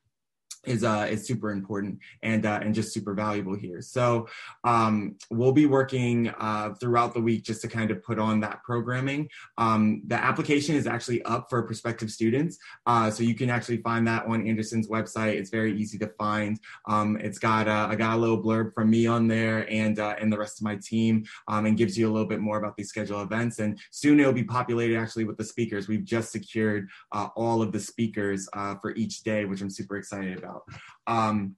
is 0.68 0.84
uh 0.84 1.06
is 1.10 1.26
super 1.26 1.50
important 1.50 1.98
and 2.22 2.46
uh, 2.46 2.60
and 2.62 2.74
just 2.74 2.92
super 2.92 3.14
valuable 3.14 3.54
here. 3.54 3.80
So 3.80 4.28
um, 4.64 5.16
we'll 5.30 5.52
be 5.52 5.66
working 5.66 6.28
uh, 6.38 6.74
throughout 6.80 7.14
the 7.14 7.20
week 7.20 7.44
just 7.44 7.60
to 7.62 7.68
kind 7.68 7.90
of 7.90 8.02
put 8.02 8.18
on 8.18 8.40
that 8.40 8.62
programming. 8.62 9.28
Um, 9.56 10.02
the 10.06 10.16
application 10.16 10.74
is 10.74 10.86
actually 10.86 11.22
up 11.22 11.48
for 11.50 11.62
prospective 11.62 12.10
students, 12.10 12.58
uh, 12.86 13.10
so 13.10 13.22
you 13.22 13.34
can 13.34 13.50
actually 13.50 13.78
find 13.82 14.06
that 14.06 14.26
on 14.26 14.46
Anderson's 14.46 14.88
website. 14.88 15.34
It's 15.34 15.50
very 15.50 15.78
easy 15.78 15.98
to 15.98 16.08
find. 16.18 16.58
Um, 16.88 17.16
it's 17.20 17.38
got 17.38 17.66
a, 17.68 17.88
I 17.92 17.94
got 17.94 18.16
a 18.16 18.20
little 18.20 18.42
blurb 18.42 18.74
from 18.74 18.90
me 18.90 19.06
on 19.06 19.28
there 19.28 19.70
and 19.70 19.98
uh, 19.98 20.14
and 20.20 20.32
the 20.32 20.38
rest 20.38 20.60
of 20.60 20.64
my 20.64 20.76
team, 20.76 21.24
um, 21.48 21.66
and 21.66 21.76
gives 21.76 21.96
you 21.98 22.08
a 22.08 22.12
little 22.12 22.28
bit 22.28 22.40
more 22.40 22.58
about 22.58 22.76
these 22.76 22.88
scheduled 22.88 23.22
events. 23.22 23.58
And 23.58 23.78
soon 23.90 24.20
it'll 24.20 24.32
be 24.32 24.44
populated 24.44 24.96
actually 24.96 25.24
with 25.24 25.36
the 25.36 25.44
speakers. 25.44 25.88
We've 25.88 26.04
just 26.04 26.32
secured 26.32 26.88
uh, 27.12 27.28
all 27.36 27.62
of 27.62 27.72
the 27.72 27.80
speakers 27.80 28.48
uh, 28.52 28.74
for 28.80 28.94
each 28.94 29.22
day, 29.22 29.44
which 29.44 29.60
I'm 29.60 29.70
super 29.70 29.96
excited 29.96 30.38
about. 30.38 30.57
Um, 31.06 31.56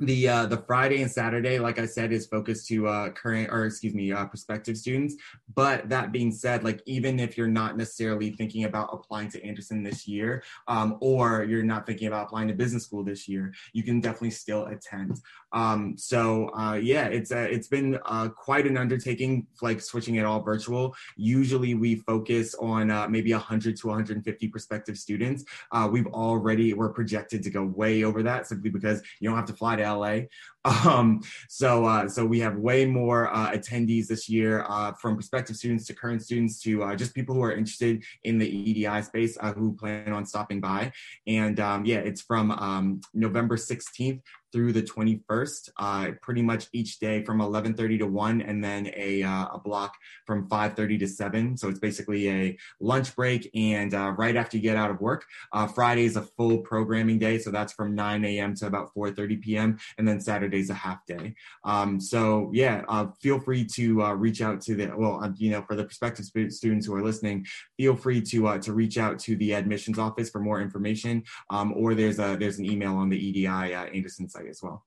the 0.00 0.28
uh, 0.28 0.46
the 0.46 0.56
Friday 0.56 1.02
and 1.02 1.10
Saturday, 1.10 1.58
like 1.58 1.78
I 1.78 1.86
said, 1.86 2.12
is 2.12 2.26
focused 2.26 2.66
to 2.68 2.88
uh, 2.88 3.10
current 3.10 3.50
or 3.50 3.66
excuse 3.66 3.94
me, 3.94 4.12
uh, 4.12 4.26
prospective 4.26 4.76
students. 4.76 5.14
But 5.54 5.88
that 5.88 6.10
being 6.10 6.32
said, 6.32 6.64
like 6.64 6.82
even 6.84 7.20
if 7.20 7.38
you're 7.38 7.46
not 7.46 7.76
necessarily 7.76 8.30
thinking 8.30 8.64
about 8.64 8.90
applying 8.92 9.30
to 9.30 9.44
Anderson 9.44 9.84
this 9.84 10.08
year, 10.08 10.42
um, 10.66 10.98
or 11.00 11.44
you're 11.44 11.62
not 11.62 11.86
thinking 11.86 12.08
about 12.08 12.26
applying 12.26 12.48
to 12.48 12.54
business 12.54 12.84
school 12.84 13.04
this 13.04 13.28
year, 13.28 13.54
you 13.72 13.84
can 13.84 14.00
definitely 14.00 14.32
still 14.32 14.66
attend. 14.66 15.20
Um, 15.52 15.96
so 15.96 16.50
uh, 16.56 16.74
yeah, 16.74 17.06
it's 17.06 17.30
uh, 17.30 17.46
it's 17.48 17.68
been 17.68 17.98
uh, 18.04 18.28
quite 18.28 18.66
an 18.66 18.76
undertaking, 18.76 19.46
like 19.62 19.80
switching 19.80 20.16
it 20.16 20.24
all 20.24 20.42
virtual. 20.42 20.96
Usually 21.16 21.74
we 21.74 21.96
focus 21.96 22.56
on 22.56 22.90
uh, 22.90 23.06
maybe 23.08 23.32
100 23.32 23.76
to 23.76 23.86
150 23.86 24.48
prospective 24.48 24.98
students. 24.98 25.44
Uh, 25.70 25.88
we've 25.90 26.08
already 26.08 26.74
we're 26.74 26.88
projected 26.88 27.44
to 27.44 27.50
go 27.50 27.62
way 27.62 28.02
over 28.02 28.24
that 28.24 28.48
simply 28.48 28.70
because 28.70 29.00
you 29.20 29.28
don't 29.28 29.36
have 29.36 29.46
to 29.46 29.52
fly 29.52 29.76
to 29.76 29.83
LA. 29.84 30.26
Um, 30.84 31.22
so 31.48 31.86
uh, 31.86 32.08
so 32.08 32.26
we 32.26 32.40
have 32.40 32.56
way 32.56 32.84
more 32.84 33.30
attendees 33.32 34.06
this 34.06 34.28
year 34.28 34.66
from 34.98 35.14
prospective 35.14 35.56
students 35.56 35.86
to 35.86 35.94
current 35.94 36.22
students 36.22 36.60
to 36.62 36.94
just 36.96 37.14
people 37.14 37.34
who 37.34 37.42
are 37.42 37.52
interested 37.52 38.02
in 38.22 38.38
the 38.38 38.48
EDI 38.48 39.02
space 39.02 39.38
who 39.56 39.74
plan 39.74 40.12
on 40.12 40.26
stopping 40.26 40.60
by. 40.60 40.92
And 41.26 41.58
um, 41.60 41.84
yeah, 41.84 41.98
it's 41.98 42.22
from 42.22 42.50
um, 42.50 43.00
November 43.14 43.56
16th 43.56 44.20
through 44.54 44.72
the 44.72 44.82
21st, 44.82 45.70
uh, 45.78 46.12
pretty 46.22 46.40
much 46.40 46.68
each 46.72 47.00
day 47.00 47.24
from 47.24 47.40
11:30 47.40 47.98
to 47.98 48.06
1, 48.06 48.40
and 48.40 48.62
then 48.62 48.88
a, 48.94 49.20
uh, 49.20 49.46
a 49.46 49.58
block 49.58 49.94
from 50.26 50.48
5:30 50.48 51.00
to 51.00 51.08
7. 51.08 51.56
So 51.56 51.68
it's 51.68 51.80
basically 51.80 52.30
a 52.30 52.56
lunch 52.78 53.16
break, 53.16 53.50
and 53.52 53.92
uh, 53.92 54.14
right 54.16 54.36
after 54.36 54.56
you 54.56 54.62
get 54.62 54.76
out 54.76 54.92
of 54.92 55.00
work. 55.00 55.24
Uh, 55.52 55.66
Friday 55.66 56.04
is 56.04 56.16
a 56.16 56.22
full 56.22 56.58
programming 56.58 57.18
day, 57.18 57.38
so 57.38 57.50
that's 57.50 57.72
from 57.72 57.96
9 57.96 58.24
a.m. 58.24 58.54
to 58.54 58.66
about 58.68 58.94
4:30 58.94 59.42
p.m., 59.42 59.78
and 59.98 60.06
then 60.06 60.20
Saturday's 60.54 60.70
a 60.70 60.74
half 60.74 61.04
day. 61.06 61.34
Um, 61.64 62.00
so 62.00 62.50
yeah, 62.52 62.84
uh, 62.88 63.06
feel 63.20 63.40
free 63.40 63.64
to 63.74 64.02
uh, 64.02 64.12
reach 64.14 64.40
out 64.40 64.60
to 64.62 64.74
the 64.74 64.92
well, 64.96 65.32
you 65.36 65.50
know, 65.50 65.62
for 65.62 65.74
the 65.74 65.84
prospective 65.84 66.26
students 66.52 66.86
who 66.86 66.94
are 66.94 67.02
listening, 67.02 67.46
feel 67.76 67.96
free 67.96 68.20
to 68.22 68.58
to 68.58 68.72
reach 68.72 68.98
out 68.98 69.18
to 69.20 69.36
the 69.36 69.52
admissions 69.52 69.98
office 69.98 70.30
for 70.30 70.40
more 70.40 70.60
information, 70.60 71.24
um, 71.50 71.72
or 71.76 71.94
there's 71.94 72.18
a 72.18 72.36
there's 72.38 72.58
an 72.58 72.64
email 72.64 72.96
on 72.96 73.08
the 73.08 73.18
EDI 73.18 73.46
Anderson 73.46 74.28
site 74.28 74.46
as 74.48 74.60
well. 74.62 74.84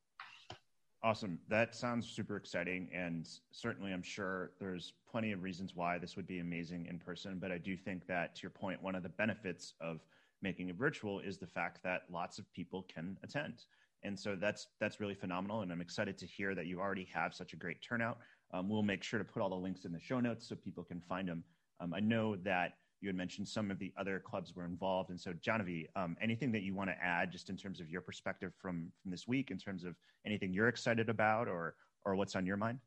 Awesome. 1.04 1.40
That 1.48 1.76
sounds 1.76 2.10
super 2.10 2.36
exciting. 2.36 2.90
And 2.94 3.28
certainly, 3.52 3.94
I'm 3.94 4.04
sure 4.04 4.52
there's 4.60 4.94
plenty 5.10 5.32
of 5.32 5.44
reasons 5.44 5.74
why 5.76 5.98
this 6.00 6.16
would 6.16 6.28
be 6.28 6.40
amazing 6.40 6.88
in 6.90 6.98
person. 6.98 7.38
But 7.40 7.52
I 7.52 7.60
do 7.60 7.78
think 7.78 8.08
that, 8.08 8.36
to 8.36 8.42
your 8.42 8.50
point, 8.50 8.82
one 8.82 8.96
of 8.96 9.04
the 9.04 9.10
benefits 9.10 9.74
of 9.80 10.02
making 10.42 10.70
it 10.70 10.76
virtual 10.76 11.20
is 11.20 11.38
the 11.38 11.48
fact 11.48 11.84
that 11.84 12.04
lots 12.12 12.40
of 12.40 12.52
people 12.52 12.86
can 12.94 13.18
attend. 13.24 13.66
And 14.04 14.18
so 14.18 14.36
that's 14.40 14.68
that's 14.80 15.00
really 15.00 15.16
phenomenal. 15.16 15.62
And 15.62 15.72
I'm 15.72 15.82
excited 15.82 16.18
to 16.20 16.26
hear 16.26 16.56
that 16.56 16.66
you 16.66 16.80
already 16.80 17.08
have 17.14 17.34
such 17.34 17.54
a 17.54 17.56
great 17.58 17.78
turnout. 17.82 18.18
Um, 18.54 18.70
we'll 18.70 18.84
make 18.84 19.04
sure 19.04 19.18
to 19.20 19.26
put 19.26 19.42
all 19.42 19.50
the 19.50 19.56
links 19.56 19.86
in 19.86 19.92
the 19.92 20.00
show 20.00 20.20
notes 20.20 20.48
so 20.48 20.56
people 20.56 20.84
can 20.84 21.02
find 21.02 21.28
them. 21.28 21.44
Um, 21.80 21.94
I 21.94 22.00
know 22.00 22.36
that 22.38 22.74
you 23.02 23.10
had 23.10 23.16
mentioned 23.16 23.48
some 23.48 23.70
of 23.70 23.78
the 23.78 23.94
other 24.00 24.20
clubs 24.20 24.56
were 24.56 24.66
involved. 24.66 25.10
And 25.10 25.20
so, 25.20 25.34
Genevieve, 25.34 25.88
um, 25.96 26.16
anything 26.22 26.52
that 26.54 26.64
you 26.64 26.74
want 26.74 26.90
to 26.90 26.96
add 27.04 27.32
just 27.32 27.50
in 27.50 27.58
terms 27.58 27.80
of 27.80 27.90
your 27.90 28.02
perspective 28.02 28.54
from, 28.60 28.92
from 29.02 29.12
this 29.12 29.28
week, 29.28 29.52
in 29.52 29.58
terms 29.58 29.84
of 29.84 29.96
anything 30.26 30.54
you're 30.54 30.68
excited 30.68 31.10
about 31.10 31.48
or, 31.48 31.76
or 32.06 32.16
what's 32.16 32.36
on 32.36 32.46
your 32.46 32.58
mind? 32.58 32.80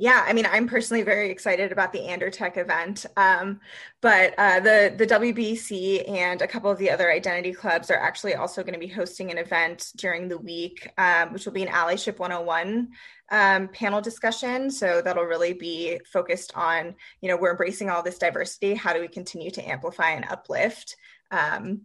Yeah, 0.00 0.24
I 0.26 0.32
mean, 0.32 0.46
I'm 0.50 0.66
personally 0.66 1.02
very 1.02 1.30
excited 1.30 1.72
about 1.72 1.92
the 1.92 1.98
Andertech 1.98 2.56
event, 2.56 3.04
um, 3.18 3.60
but 4.00 4.32
uh, 4.38 4.58
the 4.60 4.94
the 4.96 5.06
WBC 5.06 6.08
and 6.08 6.40
a 6.40 6.46
couple 6.46 6.70
of 6.70 6.78
the 6.78 6.88
other 6.88 7.12
identity 7.12 7.52
clubs 7.52 7.90
are 7.90 7.98
actually 7.98 8.34
also 8.34 8.62
going 8.62 8.72
to 8.72 8.80
be 8.80 8.86
hosting 8.86 9.30
an 9.30 9.36
event 9.36 9.92
during 9.96 10.26
the 10.26 10.38
week, 10.38 10.88
um, 10.96 11.34
which 11.34 11.44
will 11.44 11.52
be 11.52 11.64
an 11.64 11.68
Allyship 11.68 12.18
101 12.18 12.88
um, 13.30 13.68
panel 13.68 14.00
discussion. 14.00 14.70
So 14.70 15.02
that'll 15.04 15.24
really 15.24 15.52
be 15.52 16.00
focused 16.10 16.52
on, 16.56 16.94
you 17.20 17.28
know, 17.28 17.36
we're 17.36 17.50
embracing 17.50 17.90
all 17.90 18.02
this 18.02 18.16
diversity. 18.16 18.72
How 18.72 18.94
do 18.94 19.02
we 19.02 19.08
continue 19.08 19.50
to 19.50 19.68
amplify 19.68 20.12
and 20.12 20.24
uplift? 20.30 20.96
Um, 21.30 21.82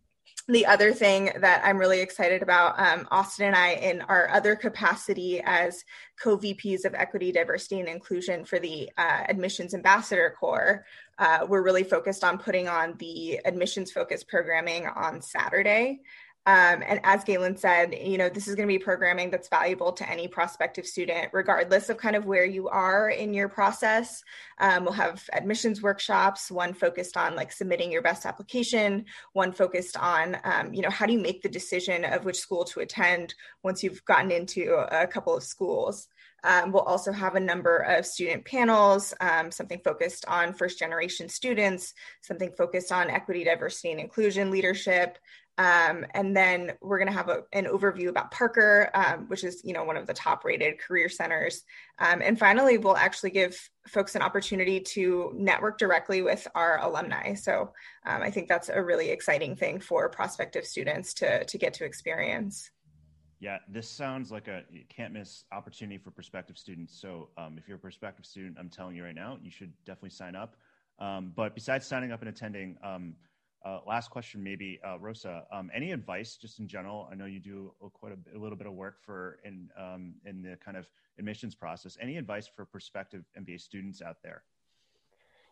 the 0.48 0.66
other 0.68 0.94
thing 0.94 1.32
that 1.40 1.62
I'm 1.64 1.78
really 1.78 2.02
excited 2.02 2.44
about, 2.44 2.80
um, 2.80 3.08
Austin 3.10 3.48
and 3.48 3.56
I, 3.56 3.72
in 3.72 4.02
our 4.02 4.30
other 4.30 4.56
capacity 4.56 5.42
as 5.44 5.84
co 6.22 6.38
VPs 6.38 6.86
of 6.86 6.94
Equity, 6.94 7.32
Diversity, 7.32 7.80
and 7.80 7.90
Inclusion 7.90 8.46
for 8.46 8.60
the 8.60 8.90
uh, 8.98 9.24
Admissions 9.28 9.74
Ambassador 9.74 10.36
Corps, 10.40 10.86
uh, 11.18 11.46
we're 11.48 11.64
really 11.64 11.84
focused 11.84 12.24
on 12.24 12.38
putting 12.38 12.68
on 12.68 12.96
the 13.00 13.40
admissions 13.46 13.92
focused 13.92 14.28
programming 14.28 14.86
on 14.86 15.20
Saturday. 15.20 16.02
Um, 16.48 16.84
and 16.86 17.00
as 17.04 17.24
Galen 17.24 17.58
said, 17.58 17.96
you 18.00 18.20
know, 18.20 18.30
this 18.30 18.48
is 18.48 18.54
going 18.54 18.68
to 18.68 18.74
be 18.74 18.78
programming 18.78 19.32
that's 19.32 19.50
valuable 19.50 19.92
to 19.94 20.08
any 20.08 20.28
prospective 20.28 20.86
student, 20.86 21.30
regardless 21.34 21.90
of 21.90 21.98
kind 21.98 22.16
of 22.16 22.26
where 22.26 22.46
you 22.46 22.68
are 22.70 23.10
in 23.10 23.34
your 23.34 23.50
process. 23.50 24.24
Um, 24.60 24.84
we'll 24.84 24.94
have 24.94 25.28
admissions 25.34 25.82
workshops, 25.82 26.52
one 26.52 26.74
focused 26.74 27.18
on 27.18 27.36
like 27.36 27.52
submitting 27.52 27.92
your 27.92 28.04
best 28.04 28.28
application, 28.28 29.06
one 29.34 29.52
focused 29.52 29.98
on, 29.98 30.38
um, 30.44 30.72
you 30.72 30.84
know, 30.84 30.92
how 30.92 31.08
do 31.08 31.14
you 31.14 31.20
make 31.20 31.42
the 31.42 31.50
decision 31.50 32.06
of 32.06 32.26
which 32.26 32.40
school 32.40 32.64
to 32.66 32.82
attend 32.82 33.34
once 33.64 33.84
you've 33.84 34.06
gotten 34.06 34.30
into 34.30 34.76
a 34.92 35.08
couple 35.08 35.36
of 35.36 35.44
schools. 35.44 36.08
Um, 36.44 36.72
we'll 36.72 36.84
also 36.84 37.12
have 37.12 37.34
a 37.34 37.40
number 37.40 37.78
of 37.78 38.06
student 38.06 38.46
panels, 38.46 39.16
um, 39.20 39.50
something 39.50 39.82
focused 39.84 40.26
on 40.28 40.54
first 40.54 40.78
generation 40.78 41.28
students, 41.28 41.96
something 42.22 42.52
focused 42.56 42.92
on 42.92 43.10
equity, 43.10 43.44
diversity, 43.44 43.92
and 43.92 44.00
inclusion 44.00 44.52
leadership, 44.52 45.18
um, 45.58 46.06
and 46.14 46.36
then 46.36 46.74
we're 46.82 46.98
going 46.98 47.08
to 47.08 47.14
have 47.14 47.30
a, 47.30 47.44
an 47.54 47.66
overview 47.66 48.10
about 48.10 48.32
Parker, 48.32 48.90
um, 48.94 49.26
which 49.28 49.44
is 49.44 49.62
you 49.64 49.74
know 49.74 49.84
one 49.84 49.96
of 49.96 50.06
the 50.06 50.14
top 50.14 50.44
rated 50.44 50.80
career 50.80 51.08
centers. 51.08 51.64
Um, 52.00 52.22
and 52.22 52.38
finally, 52.38 52.78
we'll 52.78 52.98
actually 52.98 53.30
give 53.30 53.58
folks 53.88 54.16
an 54.16 54.22
opportunity 54.22 54.82
to 54.82 55.32
network 55.36 55.78
directly 55.78 56.22
with 56.22 56.46
our 56.56 56.80
alumni. 56.82 57.34
So 57.36 57.72
um, 58.06 58.22
I 58.22 58.32
think 58.32 58.50
that's 58.50 58.70
a 58.70 58.82
really 58.82 59.10
exciting 59.10 59.56
thing 59.56 59.80
for 59.80 60.10
prospective 60.10 60.66
students 60.66 61.14
to 61.16 61.46
to 61.46 61.58
get 61.58 61.74
to 61.76 61.86
experience. 61.86 62.70
Yeah, 63.40 63.60
this 63.70 63.90
sounds 63.90 64.32
like 64.32 64.48
a 64.48 64.64
can't 64.90 65.14
miss 65.14 65.46
opportunity 65.54 65.98
for 65.98 66.12
prospective 66.12 66.58
students. 66.58 67.00
So 67.00 67.30
um, 67.38 67.58
if 67.58 67.68
you're 67.68 67.78
a 67.78 67.80
prospective 67.80 68.26
student, 68.26 68.58
I'm 68.60 68.70
telling 68.70 68.96
you 68.96 69.04
right 69.04 69.16
now, 69.16 69.38
you 69.42 69.52
should 69.52 69.72
definitely 69.86 70.10
sign 70.10 70.36
up. 70.36 70.56
Um, 71.00 71.34
but 71.36 71.56
besides 71.56 71.86
signing 71.86 72.12
up 72.12 72.22
and 72.22 72.30
attending 72.30 72.78
last 73.86 74.12
question, 74.12 74.44
maybe 74.44 74.80
uh, 74.86 75.00
Rosa. 75.00 75.44
Um, 75.52 75.72
any 75.74 75.92
advice, 75.92 76.38
just 76.38 76.60
in 76.60 76.68
general? 76.68 77.08
I 77.12 77.16
know 77.16 77.26
you 77.26 77.40
do 77.40 77.74
quite 77.94 78.14
a, 78.14 78.38
little 78.38 78.58
bit 78.58 78.68
of 78.68 78.74
work 78.74 78.98
for 79.04 79.40
in 79.44 79.70
um, 79.78 80.14
in 80.26 80.42
the 80.42 80.56
kind 80.64 80.78
of 80.78 80.88
admissions 81.18 81.56
process. 81.56 81.98
Any 82.00 82.18
advice 82.18 82.48
for 82.48 82.66
prospective 82.66 83.24
MBA 83.40 83.60
students 83.60 84.02
out 84.02 84.18
there? 84.22 84.44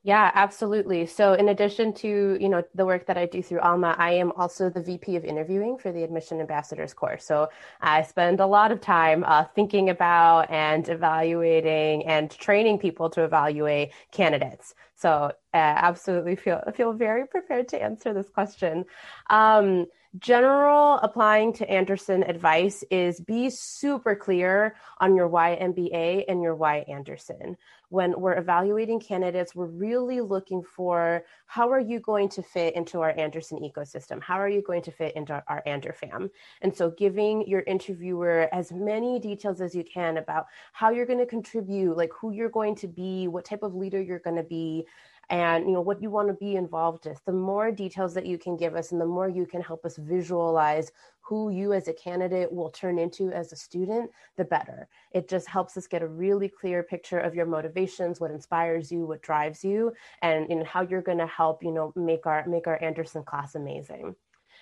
Yeah, 0.06 0.32
absolutely. 0.36 1.06
So 1.06 1.32
in 1.34 1.48
addition 1.48 1.94
to, 1.96 2.38
you 2.38 2.50
know, 2.50 2.62
the 2.76 2.86
work 2.86 3.06
that 3.06 3.18
I 3.18 3.26
do 3.26 3.42
through 3.42 3.62
Alma, 3.62 3.96
I 3.98 4.12
am 4.12 4.34
also 4.34 4.70
the 4.70 4.82
VP 4.82 5.16
of 5.16 5.24
interviewing 5.24 5.78
for 5.78 5.94
the 5.94 6.04
Admission 6.04 6.42
Ambassadors 6.42 6.94
Corps. 6.94 7.20
So 7.20 7.48
I 7.80 8.02
spend 8.04 8.42
a 8.42 8.46
lot 8.46 8.74
of 8.74 8.82
time 8.82 9.24
uh, 9.24 9.46
thinking 9.56 9.90
about 9.90 10.52
and 10.52 10.90
evaluating 10.90 12.06
and 12.06 12.30
training 12.30 12.80
people 12.80 13.10
to 13.12 13.24
evaluate 13.24 13.94
candidates. 14.12 14.76
So 14.96 15.32
uh, 15.54 15.58
absolutely 15.58 16.36
feel 16.36 16.62
feel 16.76 16.92
very 16.92 17.26
prepared 17.26 17.70
to 17.70 17.82
answer 17.82 18.14
this 18.14 18.28
question. 18.30 18.84
Um, 19.30 19.86
general 20.20 21.00
applying 21.02 21.52
to 21.54 21.70
Anderson 21.70 22.24
advice 22.24 22.84
is 22.92 23.20
be 23.20 23.50
super 23.50 24.16
clear 24.16 24.76
on 25.00 25.16
your 25.16 25.28
why 25.28 25.58
MBA 25.60 26.26
and 26.28 26.42
your 26.42 26.56
why 26.56 26.86
Anderson 26.88 27.58
when 27.94 28.20
we're 28.20 28.40
evaluating 28.40 29.00
candidates, 29.00 29.54
we're 29.54 29.68
really 29.68 30.20
looking 30.20 30.64
for 30.64 31.24
how 31.46 31.70
are 31.70 31.80
you 31.80 32.00
going 32.00 32.28
to 32.28 32.42
fit 32.42 32.76
into 32.76 33.02
our 33.02 33.16
Anderson 33.20 33.60
ecosystem? 33.60 34.20
How 34.20 34.40
are 34.40 34.50
you 34.50 34.64
going 34.64 34.82
to 34.82 34.92
fit 34.92 35.16
into 35.16 35.44
our 35.48 35.62
AnderFam? 35.68 36.32
And 36.64 36.76
so 36.76 36.90
giving 36.90 37.48
your 37.48 37.62
interviewer 37.68 38.50
as 38.52 38.72
many 38.72 39.20
details 39.20 39.62
as 39.62 39.76
you 39.76 39.84
can 39.84 40.18
about 40.18 40.48
how 40.72 40.90
you're 40.90 41.06
going 41.06 41.20
to 41.20 41.28
contribute, 41.28 41.96
like 41.96 42.10
who 42.20 42.32
you're 42.32 42.50
going 42.50 42.74
to 42.78 42.88
be, 42.88 43.28
what 43.28 43.46
type 43.46 43.62
of 43.62 43.76
leader 43.76 44.02
you're 44.02 44.18
going 44.18 44.38
to 44.38 44.42
be, 44.42 44.88
and 45.30 45.66
you 45.66 45.72
know 45.72 45.82
what 45.82 46.02
you 46.02 46.10
want 46.10 46.28
to 46.28 46.34
be 46.34 46.56
involved 46.56 47.06
with. 47.06 47.20
The 47.26 47.34
more 47.34 47.72
details 47.72 48.14
that 48.14 48.26
you 48.26 48.38
can 48.38 48.58
give 48.58 48.76
us 48.76 48.92
and 48.92 49.00
the 49.00 49.06
more 49.06 49.30
you 49.30 49.46
can 49.46 49.62
help 49.62 49.86
us 49.86 49.98
visualize 49.98 50.92
who 51.22 51.50
you 51.50 51.74
as 51.74 51.88
a 51.88 51.94
candidate 51.94 52.52
will 52.52 52.70
turn 52.70 53.00
into 53.00 53.32
as 53.32 53.52
a 53.52 53.56
student 53.56 54.12
the 54.36 54.44
better. 54.44 54.88
It 55.12 55.30
just 55.30 55.48
helps 55.48 55.78
us 55.78 55.88
get 55.88 56.02
a 56.02 56.08
really 56.08 56.50
clear 56.50 56.84
picture 56.84 57.20
of 57.20 57.36
your 57.36 57.46
motivations 57.46 58.20
what 58.20 58.32
inspires 58.32 58.92
you 58.92 59.06
what 59.06 59.22
drives 59.22 59.64
you 59.64 59.94
and 60.22 60.48
you 60.50 60.58
know 60.58 60.66
how 60.66 60.82
you're 60.82 61.02
going 61.02 61.18
to 61.20 61.28
help 61.28 61.64
you 61.64 61.72
know 61.72 61.94
make 61.96 62.26
our 62.26 62.46
make 62.48 62.68
our 62.68 62.82
anderson 62.84 63.24
class 63.24 63.56
amazing. 63.56 64.16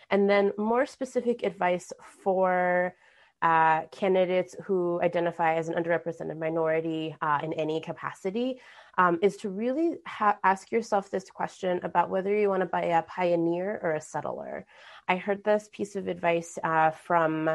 And 0.09 0.30
then 0.30 0.51
more 0.57 0.86
specific 0.86 1.43
advice 1.43 1.91
for 2.22 2.93
uh, 3.42 3.82
candidates 3.92 4.56
who 4.64 5.02
identify 5.02 5.56
as 5.56 5.68
an 5.68 5.76
underrepresented 5.76 6.38
minority 6.38 7.16
uh, 7.22 7.39
in 7.44 7.54
any 7.54 7.82
capacity 7.82 8.60
um, 8.98 9.18
is 9.22 9.38
to 9.38 9.50
really 9.50 9.96
ha- 10.06 10.38
ask 10.44 10.72
yourself 10.72 11.10
this 11.10 11.30
question 11.30 11.80
about 11.84 12.10
whether 12.10 12.36
you 12.36 12.50
want 12.50 12.62
to 12.62 12.68
be 12.68 12.89
a 12.89 13.04
pioneer 13.08 13.80
or 13.82 13.94
a 13.94 14.02
settler. 14.02 14.66
I 15.08 15.16
heard 15.16 15.44
this 15.44 15.70
piece 15.72 15.96
of 15.96 16.08
advice 16.08 16.60
uh, 16.64 16.92
from 16.92 17.48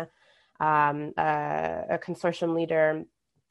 um, 0.59 1.13
a, 1.17 1.85
a 1.91 1.99
consortium 1.99 2.55
leader 2.55 3.05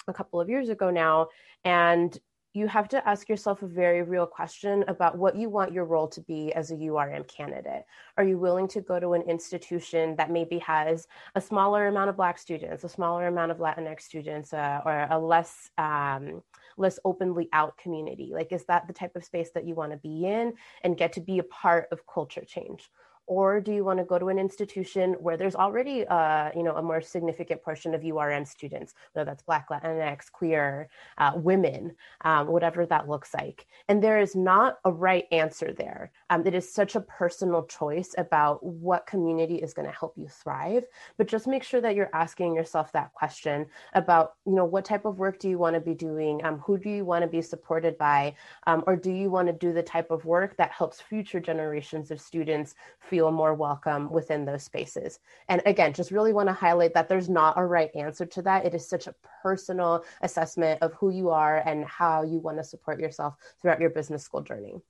a 0.08 0.14
couple 0.14 0.42
of 0.42 0.50
years 0.50 0.70
ago 0.70 0.90
now, 0.90 1.30
and 1.64 2.18
you 2.56 2.68
have 2.68 2.88
to 2.88 3.06
ask 3.08 3.28
yourself 3.28 3.64
a 3.64 3.68
very 3.68 4.02
real 4.02 4.26
question 4.26 4.86
about 4.88 5.18
what 5.18 5.36
you 5.36 5.50
want 5.50 5.74
your 5.74 5.84
role 5.84 6.08
to 6.08 6.22
be 6.22 6.54
as 6.54 6.72
a 6.72 6.76
URM 6.76 7.28
candidate. 7.28 7.84
Are 8.18 8.24
you 8.24 8.38
willing 8.38 8.70
to 8.70 8.80
go 8.80 8.98
to 8.98 9.12
an 9.12 9.24
institution 9.24 10.16
that 10.16 10.32
maybe 10.32 10.60
has 10.60 11.06
a 11.36 11.42
smaller 11.42 11.88
amount 11.88 12.10
of 12.10 12.16
Black 12.16 12.38
students, 12.38 12.86
a 12.86 12.90
smaller 12.90 13.28
amount 13.28 13.52
of 13.52 13.58
Latinx 13.58 14.02
students, 14.04 14.54
uh, 14.54 14.80
or 14.86 15.06
a 15.12 15.20
less 15.20 15.70
um, 15.78 16.42
less 16.78 16.98
openly 17.04 17.50
out 17.52 17.78
community? 17.78 18.32
Like, 18.34 18.54
is 18.54 18.64
that 18.66 18.88
the 18.88 18.94
type 18.94 19.18
of 19.18 19.26
space 19.26 19.50
that 19.52 19.68
you 19.68 19.76
want 19.76 19.92
to 19.92 19.98
be 19.98 20.26
in 20.26 20.54
and 20.82 20.98
get 20.98 21.12
to 21.14 21.22
be 21.22 21.40
a 21.40 21.44
part 21.44 21.90
of 21.92 22.08
culture 22.08 22.46
change? 22.46 22.90
Or 23.28 23.60
do 23.60 23.74
you 23.74 23.84
want 23.84 24.00
to 24.00 24.06
go 24.06 24.20
to 24.20 24.30
an 24.30 24.38
institution 24.38 25.14
where 25.14 25.38
there's 25.38 25.56
already 25.56 26.06
uh, 26.08 26.52
you 26.56 26.64
know 26.64 26.76
a 26.76 26.82
more 26.82 27.02
significant 27.02 27.62
portion 27.64 27.94
of 27.94 28.02
URM 28.02 28.48
students, 28.48 28.94
whether 29.14 29.26
that's 29.26 29.44
Black, 29.44 29.70
Latinx, 29.70 30.32
queer, 30.32 30.90
uh, 31.18 31.32
women, 31.36 31.96
um, 32.22 32.48
whatever 32.48 32.86
that 32.86 33.10
looks 33.10 33.34
like? 33.34 33.66
And 33.88 34.04
there 34.04 34.20
is 34.20 34.36
not 34.36 34.78
a 34.86 34.92
right 34.92 35.26
answer 35.32 35.74
there. 35.74 36.12
Um, 36.30 36.46
it 36.46 36.54
is 36.54 36.72
such 36.72 36.96
a 36.96 37.02
personal 37.02 37.64
choice 37.66 38.14
about 38.18 38.64
what 38.64 39.08
community 39.08 39.56
is 39.56 39.74
going 39.74 39.88
to 39.88 39.96
help 39.96 40.14
you 40.18 40.28
thrive. 40.28 40.86
But 41.18 41.28
just 41.28 41.48
make 41.48 41.64
sure 41.64 41.82
that 41.82 41.96
you're 41.96 42.14
asking 42.14 42.56
yourself 42.56 42.92
that 42.92 43.14
question 43.14 43.66
about 43.94 44.34
you 44.46 44.54
know 44.54 44.66
what 44.66 44.86
type 44.86 45.06
of 45.06 45.20
work 45.20 45.40
do 45.40 45.50
you 45.50 45.58
want 45.58 45.74
to 45.74 45.82
be 45.82 45.96
doing, 45.96 46.44
um, 46.46 46.60
who 46.60 46.78
do 46.78 46.90
you 46.90 47.06
want 47.06 47.24
to 47.24 47.28
be 47.28 47.42
supported 47.42 47.98
by, 47.98 48.36
um, 48.68 48.84
or 48.86 48.96
do 48.96 49.12
you 49.12 49.30
want 49.30 49.48
to 49.48 49.54
do 49.54 49.74
the 49.74 49.84
type 49.84 50.12
of 50.12 50.26
work 50.26 50.56
that 50.58 50.72
helps 50.72 51.02
future 51.02 51.40
generations 51.40 52.12
of 52.12 52.22
students 52.22 52.76
feel 53.00 53.15
more 53.32 53.54
welcome 53.54 54.10
within 54.10 54.46
those 54.46 54.64
spaces. 54.64 55.20
And 55.50 55.62
again, 55.66 55.94
just 55.94 56.12
really 56.12 56.34
want 56.34 56.50
to 56.50 56.54
highlight 56.54 56.94
that 56.94 57.08
there's 57.08 57.30
not 57.30 57.58
a 57.58 57.66
right 57.66 57.90
answer 57.96 58.26
to 58.26 58.42
that. 58.44 58.66
It 58.66 58.74
is 58.74 58.88
such 58.88 59.08
a 59.08 59.16
personal 59.42 60.04
assessment 60.22 60.82
of 60.82 60.94
who 60.94 61.10
you 61.10 61.30
are 61.30 61.58
and 61.66 61.86
how 61.86 62.24
you 62.24 62.40
want 62.40 62.58
to 62.58 62.64
support 62.64 63.00
yourself 63.00 63.36
throughout 63.62 63.80
your 63.80 63.90
business 63.90 64.24
school 64.24 64.42
journey. 64.42 64.82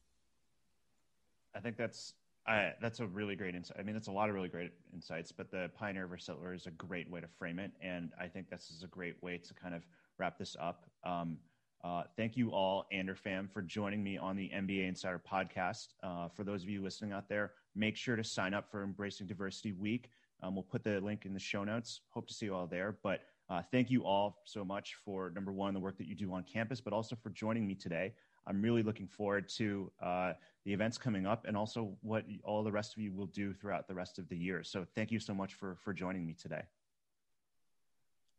I 1.55 1.59
think 1.59 1.77
that's 1.77 2.13
I, 2.47 2.73
that's 2.79 2.99
a 2.99 3.07
really 3.07 3.35
great 3.35 3.55
insight. 3.55 3.77
I 3.79 3.83
mean, 3.83 3.95
that's 3.95 4.07
a 4.07 4.11
lot 4.11 4.29
of 4.29 4.35
really 4.35 4.49
great 4.49 4.71
insights, 4.93 5.31
but 5.31 5.49
the 5.49 5.71
pioneer 5.75 6.05
versus 6.05 6.27
settler 6.27 6.53
is 6.53 6.67
a 6.67 6.71
great 6.71 7.09
way 7.09 7.19
to 7.19 7.27
frame 7.39 7.57
it, 7.57 7.71
and 7.81 8.11
I 8.19 8.27
think 8.27 8.49
this 8.49 8.69
is 8.69 8.83
a 8.83 8.87
great 8.87 9.21
way 9.23 9.39
to 9.39 9.53
kind 9.55 9.73
of 9.73 9.83
wrap 10.19 10.37
this 10.37 10.55
up. 10.59 10.85
Um, 11.03 11.37
uh, 11.85 12.01
thank 12.17 12.35
you 12.35 12.51
all, 12.51 12.87
AnderFam, 12.91 13.47
for 13.51 13.61
joining 13.61 14.03
me 14.03 14.17
on 14.17 14.35
the 14.35 14.49
MBA 14.49 14.87
Insider 14.87 15.21
podcast. 15.31 15.89
Uh, 16.01 16.27
for 16.29 16.43
those 16.43 16.63
of 16.63 16.69
you 16.69 16.81
listening 16.81 17.11
out 17.11 17.29
there, 17.29 17.51
make 17.75 17.95
sure 17.95 18.15
to 18.15 18.23
sign 18.23 18.55
up 18.55 18.71
for 18.71 18.81
Embracing 18.81 19.27
Diversity 19.27 19.71
Week. 19.71 20.09
Um, 20.41 20.55
we'll 20.55 20.63
put 20.63 20.83
the 20.83 20.99
link 20.99 21.25
in 21.25 21.33
the 21.33 21.39
show 21.39 21.63
notes. 21.63 22.01
Hope 22.09 22.27
to 22.27 22.33
see 22.33 22.47
you 22.47 22.55
all 22.55 22.65
there. 22.65 22.97
But 23.03 23.21
uh, 23.51 23.61
thank 23.71 23.91
you 23.91 24.03
all 24.03 24.41
so 24.45 24.65
much 24.65 24.95
for 25.05 25.29
number 25.35 25.51
one, 25.51 25.75
the 25.75 25.79
work 25.79 25.99
that 25.99 26.07
you 26.07 26.15
do 26.15 26.33
on 26.33 26.43
campus, 26.43 26.81
but 26.81 26.91
also 26.91 27.15
for 27.15 27.29
joining 27.29 27.67
me 27.67 27.75
today. 27.75 28.13
I'm 28.47 28.63
really 28.63 28.81
looking 28.81 29.07
forward 29.07 29.47
to 29.57 29.91
uh, 30.03 30.33
the 30.65 30.73
events 30.73 30.97
coming 30.97 31.27
up 31.27 31.45
and 31.47 31.55
also 31.55 31.95
what 32.01 32.25
all 32.43 32.63
the 32.63 32.71
rest 32.71 32.93
of 32.93 33.03
you 33.03 33.13
will 33.13 33.27
do 33.27 33.53
throughout 33.53 33.87
the 33.87 33.93
rest 33.93 34.17
of 34.17 34.27
the 34.29 34.37
year. 34.37 34.63
So 34.63 34.87
thank 34.95 35.11
you 35.11 35.19
so 35.19 35.35
much 35.35 35.53
for 35.53 35.77
for 35.83 35.93
joining 35.93 36.25
me 36.25 36.33
today. 36.33 36.63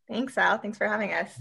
Thanks, 0.08 0.36
Al. 0.36 0.58
Thanks 0.58 0.78
for 0.78 0.88
having 0.88 1.12
us. 1.12 1.40